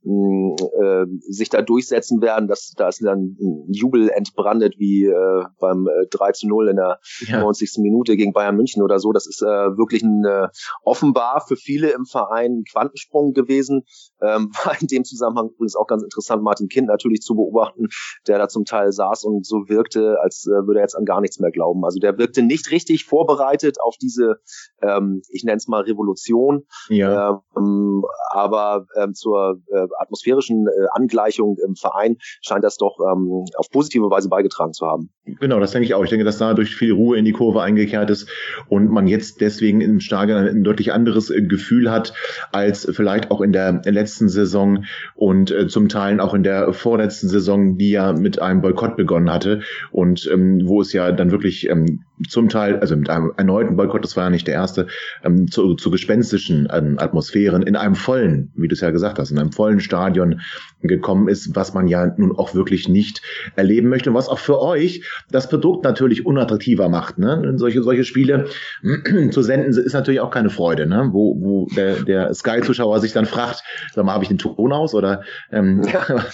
äh, 0.07 1.07
sich 1.21 1.49
da 1.49 1.63
durchsetzen 1.63 2.21
werden, 2.23 2.49
dass 2.49 2.73
da 2.77 2.89
ist 2.89 3.03
dann 3.03 3.37
ein 3.41 3.73
Jubel 3.73 4.09
entbrandet 4.09 4.77
wie 4.79 5.07
äh, 5.07 5.45
beim 5.59 5.89
äh, 5.89 6.07
3 6.11 6.33
zu 6.33 6.49
0 6.49 6.69
in 6.69 6.77
der 6.77 7.01
ja. 7.27 7.41
90. 7.41 7.79
Minute 7.79 8.17
gegen 8.17 8.33
Bayern 8.33 8.57
München 8.57 8.83
oder 8.83 8.99
so. 8.99 9.13
Das 9.13 9.27
ist 9.27 9.43
äh, 9.43 9.47
wirklich 9.47 10.03
ein 10.03 10.25
äh, 10.25 10.49
offenbar 10.83 11.45
für 11.47 11.57
viele 11.57 11.91
im 11.91 12.05
Verein 12.05 12.63
Quantensprung 12.71 13.33
gewesen. 13.33 13.83
Ähm, 14.23 14.51
war 14.65 14.81
in 14.81 14.87
dem 14.87 15.05
Zusammenhang 15.05 15.51
übrigens 15.55 15.77
auch 15.77 15.87
ganz 15.87 16.03
interessant, 16.03 16.43
Martin 16.43 16.69
Kind 16.69 16.87
natürlich 16.87 17.21
zu 17.21 17.35
beobachten, 17.35 17.87
der 18.27 18.39
da 18.39 18.49
zum 18.49 18.65
Teil 18.65 18.93
saß 18.93 19.25
und 19.25 19.45
so 19.45 19.69
wirkte, 19.69 20.19
als 20.23 20.47
äh, 20.47 20.67
würde 20.67 20.81
er 20.81 20.85
jetzt 20.85 20.97
an 20.97 21.05
gar 21.05 21.21
nichts 21.21 21.41
mehr 21.41 21.51
glauben. 21.51 21.85
Also 21.85 21.99
der 21.99 22.17
wirkte 22.19 22.43
nicht 22.43 22.71
richtig 22.71 23.05
vorbereitet 23.05 23.79
auf 23.83 23.97
diese, 24.01 24.37
ähm, 24.83 25.23
ich 25.31 25.45
nenne 25.45 25.57
es 25.57 25.69
mal 25.69 25.83
Revolution, 25.83 26.65
ja. 26.89 27.43
ähm, 27.57 28.05
aber 28.31 28.87
ähm, 28.97 29.15
zur 29.15 29.61
äh, 29.73 29.87
atmosphärischen 29.99 30.67
äh, 30.67 30.87
Angleichung 30.93 31.57
im 31.65 31.75
Verein 31.77 32.17
scheint 32.43 32.65
das 32.65 32.77
doch 32.77 32.99
ähm, 33.01 33.45
auf 33.57 33.71
positive 33.71 34.11
Weise 34.11 34.29
beigetragen 34.29 34.73
zu 34.73 34.87
haben. 34.87 35.11
Genau, 35.25 35.61
das 35.61 35.73
denke 35.73 35.87
ich 35.87 35.95
auch. 35.95 36.05
Ich 36.05 36.11
denke, 36.11 36.25
dass 36.25 36.39
dadurch 36.39 36.75
viel 36.75 36.93
Ruhe 36.93 37.17
in 37.19 37.25
die 37.25 37.33
Kurve 37.33 37.63
eingekehrt 37.63 38.11
ist 38.11 38.29
und 38.69 38.91
man 38.91 39.07
jetzt 39.07 39.41
deswegen 39.41 39.81
im 39.81 40.01
Stadion 40.01 40.47
ein 40.47 40.65
deutlich 40.65 40.93
anderes 40.93 41.31
äh, 41.31 41.43
Gefühl 41.43 41.91
hat 41.91 42.15
als 42.53 42.89
vielleicht 42.91 43.31
auch 43.31 43.41
in 43.41 43.53
der 43.53 43.83
letzten 43.85 44.29
Saison 44.29 44.85
und 45.15 45.51
äh, 45.51 45.67
zum 45.67 45.89
Teil 45.89 46.21
auch 46.21 46.35
in 46.35 46.43
der 46.43 46.73
vorletzten 46.73 47.29
Saison, 47.29 47.77
die 47.77 47.91
ja 47.91 48.13
mit 48.13 48.41
einem 48.41 48.63
Boykott 48.63 48.97
begonnen 48.97 49.31
hatte 49.31 49.61
und 49.91 50.29
ähm, 50.33 50.63
wo 50.65 50.81
es 50.81 50.93
ja 50.93 51.13
dann 51.13 51.31
wirklich 51.31 51.69
ähm, 51.69 52.05
zum 52.29 52.49
Teil, 52.49 52.79
also 52.81 52.97
mit 52.97 53.11
einem 53.11 53.33
erneuten 53.37 53.77
Boykott, 53.77 54.05
das 54.05 54.17
war 54.17 54.25
ja 54.25 54.31
nicht 54.31 54.47
der 54.47 54.55
erste, 54.55 54.87
ähm, 55.23 55.51
zu, 55.51 55.75
zu 55.75 55.91
gespenstischen 55.91 56.69
ähm, 56.73 56.99
Atmosphären 56.99 57.63
in 57.63 57.77
einem 57.77 57.95
vollen, 57.95 58.53
wie 58.57 58.69
du 58.69 58.75
es 58.75 58.81
ja 58.81 58.91
gesagt 58.91 59.19
hast, 59.19 59.31
in 59.31 59.39
einem 59.39 59.53
vollen 59.53 59.81
Stadion 59.81 60.41
gekommen 60.83 61.29
ist, 61.29 61.55
was 61.55 61.75
man 61.75 61.89
ja 61.89 62.07
nun 62.17 62.37
auch 62.37 62.55
wirklich 62.55 62.89
nicht 62.89 63.23
erleben 63.57 63.89
möchte 63.89 64.11
und 64.11 64.17
was 64.17 64.29
auch 64.29 64.39
für 64.39 64.61
euch 64.61 65.05
das 65.31 65.49
Produkt 65.49 65.85
natürlich 65.85 66.25
unattraktiver 66.25 66.89
macht. 66.89 67.19
Ne? 67.19 67.55
Solche, 67.57 67.83
solche 67.83 68.05
Spiele 68.05 68.47
zu 69.31 69.43
senden 69.43 69.71
ist 69.73 69.93
natürlich 69.93 70.21
auch 70.21 70.31
keine 70.31 70.51
Freude, 70.51 70.87
ne? 70.87 71.11
wo, 71.13 71.37
wo 71.39 71.67
der, 71.75 72.03
der 72.05 72.33
Sky-Zuschauer 72.35 73.01
sich 73.01 73.13
dann 73.13 73.27
fragt, 73.27 73.63
sag 73.95 74.05
mal, 74.05 74.13
habe 74.13 74.25
ich 74.25 74.29
den 74.29 74.39
Ton 74.39 74.73
aus 74.73 74.95
oder 74.95 75.23
ähm, 75.53 75.83
ja. 75.93 76.07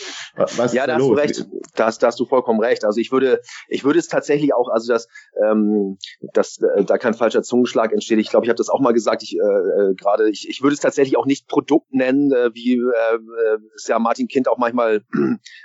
was 0.56 0.72
Ja, 0.72 0.86
da 0.86 0.94
hast 0.94 1.00
los? 1.00 1.08
du 1.08 1.14
recht, 1.14 1.46
da 1.74 1.86
hast, 1.86 2.02
da 2.02 2.08
hast 2.08 2.20
du 2.20 2.24
vollkommen 2.24 2.60
recht. 2.60 2.84
Also 2.84 3.00
ich 3.00 3.12
würde, 3.12 3.40
ich 3.68 3.84
würde 3.84 3.98
es 3.98 4.08
tatsächlich 4.08 4.54
auch, 4.54 4.68
also 4.68 4.92
das 4.92 5.08
ähm, 5.42 5.71
ähm, 5.72 5.98
dass 6.32 6.58
äh, 6.58 6.84
da 6.84 6.98
kein 6.98 7.14
falscher 7.14 7.42
Zungenschlag 7.42 7.92
entsteht. 7.92 8.18
Ich 8.18 8.30
glaube, 8.30 8.46
ich 8.46 8.50
habe 8.50 8.56
das 8.56 8.68
auch 8.68 8.80
mal 8.80 8.92
gesagt. 8.92 9.22
Ich 9.22 9.36
äh, 9.36 9.38
äh, 9.38 9.94
gerade, 9.94 10.30
ich, 10.30 10.48
ich 10.48 10.62
würde 10.62 10.74
es 10.74 10.80
tatsächlich 10.80 11.16
auch 11.16 11.26
nicht 11.26 11.48
Produkt 11.48 11.92
nennen, 11.92 12.32
äh, 12.32 12.50
wie 12.54 12.74
äh, 12.74 13.14
äh 13.14 13.58
ist 13.74 13.88
ja 13.88 13.98
Martin 13.98 14.28
Kind 14.28 14.48
auch 14.48 14.58
manchmal 14.58 15.04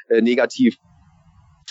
äh, 0.09 0.21
negativ 0.21 0.77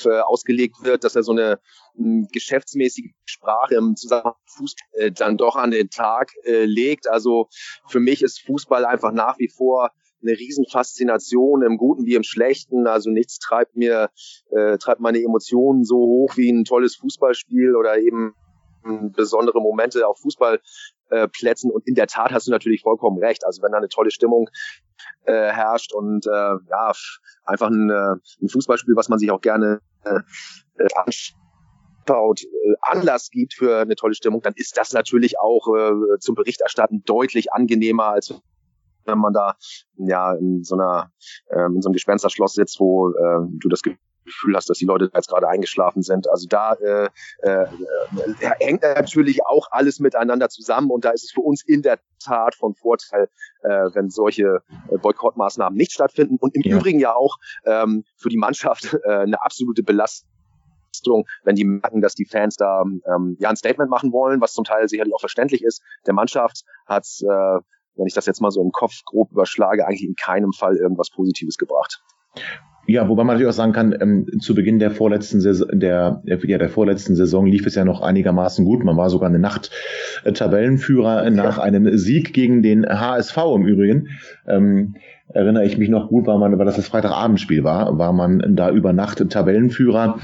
äh, 0.05 0.21
ausgelegt 0.21 0.77
wird, 0.83 1.05
dass 1.05 1.17
er 1.17 1.23
so 1.23 1.33
eine 1.33 1.59
äh, 1.99 2.23
geschäftsmäßige 2.33 3.13
Sprache 3.25 3.77
im 3.77 3.97
Zusammenhang 3.97 4.35
Fußball 4.47 5.01
äh, 5.01 5.13
dann 5.13 5.37
doch 5.37 5.57
an 5.57 5.71
den 5.71 5.91
Tag 5.91 6.33
äh, 6.45 6.65
legt. 6.65 7.09
Also 7.09 7.49
für 7.89 8.01
mich 8.01 8.23
ist 8.23 8.41
Fußball 8.41 8.85
einfach 8.85 9.13
nach 9.13 9.39
wie 9.39 9.49
vor 9.49 9.91
eine 10.27 10.39
Riesenfaszination 10.39 11.63
im 11.63 11.77
Guten 11.77 12.07
wie 12.07 12.15
im 12.15 12.23
Schlechten. 12.23 12.87
Also 12.87 13.11
nichts 13.11 13.39
treibt 13.39 13.77
mir, 13.77 14.11
äh, 14.51 14.79
treibt 14.79 15.01
meine 15.01 15.23
Emotionen 15.23 15.85
so 15.85 15.97
hoch 15.97 16.37
wie 16.37 16.51
ein 16.51 16.65
tolles 16.65 16.97
Fußballspiel 16.97 17.77
oder 17.77 17.99
eben 17.99 18.35
besondere 19.15 19.61
Momente 19.61 20.07
auf 20.07 20.21
Fußballplätzen 20.21 21.71
äh, 21.71 21.73
und 21.73 21.87
in 21.87 21.95
der 21.95 22.07
Tat 22.07 22.33
hast 22.33 22.47
du 22.47 22.51
natürlich 22.51 22.83
vollkommen 22.83 23.19
recht. 23.19 23.45
Also 23.45 23.63
wenn 23.63 23.73
da 23.73 23.79
eine 23.79 23.89
tolle 23.89 24.11
Stimmung 24.11 24.49
äh, 25.25 25.33
herrscht 25.33 25.93
und 25.93 26.27
äh, 26.27 26.31
ja 26.31 26.93
einfach 27.45 27.69
ein, 27.69 27.91
äh, 27.91 28.43
ein 28.43 28.49
Fußballspiel, 28.49 28.95
was 28.97 29.09
man 29.09 29.19
sich 29.19 29.31
auch 29.31 29.41
gerne 29.41 29.81
äh, 30.05 30.21
anschaut, 31.05 32.43
äh, 32.43 32.75
Anlass 32.81 33.31
gibt 33.31 33.55
für 33.55 33.79
eine 33.79 33.97
tolle 33.97 34.15
Stimmung, 34.15 34.41
dann 34.43 34.55
ist 34.57 34.77
das 34.77 34.93
natürlich 34.93 35.39
auch 35.39 35.67
äh, 35.75 36.19
zum 36.21 36.35
Berichterstatten 36.35 37.03
deutlich 37.05 37.53
angenehmer 37.53 38.07
als 38.07 38.35
wenn 39.07 39.19
man 39.19 39.33
da 39.33 39.57
ja 39.97 40.35
in 40.35 40.65
so 40.65 40.75
einer 40.75 41.11
ähm, 41.51 41.77
in 41.77 41.83
so 41.83 41.89
einem 41.89 41.95
Gespensterschloss 41.95 42.55
sitzt, 42.55 42.81
wo 42.81 43.11
äh, 43.11 43.47
du 43.59 43.69
das 43.69 43.83
Gefühl 44.27 44.57
hast, 44.57 44.69
dass 44.69 44.79
die 44.79 44.85
Leute 44.85 45.11
jetzt 45.15 45.29
gerade 45.29 45.49
eingeschlafen 45.49 46.03
sind. 46.03 46.29
Also 46.29 46.47
da 46.49 46.75
äh, 46.75 47.09
äh, 47.43 47.67
hängt 48.61 48.83
natürlich 48.83 49.47
auch 49.47 49.69
alles 49.71 50.01
miteinander 50.01 50.49
zusammen 50.49 50.91
und 50.91 51.05
da 51.05 51.11
ist 51.11 51.25
es 51.25 51.31
für 51.31 51.41
uns 51.41 51.63
in 51.65 51.83
der 51.83 51.99
Tat 52.23 52.55
von 52.55 52.75
Vorteil, 52.75 53.29
äh, 53.63 53.69
wenn 53.95 54.11
solche 54.11 54.63
äh, 54.91 54.99
Boykottmaßnahmen 54.99 55.77
nicht 55.77 55.93
stattfinden 55.93 56.37
und 56.41 56.55
im 56.55 56.63
ja. 56.63 56.77
Übrigen 56.77 56.99
ja 56.99 57.15
auch 57.15 57.37
ähm, 57.65 58.05
für 58.17 58.29
die 58.29 58.37
Mannschaft 58.39 58.95
äh, 59.05 59.11
eine 59.11 59.43
absolute 59.43 59.83
Belastung 59.83 60.29
wenn 61.45 61.57
die 61.57 61.65
merken, 61.65 62.01
dass 62.01 62.15
die 62.15 62.25
Fans 62.25 62.57
da 62.57 62.83
ähm, 62.83 63.37
ja 63.39 63.51
ein 63.51 63.57
Statement 63.57 63.91
machen 63.91 64.13
wollen, 64.13 64.41
was 64.41 64.55
zum 64.55 64.65
Teil 64.65 64.89
sicherlich 64.89 65.15
auch 65.15 65.21
verständlich 65.21 65.63
ist. 65.63 65.83
Der 66.07 66.15
Mannschaft 66.15 66.65
hat, 66.87 67.07
äh, 67.21 67.59
wenn 67.97 68.07
ich 68.07 68.15
das 68.15 68.27
jetzt 68.27 68.41
mal 68.41 68.51
so 68.51 68.63
im 68.63 68.71
Kopf 68.71 69.03
grob 69.05 69.31
überschlage, 69.33 69.87
eigentlich 69.87 70.05
in 70.05 70.15
keinem 70.15 70.53
Fall 70.53 70.77
irgendwas 70.77 71.11
Positives 71.11 71.57
gebracht. 71.57 72.03
Ja, 72.89 73.09
wobei 73.09 73.25
man 73.25 73.35
natürlich 73.35 73.51
auch 73.51 73.57
sagen 73.57 73.73
kann, 73.73 73.97
ähm, 74.01 74.27
zu 74.41 74.55
Beginn 74.55 74.79
der 74.79 74.93
vorletzten 74.93 75.41
Saison, 75.41 75.69
der, 75.73 76.23
ja, 76.25 76.37
der 76.37 76.69
vorletzten 76.69 77.17
Saison 77.17 77.47
lief 77.47 77.67
es 77.67 77.75
ja 77.75 77.85
noch 77.85 78.01
einigermaßen 78.01 78.65
gut. 78.65 78.85
Man 78.85 78.97
war 78.97 79.11
sogar 79.11 79.29
eine 79.29 79.41
Nacht 79.41 79.73
äh, 80.25 80.33
Tabellenführer 80.33 81.29
nach 81.31 81.59
einem 81.59 81.97
Sieg 81.99 82.33
gegen 82.33 82.63
den 82.63 82.87
HSV 82.87 83.37
im 83.57 83.67
Übrigen. 83.67 84.09
Ähm, 84.47 84.95
erinnere 85.33 85.67
ich 85.67 85.77
mich 85.77 85.89
noch 85.89 86.09
gut, 86.09 86.27
weil 86.27 86.39
man, 86.39 86.57
weil 86.59 86.67
das 86.67 86.77
das 86.77 86.89
Freitagabendspiel 86.89 87.65
war, 87.65 87.99
war 87.99 88.13
man 88.13 88.55
da 88.55 88.71
über 88.71 88.93
Nacht 88.93 89.29
Tabellenführer. 89.29 90.21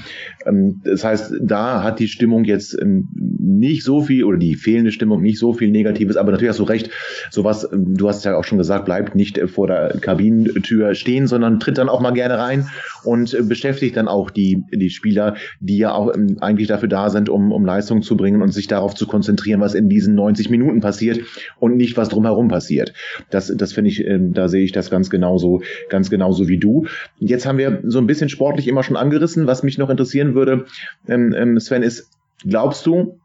Ähm, 0.46 0.80
das 0.84 1.02
heißt, 1.02 1.34
da 1.40 1.82
hat 1.82 1.98
die 1.98 2.08
Stimmung 2.08 2.44
jetzt 2.44 2.78
ähm, 2.80 3.08
nicht 3.14 3.82
so 3.82 4.02
viel 4.02 4.24
oder 4.24 4.38
die 4.38 4.54
fehlende 4.54 4.92
Stimmung 4.92 5.20
nicht 5.20 5.38
so 5.38 5.52
viel 5.52 5.70
Negatives, 5.70 6.16
aber 6.16 6.30
natürlich 6.30 6.50
hast 6.50 6.60
du 6.60 6.64
recht, 6.64 6.90
sowas, 7.30 7.68
ähm, 7.72 7.96
du 7.96 8.08
hast 8.08 8.24
ja 8.24 8.36
auch 8.36 8.44
schon 8.44 8.58
gesagt, 8.58 8.84
bleibt 8.84 9.16
nicht 9.16 9.40
vor 9.50 9.66
der 9.66 9.98
Kabinentür 10.00 10.94
stehen, 10.94 11.26
sondern 11.26 11.58
tritt 11.58 11.78
dann 11.78 11.88
auch 11.88 12.00
mal 12.00 12.12
gerne 12.12 12.38
rein 12.38 12.68
und 13.02 13.34
äh, 13.34 13.42
beschäftigt 13.42 13.96
dann 13.96 14.06
auch 14.06 14.30
die, 14.30 14.62
die 14.72 14.90
Spieler, 14.90 15.34
die 15.58 15.78
ja 15.78 15.92
auch 15.94 16.12
eigentlich 16.40 16.68
dafür 16.68 16.88
da 16.88 17.10
sind, 17.10 17.28
um, 17.28 17.50
um 17.50 17.64
Leistung 17.64 18.02
zu 18.02 18.16
bringen 18.16 18.40
und 18.40 18.52
sich 18.52 18.68
darauf 18.68 18.94
zu 18.94 19.06
konzentrieren, 19.08 19.60
was 19.60 19.74
in 19.74 19.88
diesen 19.88 20.14
90 20.14 20.48
Minuten 20.48 20.80
passiert 20.80 21.20
und 21.58 21.76
nicht, 21.76 21.96
was 21.96 22.08
drumherum 22.08 22.48
passiert. 22.48 22.92
Das, 23.30 23.52
das 23.54 23.72
finde 23.72 23.90
ich, 23.90 24.04
da 24.32 24.48
sehe 24.48 24.64
ich 24.64 24.72
das 24.72 24.91
ganz 24.92 25.10
genauso, 25.10 25.62
ganz 25.88 26.08
genauso 26.08 26.46
wie 26.46 26.58
du. 26.58 26.86
Jetzt 27.18 27.46
haben 27.46 27.58
wir 27.58 27.80
so 27.84 27.98
ein 27.98 28.06
bisschen 28.06 28.28
sportlich 28.28 28.68
immer 28.68 28.84
schon 28.84 28.96
angerissen. 28.96 29.48
Was 29.48 29.64
mich 29.64 29.78
noch 29.78 29.90
interessieren 29.90 30.36
würde, 30.36 30.66
ähm, 31.08 31.34
ähm, 31.36 31.58
Sven, 31.58 31.82
ist, 31.82 32.08
glaubst 32.46 32.86
du, 32.86 33.18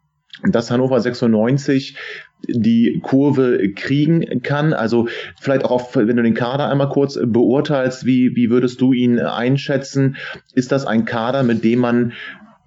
dass 0.44 0.72
Hannover 0.72 1.00
96 1.00 1.96
die 2.48 3.00
Kurve 3.04 3.72
kriegen 3.76 4.42
kann. 4.44 4.74
Also 4.74 5.08
vielleicht 5.40 5.66
auch, 5.66 5.72
auf, 5.72 5.96
wenn 5.96 6.16
du 6.16 6.24
den 6.24 6.34
Kader 6.34 6.70
einmal 6.70 6.90
kurz 6.90 7.20
beurteilst, 7.22 8.06
wie, 8.06 8.36
wie 8.36 8.50
würdest 8.50 8.80
du 8.82 8.94
ihn 8.94 9.20
einschätzen? 9.20 10.18
Ist 10.54 10.72
das 10.72 10.86
ein 10.86 11.06
Kader, 11.06 11.44
mit 11.44 11.64
dem 11.64 11.80
man, 11.80 12.14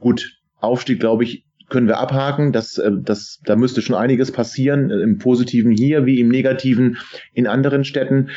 gut, 0.01 0.41
Aufstieg, 0.61 1.01
glaube 1.01 1.25
ich, 1.25 1.45
können 1.71 1.87
wir 1.87 1.99
abhaken. 1.99 2.53
Das, 2.53 2.77
äh, 2.77 2.91
das, 3.01 3.41
da 3.45 3.57
müsste 3.57 3.81
schon 3.81 3.97
einiges 3.97 4.33
passieren, 4.33 4.91
äh, 4.91 4.99
im 5.01 5.19
Positiven 5.19 5.71
hier 5.73 6.05
wie 6.05 6.21
im 6.21 6.29
Negativen 6.29 6.99
in 7.33 7.47
anderen 7.47 7.85
Städten. 7.85 8.31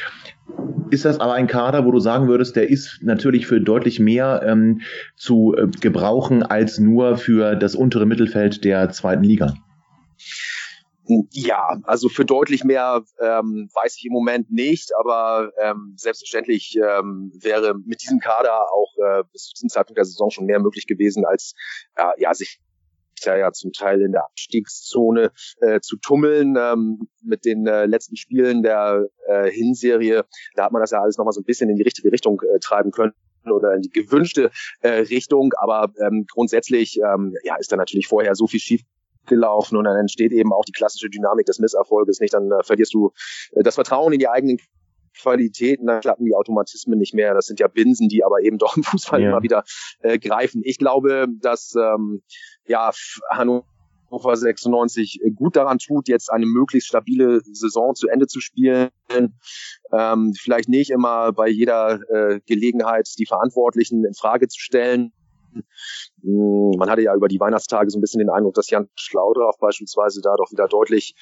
Ist 0.92 1.06
das 1.06 1.20
aber 1.20 1.34
ein 1.34 1.48
Kader, 1.48 1.86
wo 1.86 1.92
du 1.92 2.00
sagen 2.00 2.28
würdest, 2.28 2.56
der 2.56 2.70
ist 2.70 3.00
natürlich 3.02 3.48
für 3.48 3.60
deutlich 3.60 4.00
mehr 4.00 4.44
ähm, 4.46 4.82
zu 5.16 5.56
äh, 5.58 5.68
gebrauchen 5.68 6.44
als 6.44 6.78
nur 6.78 7.18
für 7.18 7.56
das 7.56 7.74
untere 7.74 8.06
Mittelfeld 8.06 8.64
der 8.64 8.90
zweiten 8.92 9.24
Liga? 9.24 9.56
Ja, 11.32 11.80
also 11.84 12.08
für 12.08 12.24
deutlich 12.24 12.64
mehr 12.64 13.04
ähm, 13.20 13.70
weiß 13.74 13.98
ich 13.98 14.06
im 14.06 14.14
Moment 14.14 14.52
nicht, 14.52 14.92
aber 14.98 15.52
ähm, 15.62 15.96
selbstverständlich 15.98 16.78
ähm, 16.78 17.32
wäre 17.42 17.76
mit 17.86 18.02
diesem 18.04 18.20
Kader 18.20 18.72
auch 18.72 18.94
äh, 18.98 19.24
bis 19.32 19.48
zu 19.48 19.54
diesem 19.56 19.70
Zeitpunkt 19.70 19.98
der 19.98 20.06
Saison 20.06 20.30
schon 20.30 20.46
mehr 20.46 20.60
möglich 20.60 20.88
gewesen, 20.88 21.26
als 21.26 21.56
äh, 21.96 22.22
ja 22.22 22.34
sich 22.34 22.62
ja 23.26 23.36
ja 23.36 23.52
zum 23.52 23.72
Teil 23.72 24.02
in 24.02 24.12
der 24.12 24.26
Abstiegszone 24.26 25.32
äh, 25.62 25.80
zu 25.80 25.98
tummeln 25.98 26.56
ähm, 26.58 27.08
mit 27.22 27.46
den 27.46 27.68
äh, 27.68 27.86
letzten 27.86 28.16
Spielen 28.16 28.64
der 28.64 29.08
äh, 29.28 29.50
Hinserie. 29.50 30.26
Da 30.56 30.66
hat 30.66 30.72
man 30.72 30.82
das 30.82 30.92
ja 30.92 31.02
alles 31.02 31.18
nochmal 31.18 31.34
so 31.34 31.42
ein 31.42 31.46
bisschen 31.46 31.70
in 31.70 31.78
die 31.78 31.84
richtige 31.84 32.12
Richtung 32.12 32.42
äh, 32.42 32.60
treiben 32.60 32.92
können 32.92 33.14
oder 33.46 33.74
in 33.74 33.82
die 33.82 33.90
gewünschte 33.90 34.52
äh, 34.82 34.90
Richtung. 34.90 35.52
Aber 35.58 35.92
ähm, 36.00 36.26
grundsätzlich 36.32 36.98
ähm, 37.00 37.34
ja, 37.44 37.56
ist 37.56 37.72
da 37.72 37.76
natürlich 37.76 38.08
vorher 38.08 38.36
so 38.36 38.48
viel 38.48 38.60
schief 38.60 38.82
gelaufen 39.26 39.78
und 39.78 39.86
dann 39.86 39.98
entsteht 39.98 40.32
eben 40.34 40.52
auch 40.52 40.66
die 40.66 40.74
klassische 40.74 41.10
Dynamik 41.10 41.46
des 41.46 41.60
Misserfolges 41.60 42.20
nicht. 42.20 42.34
Dann 42.34 42.52
äh, 42.52 42.64
verlierst 42.64 42.94
du 42.94 43.12
äh, 43.54 43.64
das 43.64 43.76
Vertrauen 43.76 44.14
in 44.14 44.20
die 44.20 44.28
eigenen 44.28 44.58
Qualitäten, 45.18 45.86
dann 45.86 46.02
klappen 46.02 46.26
die 46.26 46.36
Automatismen 46.36 46.98
nicht 46.98 47.14
mehr. 47.14 47.34
Das 47.34 47.46
sind 47.46 47.60
ja 47.60 47.68
Binsen, 47.68 48.10
die 48.10 48.24
aber 48.24 48.42
eben 48.42 48.58
doch 48.58 48.76
im 48.76 48.84
Fußball 48.84 49.22
ja. 49.22 49.30
immer 49.30 49.44
wieder 49.44 49.64
äh, 50.02 50.18
greifen. 50.18 50.62
Ich 50.66 50.78
glaube, 50.78 51.28
dass 51.40 51.76
ähm, 51.76 52.24
ja 52.66 52.92
Hannover 53.30 54.36
96 54.36 55.22
gut 55.36 55.56
daran 55.56 55.80
tut, 55.80 56.08
jetzt 56.08 56.32
eine 56.32 56.46
möglichst 56.46 56.90
stabile 56.90 57.42
Saison 57.42 57.96
zu 57.96 58.08
Ende 58.08 58.28
zu 58.28 58.40
spielen. 58.40 58.90
Ähm, 59.92 60.34
vielleicht 60.40 60.70
nicht 60.70 60.92
immer 60.92 61.32
bei 61.34 61.48
jeder 61.48 62.00
äh, 62.10 62.40
Gelegenheit 62.46 63.10
die 63.18 63.26
Verantwortlichen 63.26 64.06
in 64.06 64.14
Frage 64.14 64.48
zu 64.48 64.60
stellen. 64.60 65.14
Hm, 66.22 66.72
man 66.78 66.90
hatte 66.90 67.02
ja 67.02 67.16
über 67.16 67.28
die 67.28 67.40
Weihnachtstage 67.40 67.90
so 67.90 67.98
ein 67.98 68.02
bisschen 68.02 68.20
den 68.20 68.30
Eindruck, 68.30 68.54
dass 68.54 68.70
Jan 68.70 68.90
Schlaudraff 68.96 69.58
beispielsweise 69.60 70.22
da 70.22 70.36
doch 70.38 70.52
wieder 70.52 70.68
deutlich 70.68 71.16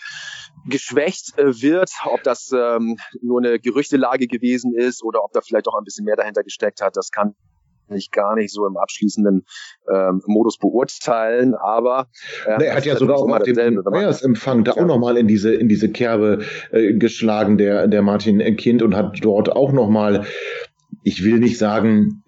geschwächt 0.70 1.38
äh, 1.38 1.62
wird. 1.62 1.92
Ob 2.06 2.24
das 2.24 2.52
ähm, 2.54 2.98
nur 3.22 3.40
eine 3.40 3.60
Gerüchtelage 3.60 4.28
gewesen 4.28 4.76
ist 4.76 5.04
oder 5.04 5.24
ob 5.24 5.34
da 5.34 5.42
vielleicht 5.42 5.68
auch 5.68 5.78
ein 5.78 5.84
bisschen 5.84 6.06
mehr 6.06 6.16
dahinter 6.16 6.44
gesteckt 6.44 6.82
hat, 6.82 6.96
das 6.96 7.12
kann 7.12 7.36
ich 7.94 8.12
gar 8.12 8.36
nicht 8.36 8.52
so 8.54 8.66
im 8.66 8.78
abschließenden 8.78 9.46
ähm, 9.94 10.22
Modus 10.26 10.58
beurteilen, 10.58 11.56
aber 11.56 12.08
äh, 12.46 12.64
er 12.64 12.76
hat 12.76 12.86
ja 12.86 12.96
sogar 12.96 13.18
auch 13.18 13.30
auf 13.30 13.44
dem 13.44 13.82
Neujahrsempfang 13.84 14.64
da 14.64 14.74
ja. 14.74 14.82
auch 14.82 14.88
nochmal 14.88 15.18
in 15.18 15.28
diese 15.28 15.54
in 15.54 15.70
diese 15.70 15.92
Kerbe 15.92 16.40
äh, 16.72 16.94
geschlagen, 16.94 17.58
der 17.58 17.88
der 17.88 18.02
Martin 18.02 18.40
Kind 18.58 18.82
und 18.82 18.96
hat 18.96 19.20
dort 19.22 19.52
auch 19.52 19.72
nochmal, 19.72 20.26
ich 21.04 21.24
will 21.24 21.40
nicht 21.40 21.58
sagen, 21.58 22.24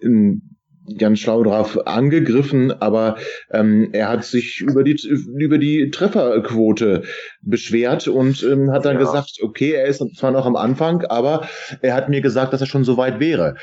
Jan 0.86 1.16
Schlaudraff 1.16 1.78
angegriffen, 1.86 2.70
aber 2.70 3.16
ähm, 3.50 3.88
er 3.92 4.08
hat 4.08 4.24
sich 4.24 4.60
über 4.60 4.84
die 4.84 4.98
über 5.38 5.58
die 5.58 5.90
Trefferquote 5.90 7.04
beschwert 7.40 8.06
und 8.06 8.42
ähm, 8.42 8.70
hat 8.70 8.84
dann 8.84 8.94
ja. 8.94 9.00
gesagt, 9.00 9.38
okay, 9.42 9.72
er 9.72 9.86
ist 9.86 10.04
zwar 10.16 10.30
noch 10.30 10.44
am 10.44 10.56
Anfang, 10.56 11.02
aber 11.06 11.48
er 11.80 11.94
hat 11.94 12.10
mir 12.10 12.20
gesagt, 12.20 12.52
dass 12.52 12.60
er 12.60 12.66
schon 12.66 12.84
so 12.84 12.96
weit 12.96 13.18
wäre. 13.18 13.54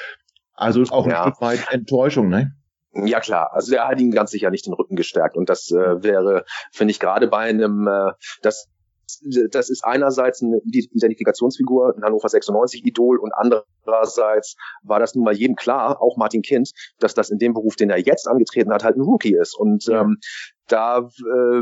Also 0.62 0.84
auch 0.92 1.06
ein 1.06 1.12
ja. 1.12 1.24
Stück 1.24 1.42
weit 1.42 1.66
Enttäuschung, 1.72 2.30
ne? 2.30 2.52
Ja 2.94 3.20
klar, 3.20 3.52
also 3.54 3.74
er 3.74 3.88
hat 3.88 4.00
ihm 4.00 4.12
ganz 4.12 4.30
sicher 4.30 4.52
nicht 4.52 4.68
den 4.68 4.74
Rücken 4.74 4.96
gestärkt 4.96 5.36
und 5.36 5.50
das 5.50 5.72
äh, 5.72 6.04
wäre, 6.04 6.46
finde 6.72 6.92
ich, 6.92 7.00
gerade 7.00 7.28
bei 7.28 7.50
einem, 7.50 7.88
äh, 7.88 8.12
das 8.44 8.68
das 9.50 9.70
ist 9.70 9.84
einerseits 9.84 10.42
eine 10.42 10.62
Identifikationsfigur, 10.64 11.96
ein 11.98 12.04
Hannover 12.04 12.30
96 12.30 12.86
Idol 12.86 13.18
und 13.18 13.34
andererseits 13.34 14.56
war 14.84 15.00
das 15.00 15.16
nun 15.16 15.26
mal 15.26 15.36
jedem 15.36 15.56
klar, 15.58 16.02
auch 16.02 16.16
Martin 16.16 16.42
Kind, 16.42 16.72
dass 17.00 17.14
das 17.14 17.30
in 17.30 17.38
dem 17.38 17.54
Beruf, 17.54 17.76
den 17.76 17.90
er 17.90 18.00
jetzt 18.00 18.28
angetreten 18.28 18.72
hat, 18.72 18.86
halt 18.86 18.96
ein 18.96 19.02
Rookie 19.02 19.36
ist. 19.36 19.54
Und 19.54 19.88
ja. 19.88 20.02
ähm, 20.02 20.18
da 20.72 21.00
äh, 21.00 21.62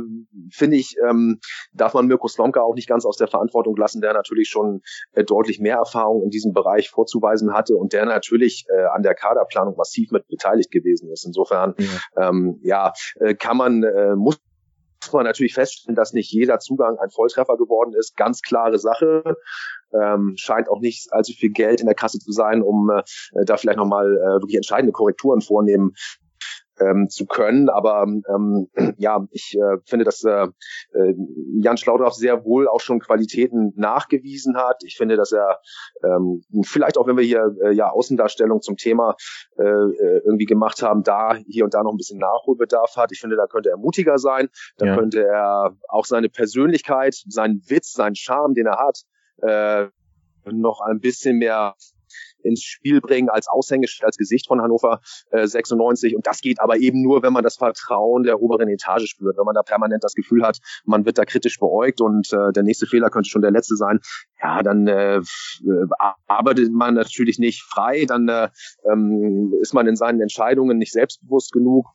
finde 0.52 0.78
ich, 0.78 0.96
ähm, 1.08 1.40
darf 1.74 1.94
man 1.94 2.08
Mirko 2.08 2.28
Slomka 2.28 2.62
auch 2.62 2.76
nicht 2.76 2.88
ganz 2.88 3.06
aus 3.06 3.18
der 3.18 3.28
Verantwortung 3.28 3.76
lassen, 3.76 4.02
der 4.02 4.14
natürlich 4.14 4.50
schon 4.50 4.82
äh, 5.14 5.24
deutlich 5.24 5.60
mehr 5.60 5.78
Erfahrung 5.78 6.24
in 6.24 6.30
diesem 6.30 6.54
Bereich 6.54 6.90
vorzuweisen 6.90 7.54
hatte 7.54 7.76
und 7.76 7.94
der 7.94 8.06
natürlich 8.06 8.66
äh, 8.70 8.86
an 8.94 9.04
der 9.04 9.16
Kaderplanung 9.16 9.76
massiv 9.76 10.12
mit 10.12 10.28
beteiligt 10.28 10.72
gewesen 10.72 11.12
ist. 11.12 11.26
Insofern, 11.26 11.76
ja, 11.78 12.30
ähm, 12.30 12.60
ja 12.62 12.94
äh, 13.20 13.36
kann 13.36 13.58
man, 13.58 13.84
äh, 13.84 14.16
muss 14.16 14.40
muss 15.02 15.14
man 15.14 15.24
natürlich 15.26 15.54
feststellen, 15.54 15.96
dass 15.96 16.14
nicht 16.14 16.32
jeder 16.32 16.60
Zugang 16.60 16.98
ein 17.00 17.10
Volltreffer 17.10 17.56
geworden 17.58 17.94
ist. 17.98 18.18
Ganz 18.18 18.42
klare 18.42 18.78
Sache. 18.78 19.24
Ähm, 19.94 20.34
scheint 20.36 20.70
auch 20.70 20.82
nicht 20.82 21.12
allzu 21.12 21.34
viel 21.34 21.52
Geld 21.52 21.80
in 21.80 21.88
der 21.88 21.96
Kasse 21.96 22.20
zu 22.20 22.32
sein, 22.32 22.62
um 22.62 22.90
äh, 22.92 23.46
da 23.46 23.58
vielleicht 23.58 23.78
nochmal 23.78 24.06
äh, 24.06 24.42
wirklich 24.42 24.58
entscheidende 24.58 24.92
Korrekturen 24.92 25.42
vornehmen 25.42 25.94
ähm, 26.80 27.08
zu 27.10 27.26
können. 27.26 27.70
Aber 27.70 28.04
ähm, 28.04 28.70
ja, 28.98 29.26
ich 29.32 29.56
äh, 29.56 29.78
finde, 29.86 30.06
dass 30.06 30.24
äh, 30.24 30.48
äh, 30.94 31.14
Jan 31.62 31.78
Schlaudraff 31.78 32.14
sehr 32.14 32.46
wohl 32.46 32.68
auch 32.68 32.82
schon 32.82 33.00
Qualitäten 33.00 33.74
nachgewiesen 33.76 34.58
hat. 34.58 34.82
Ich 34.84 34.98
finde, 34.98 35.16
dass 35.16 35.32
er 35.32 35.60
ähm, 36.04 36.42
vielleicht 36.64 36.98
auch, 36.98 37.08
wenn 37.08 37.18
wir 37.18 37.24
hier 37.24 37.56
äh, 37.64 37.72
ja 37.72 37.90
Außendarstellung 37.90 38.62
zum 38.62 38.78
Thema 38.78 39.16
äh, 39.58 39.64
äh, 39.64 40.22
irgendwie 40.26 40.46
gemacht 40.46 40.82
haben, 40.82 41.04
da 41.04 41.36
hier 41.48 41.64
und 41.64 41.74
da 41.74 41.84
noch 41.84 41.92
ein 41.92 41.98
bisschen 41.98 42.20
Nachholbedarf 42.20 42.96
hat. 42.96 43.12
Ich 43.12 43.20
finde, 43.20 43.36
da 43.36 43.48
könnte 43.48 43.70
er 43.70 43.78
mutiger 43.78 44.18
sein. 44.18 44.50
Da 44.78 44.88
ja. 44.88 44.96
könnte 44.96 45.24
er 45.24 45.76
auch 45.88 46.06
seine 46.06 46.30
Persönlichkeit, 46.30 47.16
seinen 47.28 47.62
Witz, 47.68 47.94
seinen 47.94 48.16
Charme, 48.16 48.54
den 48.54 48.68
er 48.68 48.78
hat, 48.78 49.02
äh, 49.42 49.88
noch 50.52 50.82
ein 50.82 51.00
bisschen 51.00 51.38
mehr 51.38 51.76
ins 52.44 52.64
Spiel 52.64 53.02
bringen 53.02 53.30
als 53.30 53.48
Aushängeschild, 53.48 54.06
als 54.06 54.18
Gesicht 54.18 54.48
von 54.48 54.62
Hannover 54.62 55.02
äh, 55.32 55.48
96. 55.48 56.16
Und 56.16 56.26
das 56.28 56.42
geht 56.42 56.60
aber 56.60 56.78
eben 56.78 57.02
nur, 57.02 57.24
wenn 57.24 57.34
man 57.34 57.44
das 57.44 57.58
Vertrauen 57.58 58.24
der 58.24 58.42
oberen 58.42 58.70
Etage 58.70 59.08
spürt, 59.08 59.38
wenn 59.38 59.46
man 59.46 59.56
da 59.56 59.64
permanent 59.64 60.04
das 60.04 60.14
Gefühl 60.14 60.44
hat, 60.44 60.60
man 60.86 61.06
wird 61.06 61.18
da 61.18 61.26
kritisch 61.26 61.60
beäugt 61.60 62.02
und 62.02 62.32
äh, 62.34 62.52
der 62.54 62.64
nächste 62.64 62.86
Fehler 62.86 63.10
könnte 63.10 63.30
schon 63.30 63.42
der 63.42 63.52
letzte 63.52 63.76
sein. 63.76 64.00
Ja, 64.42 64.64
dann 64.64 64.88
äh, 64.88 65.18
äh 65.18 65.22
arbeitet 66.28 66.72
man 66.72 66.94
natürlich 66.94 67.40
nicht 67.40 67.64
frei, 67.64 68.06
dann 68.08 68.28
äh, 68.28 68.50
ähm, 68.90 69.54
ist 69.62 69.74
man 69.74 69.88
in 69.88 69.96
seinen 69.96 70.22
Entscheidungen 70.22 70.78
nicht 70.78 70.94
selbstbewusst 70.94 71.52
genug 71.52 71.88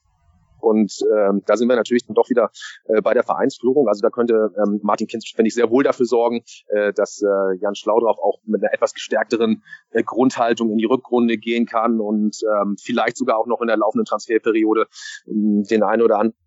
und 0.64 0.98
ähm, 1.16 1.42
da 1.46 1.56
sind 1.56 1.68
wir 1.68 1.76
natürlich 1.76 2.06
dann 2.06 2.14
doch 2.14 2.30
wieder 2.30 2.50
äh, 2.86 3.00
bei 3.00 3.14
der 3.14 3.22
Vereinsführung. 3.22 3.88
Also 3.88 4.00
da 4.00 4.10
könnte 4.10 4.50
ähm, 4.56 4.80
Martin 4.82 5.06
Kinz, 5.06 5.30
finde 5.34 5.48
ich, 5.48 5.54
sehr 5.54 5.70
wohl 5.70 5.84
dafür 5.84 6.06
sorgen, 6.06 6.42
äh, 6.68 6.92
dass 6.92 7.22
äh, 7.22 7.56
Jan 7.60 7.74
Schlaudraff 7.74 8.18
auch 8.18 8.38
mit 8.44 8.62
einer 8.62 8.72
etwas 8.72 8.94
gestärkteren 8.94 9.62
äh, 9.90 10.02
Grundhaltung 10.02 10.70
in 10.70 10.78
die 10.78 10.86
Rückrunde 10.86 11.38
gehen 11.38 11.66
kann 11.66 12.00
und 12.00 12.38
ähm, 12.44 12.76
vielleicht 12.80 13.16
sogar 13.16 13.38
auch 13.38 13.46
noch 13.46 13.60
in 13.60 13.68
der 13.68 13.76
laufenden 13.76 14.06
Transferperiode 14.06 14.86
ähm, 15.26 15.64
den 15.64 15.82
einen 15.82 16.02
oder 16.02 16.18
anderen 16.18 16.43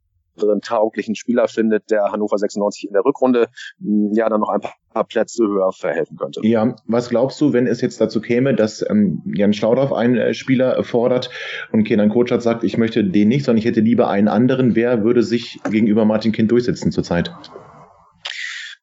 tauglichen 0.61 1.15
Spieler 1.15 1.47
findet, 1.47 1.89
der 1.91 2.11
Hannover 2.11 2.37
96 2.37 2.87
in 2.87 2.93
der 2.93 3.03
Rückrunde 3.05 3.47
hm, 3.79 4.11
ja 4.13 4.29
dann 4.29 4.39
noch 4.39 4.49
ein 4.49 4.61
paar 4.61 5.03
Plätze 5.05 5.45
höher 5.47 5.71
verhelfen 5.71 6.17
könnte. 6.17 6.41
Ja, 6.43 6.75
was 6.85 7.09
glaubst 7.09 7.39
du, 7.41 7.53
wenn 7.53 7.67
es 7.67 7.81
jetzt 7.81 8.01
dazu 8.01 8.21
käme, 8.21 8.55
dass 8.55 8.87
ähm, 8.89 9.21
Jan 9.25 9.53
Schlaudorf 9.53 9.93
einen 9.93 10.17
äh, 10.17 10.33
Spieler 10.33 10.83
fordert 10.83 11.29
und 11.71 11.83
Kenan 11.83 12.09
Kotschat 12.09 12.41
sagt, 12.41 12.63
ich 12.63 12.77
möchte 12.77 13.03
den 13.03 13.27
nicht, 13.27 13.45
sondern 13.45 13.59
ich 13.59 13.65
hätte 13.65 13.81
lieber 13.81 14.09
einen 14.09 14.27
anderen, 14.27 14.75
wer 14.75 15.03
würde 15.03 15.23
sich 15.23 15.59
gegenüber 15.69 16.05
Martin 16.05 16.31
Kind 16.31 16.51
durchsetzen 16.51 16.91
zurzeit? 16.91 17.31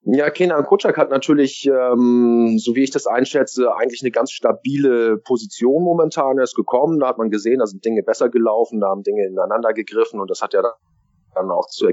Ja, 0.06 0.28
Kenan 0.28 0.64
Kutschak 0.64 0.98
hat 0.98 1.10
natürlich, 1.10 1.66
ähm, 1.66 2.58
so 2.58 2.74
wie 2.74 2.82
ich 2.82 2.90
das 2.90 3.06
einschätze, 3.06 3.74
eigentlich 3.74 4.02
eine 4.02 4.10
ganz 4.10 4.32
stabile 4.32 5.16
Position 5.16 5.82
momentan. 5.82 6.36
Er 6.36 6.44
ist 6.44 6.54
gekommen, 6.54 7.00
da 7.00 7.08
hat 7.08 7.16
man 7.16 7.30
gesehen, 7.30 7.60
da 7.60 7.66
sind 7.66 7.84
Dinge 7.86 8.02
besser 8.02 8.28
gelaufen, 8.28 8.80
da 8.80 8.88
haben 8.88 9.02
Dinge 9.02 9.24
ineinander 9.26 9.72
gegriffen 9.72 10.20
und 10.20 10.30
das 10.30 10.42
hat 10.42 10.52
ja 10.52 10.60
dann 11.34 11.50
auch 11.50 11.68
zu 11.68 11.88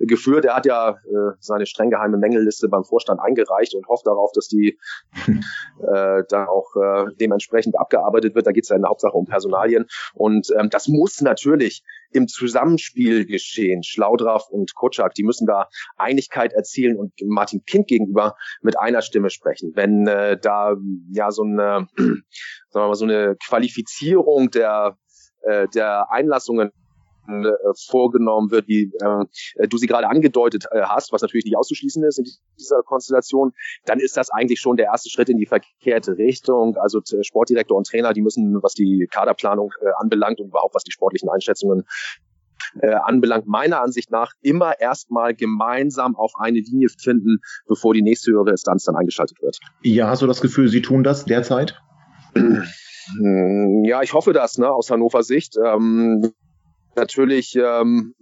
geführt. 0.00 0.44
Er 0.44 0.56
hat 0.56 0.66
ja 0.66 0.90
äh, 0.90 1.34
seine 1.40 1.66
streng 1.66 1.90
geheime 1.90 2.16
Mängelliste 2.16 2.68
beim 2.68 2.84
Vorstand 2.84 3.20
eingereicht 3.20 3.74
und 3.74 3.86
hofft 3.88 4.06
darauf, 4.06 4.32
dass 4.32 4.48
die 4.48 4.78
äh, 5.26 6.22
dann 6.28 6.48
auch 6.48 6.74
äh, 6.76 7.06
dementsprechend 7.20 7.78
abgearbeitet 7.78 8.34
wird. 8.34 8.46
Da 8.46 8.52
geht 8.52 8.64
es 8.64 8.70
ja 8.70 8.76
in 8.76 8.82
der 8.82 8.90
Hauptsache 8.90 9.12
um 9.12 9.26
Personalien. 9.26 9.86
Und 10.14 10.48
ähm, 10.58 10.70
das 10.70 10.88
muss 10.88 11.20
natürlich 11.20 11.82
im 12.10 12.28
Zusammenspiel 12.28 13.26
geschehen. 13.26 13.82
Schlaudraff 13.82 14.48
und 14.48 14.74
Kotschak, 14.74 15.14
die 15.14 15.24
müssen 15.24 15.46
da 15.46 15.68
Einigkeit 15.96 16.52
erzielen 16.52 16.96
und 16.96 17.12
Martin 17.24 17.64
Kind 17.64 17.88
gegenüber 17.88 18.36
mit 18.62 18.78
einer 18.78 19.02
Stimme 19.02 19.30
sprechen. 19.30 19.72
Wenn 19.74 20.06
äh, 20.06 20.38
da 20.40 20.76
ja 21.10 21.30
so 21.30 21.42
eine, 21.42 21.88
sagen 21.96 22.24
wir 22.72 22.88
mal, 22.88 22.94
so 22.94 23.04
eine 23.04 23.36
Qualifizierung 23.46 24.50
der, 24.50 24.96
äh, 25.42 25.68
der 25.68 26.10
Einlassungen 26.10 26.72
äh, 27.28 27.52
vorgenommen 27.88 28.50
wird, 28.50 28.68
wie 28.68 28.92
äh, 29.00 29.68
du 29.68 29.76
sie 29.76 29.86
gerade 29.86 30.08
angedeutet 30.08 30.66
äh, 30.70 30.82
hast, 30.82 31.12
was 31.12 31.22
natürlich 31.22 31.44
nicht 31.44 31.56
auszuschließen 31.56 32.02
ist 32.04 32.18
in 32.18 32.24
dieser 32.58 32.82
Konstellation, 32.82 33.52
dann 33.84 34.00
ist 34.00 34.16
das 34.16 34.30
eigentlich 34.30 34.60
schon 34.60 34.76
der 34.76 34.86
erste 34.86 35.10
Schritt 35.10 35.28
in 35.28 35.38
die 35.38 35.46
verkehrte 35.46 36.16
Richtung. 36.16 36.76
Also 36.76 37.00
Sportdirektor 37.22 37.76
und 37.76 37.86
Trainer, 37.86 38.12
die 38.12 38.22
müssen, 38.22 38.62
was 38.62 38.74
die 38.74 39.06
Kaderplanung 39.10 39.72
äh, 39.80 39.90
anbelangt 39.98 40.40
und 40.40 40.48
überhaupt 40.48 40.74
was 40.74 40.84
die 40.84 40.92
sportlichen 40.92 41.28
Einschätzungen 41.28 41.84
äh, 42.80 42.94
anbelangt, 42.94 43.46
meiner 43.46 43.82
Ansicht 43.82 44.10
nach 44.10 44.32
immer 44.42 44.80
erstmal 44.80 45.34
gemeinsam 45.34 46.16
auf 46.16 46.32
eine 46.36 46.58
Linie 46.58 46.88
finden, 46.88 47.38
bevor 47.66 47.94
die 47.94 48.02
nächste 48.02 48.32
höhere 48.32 48.50
Instanz 48.50 48.84
dann 48.84 48.96
eingeschaltet 48.96 49.40
wird. 49.40 49.58
Ja, 49.82 50.08
hast 50.08 50.22
du 50.22 50.26
das 50.26 50.40
Gefühl, 50.40 50.68
sie 50.68 50.82
tun 50.82 51.04
das 51.04 51.24
derzeit? 51.24 51.80
Ja, 53.84 54.02
ich 54.02 54.12
hoffe 54.12 54.32
das, 54.32 54.58
ne, 54.58 54.68
aus 54.68 54.90
Hannover 54.90 55.22
Sicht. 55.22 55.56
Ähm, 55.64 56.32
Natürlich 56.96 57.54
ähm, 57.56 58.14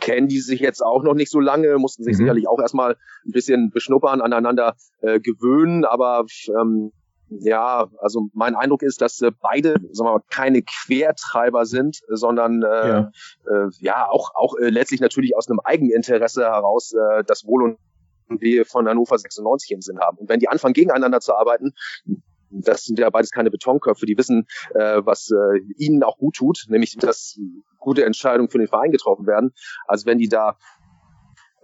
kennen 0.00 0.28
die 0.28 0.40
sich 0.40 0.60
jetzt 0.60 0.82
auch 0.82 1.02
noch 1.02 1.14
nicht 1.14 1.30
so 1.30 1.40
lange, 1.40 1.76
mussten 1.78 2.04
sich 2.04 2.14
mhm. 2.14 2.18
sicherlich 2.18 2.48
auch 2.48 2.60
erstmal 2.60 2.96
ein 3.26 3.32
bisschen 3.32 3.70
beschnuppern, 3.70 4.20
aneinander 4.20 4.76
äh, 5.00 5.20
gewöhnen, 5.20 5.84
aber 5.84 6.24
ähm, 6.60 6.92
ja, 7.30 7.88
also 7.98 8.28
mein 8.32 8.54
Eindruck 8.54 8.82
ist, 8.82 9.02
dass 9.02 9.20
äh, 9.20 9.30
beide 9.40 9.74
sagen 9.92 10.08
wir 10.08 10.14
mal, 10.14 10.22
keine 10.30 10.62
Quertreiber 10.62 11.66
sind, 11.66 12.00
sondern 12.08 12.62
äh, 12.62 12.88
ja. 12.88 13.10
Äh, 13.46 13.68
ja 13.80 14.08
auch 14.08 14.34
auch 14.34 14.54
äh, 14.56 14.70
letztlich 14.70 15.00
natürlich 15.00 15.36
aus 15.36 15.48
einem 15.48 15.60
Eigeninteresse 15.60 16.44
heraus 16.44 16.92
äh, 16.94 17.24
das 17.26 17.44
Wohl 17.44 17.76
und 18.28 18.40
Wehe 18.40 18.64
von 18.64 18.88
Hannover 18.88 19.18
96 19.18 19.70
im 19.72 19.80
Sinn 19.80 19.98
haben. 20.00 20.18
Und 20.18 20.28
wenn 20.28 20.40
die 20.40 20.48
anfangen, 20.48 20.74
gegeneinander 20.74 21.20
zu 21.20 21.34
arbeiten, 21.34 21.72
das 22.50 22.84
sind 22.84 22.98
ja 22.98 23.10
beides 23.10 23.30
keine 23.30 23.50
Betonköpfe, 23.50 24.06
die 24.06 24.16
wissen, 24.16 24.46
äh, 24.74 25.00
was 25.04 25.30
äh, 25.30 25.58
ihnen 25.76 26.02
auch 26.02 26.18
gut 26.18 26.36
tut, 26.36 26.64
nämlich 26.68 26.96
dass 26.96 27.38
gute 27.78 28.04
Entscheidungen 28.04 28.50
für 28.50 28.58
den 28.58 28.68
Verein 28.68 28.90
getroffen 28.90 29.26
werden. 29.26 29.52
Also 29.86 30.06
wenn 30.06 30.18
die 30.18 30.28
da 30.28 30.56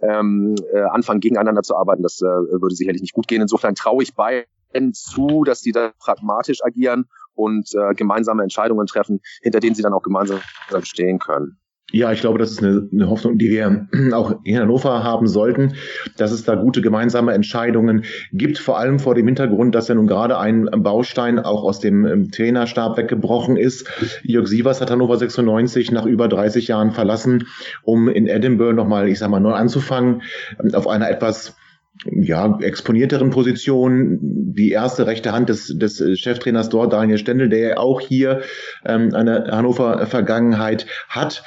ähm, 0.01 0.55
äh, 0.73 0.81
anfangen, 0.81 1.19
gegeneinander 1.19 1.63
zu 1.63 1.75
arbeiten, 1.75 2.03
das 2.03 2.21
äh, 2.21 2.25
würde 2.25 2.75
sicherlich 2.75 3.01
nicht 3.01 3.13
gut 3.13 3.27
gehen. 3.27 3.41
Insofern 3.41 3.75
traue 3.75 4.03
ich 4.03 4.13
beiden 4.13 4.93
zu, 4.93 5.43
dass 5.43 5.61
die 5.61 5.71
da 5.71 5.91
pragmatisch 5.99 6.63
agieren 6.63 7.05
und 7.33 7.73
äh, 7.73 7.93
gemeinsame 7.93 8.43
Entscheidungen 8.43 8.87
treffen, 8.87 9.21
hinter 9.41 9.59
denen 9.59 9.75
sie 9.75 9.81
dann 9.81 9.93
auch 9.93 10.03
gemeinsam 10.03 10.39
stehen 10.83 11.19
können. 11.19 11.57
Ja, 11.91 12.11
ich 12.11 12.19
glaube, 12.19 12.39
das 12.39 12.51
ist 12.51 12.63
eine, 12.63 12.89
eine, 12.91 13.09
Hoffnung, 13.09 13.37
die 13.37 13.49
wir 13.49 13.87
auch 14.13 14.39
in 14.43 14.57
Hannover 14.57 15.03
haben 15.03 15.27
sollten, 15.27 15.75
dass 16.17 16.31
es 16.31 16.43
da 16.43 16.55
gute 16.55 16.81
gemeinsame 16.81 17.33
Entscheidungen 17.33 18.05
gibt, 18.33 18.57
vor 18.57 18.79
allem 18.79 18.97
vor 18.99 19.13
dem 19.13 19.27
Hintergrund, 19.27 19.75
dass 19.75 19.87
ja 19.87 19.95
nun 19.95 20.07
gerade 20.07 20.37
ein 20.39 20.67
Baustein 20.77 21.37
auch 21.37 21.63
aus 21.63 21.79
dem 21.79 22.05
ähm, 22.05 22.31
Trainerstab 22.31 22.97
weggebrochen 22.97 23.55
ist. 23.55 23.87
Jörg 24.23 24.47
Sievers 24.47 24.81
hat 24.81 24.89
Hannover 24.89 25.17
96 25.17 25.91
nach 25.91 26.05
über 26.05 26.27
30 26.27 26.67
Jahren 26.67 26.91
verlassen, 26.91 27.47
um 27.83 28.09
in 28.09 28.27
Edinburgh 28.27 28.75
nochmal, 28.75 29.07
ich 29.07 29.19
sag 29.19 29.29
mal, 29.29 29.39
neu 29.39 29.53
anzufangen, 29.53 30.23
ähm, 30.59 30.73
auf 30.73 30.87
einer 30.87 31.09
etwas 31.09 31.55
ja, 32.03 32.59
exponierteren 32.59 33.29
Position, 33.29 34.17
die 34.21 34.71
erste 34.71 35.07
rechte 35.07 35.31
Hand 35.31 35.49
des, 35.49 35.67
des 35.77 36.03
Cheftrainers 36.19 36.69
dort, 36.69 36.93
Daniel 36.93 37.17
Stendel, 37.17 37.47
der 37.47 37.59
ja 37.59 37.77
auch 37.77 38.01
hier 38.01 38.41
ähm, 38.85 39.13
eine 39.13 39.47
Hannover-Vergangenheit 39.51 40.87
hat. 41.07 41.43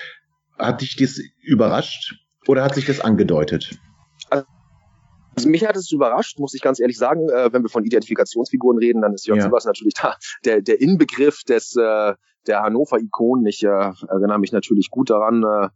Hat 0.59 0.81
dich 0.81 0.97
das 0.97 1.21
überrascht 1.41 2.15
oder 2.47 2.63
hat 2.63 2.75
sich 2.75 2.87
das 2.87 3.01
angedeutet? 3.01 3.79
Also 4.31 5.49
mich 5.49 5.65
hat 5.65 5.77
es 5.77 5.93
überrascht, 5.93 6.41
muss 6.41 6.55
ich 6.55 6.63
ganz 6.63 6.81
ehrlich 6.81 6.99
sagen. 6.99 7.29
Äh, 7.29 7.53
wenn 7.53 7.63
wir 7.63 7.69
von 7.69 7.85
Identifikationsfiguren 7.85 8.79
reden, 8.79 9.03
dann 9.03 9.15
ist 9.15 9.27
Jörg 9.27 9.39
ja. 9.39 9.45
Sievers 9.45 9.67
natürlich 9.67 9.95
da 9.95 10.17
der, 10.45 10.63
der 10.63 10.81
Inbegriff 10.81 11.45
des 11.45 11.77
äh, 11.77 12.15
der 12.49 12.63
Hannover-Ikonen. 12.63 13.47
Ich 13.47 13.63
äh, 13.63 13.69
erinnere 13.69 14.39
mich 14.41 14.53
natürlich 14.53 14.91
gut 14.91 15.11
daran, 15.11 15.45
äh, 15.45 15.69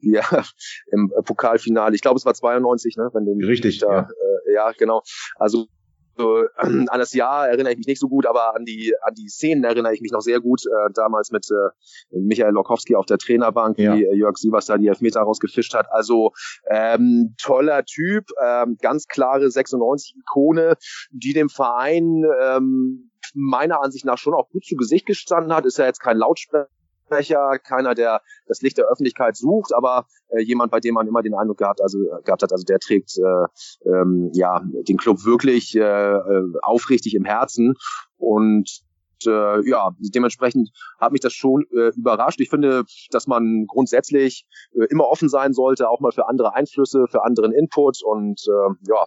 wie 0.00 0.14
er 0.14 0.44
im 0.92 1.10
Pokalfinale, 1.24 1.94
ich 1.94 2.02
glaube 2.02 2.18
es 2.18 2.24
war 2.24 2.34
92, 2.34 2.96
ne, 2.96 3.10
wenn 3.12 3.24
du 3.24 3.46
Richtig, 3.46 3.78
da, 3.78 3.92
ja. 3.92 4.00
Äh, 4.02 4.54
ja, 4.54 4.72
genau. 4.72 5.02
Also 5.36 5.66
äh, 6.18 6.48
an 6.56 6.98
das 6.98 7.12
Jahr 7.12 7.48
erinnere 7.48 7.72
ich 7.72 7.78
mich 7.78 7.86
nicht 7.86 8.00
so 8.00 8.08
gut, 8.08 8.26
aber 8.26 8.54
an 8.54 8.64
die 8.64 8.94
an 9.02 9.14
die 9.14 9.28
Szenen 9.28 9.64
erinnere 9.64 9.94
ich 9.94 10.00
mich 10.00 10.12
noch 10.12 10.20
sehr 10.20 10.40
gut. 10.40 10.62
Äh, 10.66 10.92
damals 10.94 11.30
mit 11.30 11.46
äh, 11.50 12.18
Michael 12.18 12.52
Lokowski 12.52 12.94
auf 12.94 13.06
der 13.06 13.18
Trainerbank, 13.18 13.78
ja. 13.78 13.94
wie 13.94 14.04
äh, 14.04 14.14
Jörg 14.14 14.36
Sievers 14.36 14.66
da 14.66 14.78
die 14.78 14.88
Elfmeter 14.88 15.20
rausgefischt 15.20 15.74
hat. 15.74 15.86
Also 15.90 16.32
ähm, 16.68 17.34
toller 17.40 17.84
Typ, 17.84 18.24
ähm, 18.44 18.76
ganz 18.80 19.06
klare 19.06 19.46
96-Ikone, 19.46 20.76
die 21.10 21.32
dem 21.32 21.48
Verein 21.48 22.24
ähm, 22.42 23.10
meiner 23.34 23.82
Ansicht 23.82 24.04
nach 24.04 24.18
schon 24.18 24.34
auch 24.34 24.48
gut 24.50 24.64
zu 24.64 24.76
Gesicht 24.76 25.06
gestanden 25.06 25.52
hat. 25.54 25.66
Ist 25.66 25.78
ja 25.78 25.86
jetzt 25.86 26.00
kein 26.00 26.16
Lautsprecher 26.16 26.68
Sprecher, 27.08 27.58
keiner, 27.58 27.94
der 27.94 28.20
das 28.46 28.60
Licht 28.60 28.78
der 28.78 28.86
Öffentlichkeit 28.86 29.36
sucht, 29.36 29.74
aber 29.74 30.06
äh, 30.28 30.42
jemand, 30.42 30.70
bei 30.70 30.80
dem 30.80 30.94
man 30.94 31.06
immer 31.06 31.22
den 31.22 31.34
Eindruck 31.34 31.58
gehabt, 31.58 31.80
also 31.80 31.98
gehabt 32.24 32.42
hat, 32.42 32.52
also 32.52 32.64
der 32.64 32.78
trägt 32.78 33.16
äh, 33.18 33.88
ähm, 33.88 34.30
ja 34.34 34.62
den 34.86 34.98
Club 34.98 35.24
wirklich 35.24 35.74
äh, 35.74 35.80
äh 35.80 36.42
aufrichtig 36.62 37.14
im 37.14 37.24
Herzen 37.24 37.74
und 38.18 38.82
äh, 39.26 39.68
ja, 39.68 39.90
dementsprechend 39.98 40.70
hat 41.00 41.12
mich 41.12 41.20
das 41.20 41.32
schon 41.32 41.64
äh, 41.72 41.90
überrascht. 41.96 42.40
Ich 42.40 42.50
finde, 42.50 42.84
dass 43.10 43.26
man 43.26 43.64
grundsätzlich 43.66 44.46
äh, 44.74 44.84
immer 44.90 45.08
offen 45.08 45.28
sein 45.28 45.52
sollte, 45.52 45.88
auch 45.88 46.00
mal 46.00 46.12
für 46.12 46.28
andere 46.28 46.54
Einflüsse, 46.54 47.06
für 47.08 47.24
anderen 47.24 47.52
Input 47.52 47.98
und 48.04 48.40
äh, 48.46 48.74
ja, 48.88 49.06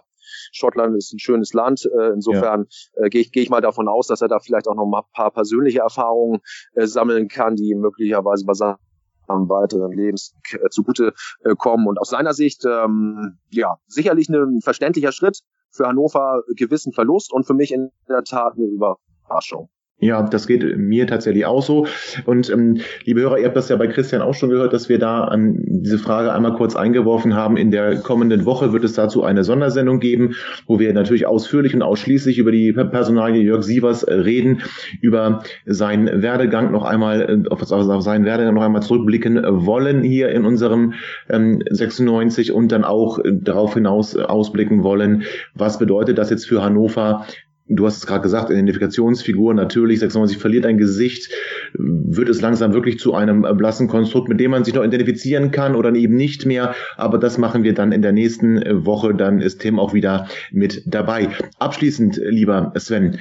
Schottland 0.52 0.96
ist 0.96 1.12
ein 1.12 1.18
schönes 1.18 1.52
Land. 1.52 1.84
Äh, 1.86 2.10
insofern 2.14 2.66
ja. 2.96 3.04
äh, 3.04 3.10
gehe 3.10 3.20
ich, 3.20 3.32
geh 3.32 3.40
ich 3.40 3.50
mal 3.50 3.60
davon 3.60 3.88
aus, 3.88 4.06
dass 4.06 4.22
er 4.22 4.28
da 4.28 4.38
vielleicht 4.40 4.68
auch 4.68 4.74
noch 4.74 4.86
mal 4.86 5.00
ein 5.00 5.12
paar 5.12 5.30
persönliche 5.30 5.80
Erfahrungen 5.80 6.40
äh, 6.74 6.86
sammeln 6.86 7.28
kann, 7.28 7.56
die 7.56 7.74
möglicherweise 7.74 8.44
bei 8.44 8.54
seinem 8.54 8.78
weiteren 9.28 9.92
Lebens 9.92 10.34
äh, 10.52 10.68
zugute 10.70 11.14
äh, 11.44 11.54
kommen. 11.56 11.86
Und 11.86 11.98
aus 11.98 12.10
seiner 12.10 12.34
Sicht, 12.34 12.64
ähm, 12.64 13.38
ja, 13.50 13.76
sicherlich 13.86 14.28
ein 14.28 14.60
verständlicher 14.62 15.12
Schritt 15.12 15.40
für 15.70 15.86
Hannover, 15.86 16.42
gewissen 16.56 16.92
Verlust 16.92 17.32
und 17.32 17.46
für 17.46 17.54
mich 17.54 17.72
in 17.72 17.90
der 18.08 18.24
Tat 18.24 18.54
eine 18.56 18.66
Überraschung. 18.66 19.70
Ja, 20.02 20.20
das 20.24 20.48
geht 20.48 20.76
mir 20.76 21.06
tatsächlich 21.06 21.46
auch 21.46 21.62
so. 21.62 21.86
Und 22.24 22.50
ähm, 22.50 22.78
liebe 23.04 23.20
Hörer, 23.20 23.38
ihr 23.38 23.44
habt 23.44 23.56
das 23.56 23.68
ja 23.68 23.76
bei 23.76 23.86
Christian 23.86 24.20
auch 24.20 24.34
schon 24.34 24.50
gehört, 24.50 24.72
dass 24.72 24.88
wir 24.88 24.98
da 24.98 25.22
an 25.22 25.60
diese 25.64 25.96
Frage 25.96 26.32
einmal 26.32 26.54
kurz 26.54 26.74
eingeworfen 26.74 27.36
haben. 27.36 27.56
In 27.56 27.70
der 27.70 27.98
kommenden 27.98 28.44
Woche 28.44 28.72
wird 28.72 28.82
es 28.82 28.94
dazu 28.94 29.22
eine 29.22 29.44
Sondersendung 29.44 30.00
geben, 30.00 30.34
wo 30.66 30.80
wir 30.80 30.92
natürlich 30.92 31.24
ausführlich 31.24 31.72
und 31.72 31.82
ausschließlich 31.82 32.38
über 32.38 32.50
die 32.50 32.72
Personalie 32.72 33.42
Jörg 33.42 33.62
Sievers 33.62 34.02
äh, 34.02 34.14
reden, 34.14 34.62
über 35.02 35.44
seinen 35.66 36.20
Werdegang 36.20 36.72
noch 36.72 36.84
einmal, 36.84 37.44
äh, 37.46 37.48
auf, 37.48 37.62
auf 37.70 38.02
seinen 38.02 38.24
Werdegang 38.24 38.54
noch 38.54 38.64
einmal 38.64 38.82
zurückblicken 38.82 39.40
wollen 39.46 40.02
hier 40.02 40.30
in 40.30 40.44
unserem 40.44 40.94
ähm, 41.30 41.62
96 41.70 42.50
und 42.50 42.72
dann 42.72 42.82
auch 42.82 43.20
äh, 43.20 43.30
darauf 43.32 43.74
hinaus 43.74 44.16
ausblicken 44.16 44.82
wollen, 44.82 45.22
was 45.54 45.78
bedeutet 45.78 46.18
das 46.18 46.30
jetzt 46.30 46.48
für 46.48 46.60
Hannover 46.60 47.24
du 47.68 47.86
hast 47.86 47.98
es 47.98 48.06
gerade 48.06 48.22
gesagt, 48.22 48.50
Identifikationsfigur 48.50 49.54
natürlich, 49.54 50.00
96 50.00 50.38
verliert 50.38 50.66
ein 50.66 50.78
Gesicht, 50.78 51.30
wird 51.74 52.28
es 52.28 52.40
langsam 52.40 52.72
wirklich 52.72 52.98
zu 52.98 53.14
einem 53.14 53.42
blassen 53.56 53.88
Konstrukt, 53.88 54.28
mit 54.28 54.40
dem 54.40 54.50
man 54.50 54.64
sich 54.64 54.74
noch 54.74 54.84
identifizieren 54.84 55.50
kann 55.50 55.74
oder 55.74 55.94
eben 55.94 56.16
nicht 56.16 56.46
mehr. 56.46 56.74
Aber 56.96 57.18
das 57.18 57.38
machen 57.38 57.62
wir 57.62 57.74
dann 57.74 57.92
in 57.92 58.02
der 58.02 58.12
nächsten 58.12 58.84
Woche. 58.84 59.14
Dann 59.14 59.40
ist 59.40 59.60
Tim 59.60 59.78
auch 59.78 59.94
wieder 59.94 60.28
mit 60.50 60.82
dabei. 60.86 61.28
Abschließend, 61.58 62.16
lieber 62.16 62.72
Sven, 62.76 63.18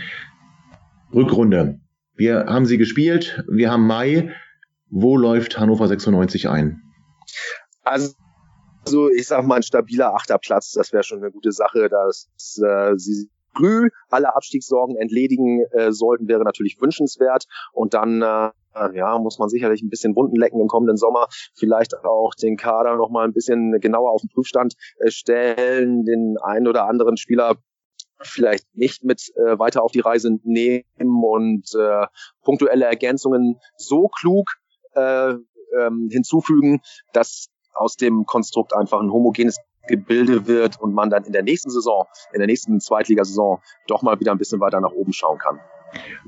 Rückrunde. 1.14 1.80
Wir 2.16 2.46
haben 2.48 2.66
sie 2.66 2.78
gespielt, 2.78 3.44
wir 3.50 3.72
haben 3.72 3.88
Mai. 3.88 4.32
Wo 4.90 5.16
läuft 5.16 5.58
Hannover 5.58 5.88
96 5.88 6.50
ein? 6.50 6.82
Also 7.84 8.14
also 8.84 9.10
ich 9.12 9.28
sag 9.28 9.46
mal 9.46 9.58
ein 9.58 9.64
stabiler 9.64 10.16
achter 10.16 10.40
Platz, 10.40 10.72
das 10.72 10.92
wäre 10.92 11.04
schon 11.04 11.20
eine 11.20 11.32
gute 11.32 11.52
Sache, 11.52 11.88
dass 11.88 12.28
äh, 12.58 12.98
sie 12.98 13.30
früh 13.56 13.90
alle 14.10 14.36
Abstiegssorgen 14.36 14.96
entledigen 14.96 15.66
äh, 15.72 15.92
sollten, 15.92 16.28
wäre 16.28 16.44
natürlich 16.44 16.78
wünschenswert. 16.80 17.46
Und 17.74 17.94
dann 17.94 18.22
äh, 18.22 18.52
ja, 18.94 19.18
muss 19.20 19.40
man 19.40 19.50
sicherlich 19.50 19.82
ein 19.82 19.90
bisschen 19.90 20.16
Wunden 20.16 20.38
lecken 20.38 20.62
im 20.62 20.68
kommenden 20.68 20.98
Sommer, 20.98 21.28
vielleicht 21.54 21.96
auch 22.04 22.34
den 22.36 22.58
Kader 22.58 22.96
noch 22.96 23.10
mal 23.10 23.26
ein 23.26 23.34
bisschen 23.34 23.80
genauer 23.80 24.12
auf 24.12 24.22
den 24.22 24.30
Prüfstand 24.30 24.76
äh, 25.00 25.12
stellen, 25.12 26.06
den 26.06 26.38
einen 26.42 26.68
oder 26.68 26.88
anderen 26.88 27.18
Spieler 27.18 27.56
vielleicht 28.24 28.66
nicht 28.76 29.04
mit 29.04 29.32
äh, 29.36 29.58
weiter 29.58 29.84
auf 29.84 29.92
die 29.92 30.00
Reise 30.00 30.38
nehmen 30.44 30.84
und 31.24 31.74
äh, 31.76 32.06
punktuelle 32.44 32.86
Ergänzungen 32.86 33.60
so 33.78 34.10
klug 34.10 34.48
äh, 34.94 35.34
ähm, 35.80 36.10
hinzufügen, 36.12 36.82
dass 37.14 37.48
aus 37.74 37.96
dem 37.96 38.26
Konstrukt 38.26 38.76
einfach 38.76 39.00
ein 39.00 39.12
homogenes 39.12 39.58
Gebilde 39.88 40.48
wird 40.48 40.80
und 40.80 40.94
man 40.94 41.10
dann 41.10 41.24
in 41.24 41.34
der 41.34 41.44
nächsten 41.44 41.70
Saison, 41.70 42.06
in 42.34 42.40
der 42.40 42.48
nächsten 42.48 42.80
Zweitligasaison 42.80 43.60
doch 43.88 44.02
mal 44.02 44.20
wieder 44.20 44.32
ein 44.32 44.38
bisschen 44.38 44.60
weiter 44.60 44.80
nach 44.80 44.92
oben 44.92 45.14
schauen 45.14 45.38
kann. 45.38 45.60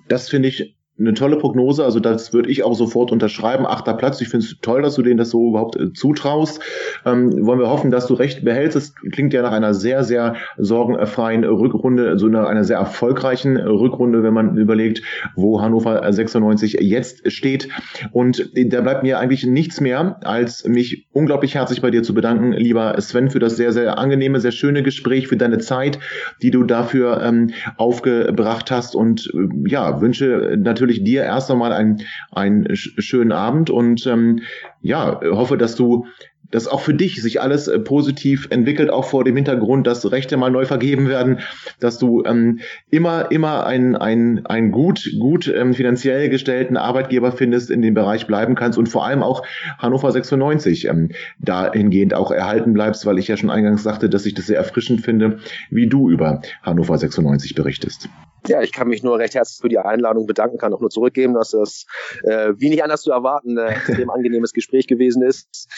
Das 0.08 0.30
finde 0.30 0.50
ich 0.50 0.76
eine 1.00 1.16
tolle 1.16 1.38
Prognose, 1.38 1.84
also 1.84 2.00
das 2.00 2.34
würde 2.34 2.52
ich 2.52 2.64
auch 2.64 2.76
sofort 2.76 3.12
unterschreiben. 3.12 3.66
Achter 3.66 3.96
Platz, 3.96 4.22
ich 4.22 4.30
finde 4.30 4.46
es 4.46 4.58
toll, 4.62 4.84
dass 4.84 4.94
du 4.94 5.02
denen 5.02 5.18
das 5.18 5.32
so 5.32 5.50
überhaupt 5.50 5.76
äh, 5.76 5.92
zutraust. 5.92 6.62
Ähm, 7.04 7.46
wollen 7.46 7.60
wir 7.60 7.70
hoffen, 7.70 7.90
dass 7.90 8.06
du 8.06 8.14
recht 8.14 8.46
behältst. 8.46 8.78
Es 8.78 8.94
klingt 9.12 9.34
ja 9.34 9.42
nach 9.42 9.52
einer 9.52 9.74
sehr, 9.74 10.04
sehr 10.04 10.36
sorgenfreien 10.58 11.44
Rückrunde, 11.46 12.04
so 12.04 12.10
also 12.10 12.28
nach 12.28 12.46
einer 12.46 12.64
sehr 12.64 12.78
erfolgreichen 12.78 13.58
Rückrunde, 13.58 14.22
wenn 14.22 14.36
man 14.36 14.56
überlegt, 14.58 15.02
wo 15.36 15.62
Hannover 15.62 16.12
96 16.14 16.74
jetzt 16.82 17.32
steht. 17.32 17.70
Und 18.12 18.52
da 18.54 18.82
bleibt 18.82 19.02
mir 19.02 19.18
eigentlich 19.18 19.48
nichts 19.48 19.82
mehr, 19.82 20.20
als 20.24 20.64
mich 20.68 21.08
unglaublich 21.12 21.56
herzlich 21.56 21.82
bei 21.82 21.90
dir 21.90 22.04
zu 22.04 22.14
bedanken, 22.14 22.52
lieber 22.52 23.00
Sven, 23.02 23.32
für 23.32 23.40
das 23.40 23.58
sehr, 23.58 23.72
sehr 23.72 23.98
angenehme, 23.98 24.40
sehr 24.40 24.52
schöne 24.52 24.84
Gespräch, 24.84 25.28
für 25.28 25.38
deine 25.38 25.58
Zeit, 25.58 25.98
die 26.44 26.52
du 26.52 26.64
dafür 26.64 27.24
ähm, 27.24 27.50
aufgebracht 27.78 28.70
hast 28.70 28.96
und 28.96 29.32
äh, 29.34 29.70
ja, 29.70 30.00
wünsche 30.00 30.56
natürlich 30.60 30.83
natürlich 30.84 31.04
dir 31.04 31.24
erst 31.24 31.50
einmal 31.50 31.74
einen, 31.74 32.02
einen 32.32 32.76
schönen 32.76 33.32
Abend 33.32 33.70
und 33.70 34.06
ähm, 34.06 34.42
ja, 34.82 35.20
hoffe, 35.24 35.58
dass 35.58 35.76
du 35.76 36.06
dass 36.54 36.68
auch 36.68 36.82
für 36.82 36.94
dich 36.94 37.22
sich 37.22 37.42
alles 37.42 37.68
äh, 37.68 37.80
positiv 37.80 38.48
entwickelt, 38.52 38.92
auch 38.92 39.06
vor 39.06 39.24
dem 39.24 39.36
Hintergrund, 39.36 39.88
dass 39.88 40.12
Rechte 40.12 40.38
mal 40.38 40.52
neu 40.52 40.66
vergeben 40.66 41.10
werden, 41.10 41.40
dass 41.80 41.98
du 41.98 42.24
ähm, 42.26 42.60
immer, 42.92 43.32
immer 43.32 43.66
einen, 43.66 43.96
einen, 43.96 44.46
einen 44.46 44.72
gut, 44.72 45.10
gut 45.20 45.48
ähm, 45.48 45.74
finanziell 45.74 46.30
gestellten 46.30 46.78
Arbeitgeber 46.78 47.32
findest, 47.32 47.72
in 47.72 47.82
dem 47.82 47.96
Bereich 47.96 48.28
bleiben 48.28 48.54
kannst 48.54 48.78
und 48.78 48.88
vor 48.88 49.04
allem 49.04 49.24
auch 49.24 49.44
Hannover 49.80 50.12
96 50.12 50.86
ähm, 50.86 51.10
dahingehend 51.40 52.14
auch 52.14 52.30
erhalten 52.30 52.74
bleibst, 52.74 53.08
weil 53.08 53.18
ich 53.18 53.28
ja 53.28 53.36
schon 53.36 53.50
eingangs 53.50 53.82
sagte, 53.82 54.08
dass 54.08 54.28
ich 54.28 54.36
das 54.36 54.46
sehr 54.46 54.58
erfrischend 54.58 55.02
finde, 55.02 55.40
wie 55.72 55.88
du 55.88 56.08
über 56.08 56.42
Hannover 56.62 57.00
96 57.00 57.56
berichtest. 57.56 58.10
Ja, 58.48 58.62
ich 58.62 58.74
kann 58.74 58.90
mich 58.90 59.04
nur 59.04 59.18
recht 59.20 59.36
herzlich 59.36 59.62
für 59.62 59.70
die 59.70 59.78
Einladung 59.78 60.28
bedanken, 60.28 60.58
kann 60.58 60.74
auch 60.74 60.82
nur 60.82 60.90
zurückgeben, 60.90 61.34
dass 61.34 61.52
das, 61.52 61.86
äh, 62.24 62.54
wie 62.58 62.70
nicht 62.70 62.84
anders 62.84 63.02
zu 63.02 63.12
erwarten, 63.12 63.58
ein 63.58 63.70
extrem 63.70 64.10
angenehmes 64.12 64.52
Gespräch 64.52 64.86
gewesen 64.86 65.24
ist. 65.24 65.70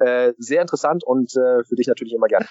Äh, 0.00 0.32
sehr 0.38 0.60
interessant 0.60 1.04
und 1.04 1.36
äh, 1.36 1.64
für 1.64 1.76
dich 1.76 1.86
natürlich 1.86 2.14
immer 2.14 2.26
gerne. 2.26 2.46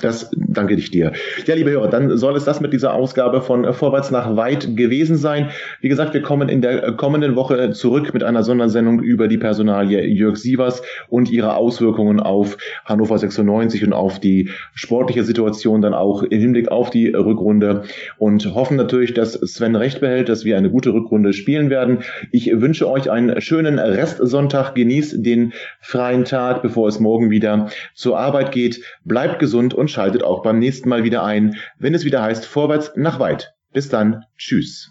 Das 0.00 0.30
danke 0.34 0.74
ich 0.74 0.90
dir. 0.90 1.12
Ja, 1.46 1.54
liebe 1.54 1.70
Hörer, 1.70 1.88
dann 1.88 2.16
soll 2.16 2.36
es 2.36 2.44
das 2.44 2.60
mit 2.60 2.72
dieser 2.72 2.94
Ausgabe 2.94 3.42
von 3.42 3.64
äh, 3.64 3.72
Vorwärts 3.72 4.10
nach 4.10 4.36
Weit 4.36 4.76
gewesen 4.76 5.16
sein. 5.16 5.50
Wie 5.80 5.88
gesagt, 5.88 6.14
wir 6.14 6.22
kommen 6.22 6.48
in 6.48 6.62
der 6.62 6.84
äh, 6.84 6.92
kommenden 6.92 7.36
Woche 7.36 7.70
zurück 7.72 8.12
mit 8.14 8.22
einer 8.22 8.42
Sondersendung 8.42 9.00
über 9.00 9.28
die 9.28 9.38
Personalie 9.38 10.06
Jörg 10.06 10.36
Sievers 10.36 10.82
und 11.08 11.30
ihre 11.30 11.56
Auswirkungen 11.56 12.20
auf 12.20 12.56
Hannover 12.84 13.18
96 13.18 13.84
und 13.84 13.92
auf 13.92 14.18
die 14.20 14.50
sportliche 14.74 15.24
Situation 15.24 15.82
dann 15.82 15.94
auch 15.94 16.22
im 16.22 16.40
Hinblick 16.40 16.68
auf 16.68 16.90
die 16.90 17.08
Rückrunde 17.08 17.82
und 18.18 18.54
hoffen 18.54 18.76
natürlich, 18.76 19.14
dass 19.14 19.34
Sven 19.34 19.76
recht 19.76 20.00
behält, 20.00 20.28
dass 20.28 20.44
wir 20.44 20.56
eine 20.56 20.70
gute 20.70 20.92
Rückrunde 20.92 21.32
spielen 21.32 21.70
werden. 21.70 21.98
Ich 22.32 22.50
wünsche 22.60 22.88
euch 22.88 23.10
einen 23.10 23.40
schönen 23.40 23.78
Restsonntag. 23.78 24.74
Genießt 24.74 25.24
den 25.24 25.52
freien 25.80 26.24
Tag, 26.24 26.62
bevor 26.62 26.88
es 26.88 27.00
morgen 27.00 27.30
wieder 27.30 27.68
zur 27.94 28.18
Arbeit 28.18 28.52
geht. 28.52 28.82
Bleibt 29.04 29.38
gesund 29.38 29.74
schaltet 29.90 30.22
auch 30.22 30.42
beim 30.42 30.58
nächsten 30.58 30.88
Mal 30.88 31.04
wieder 31.04 31.22
ein, 31.22 31.56
wenn 31.78 31.94
es 31.94 32.04
wieder 32.04 32.22
heißt 32.22 32.44
Vorwärts 32.44 32.92
nach 32.96 33.18
weit. 33.20 33.52
Bis 33.72 33.88
dann, 33.88 34.24
tschüss. 34.36 34.90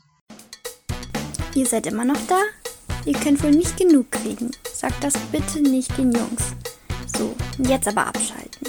Ihr 1.56 1.66
seid 1.66 1.88
immer 1.88 2.06
noch 2.06 2.20
da? 2.28 2.40
Ihr 3.06 3.16
könnt 3.16 3.44
wohl 3.44 3.52
nicht 3.52 3.78
genug 3.78 4.12
kriegen. 4.12 4.52
Sagt 4.72 5.04
das 5.04 5.18
bitte 5.32 5.62
nicht 5.62 5.98
den 5.98 6.12
Jungs. 6.12 6.54
So, 7.08 7.36
jetzt 7.58 7.88
aber 7.88 8.08
abschalten. 8.08 8.68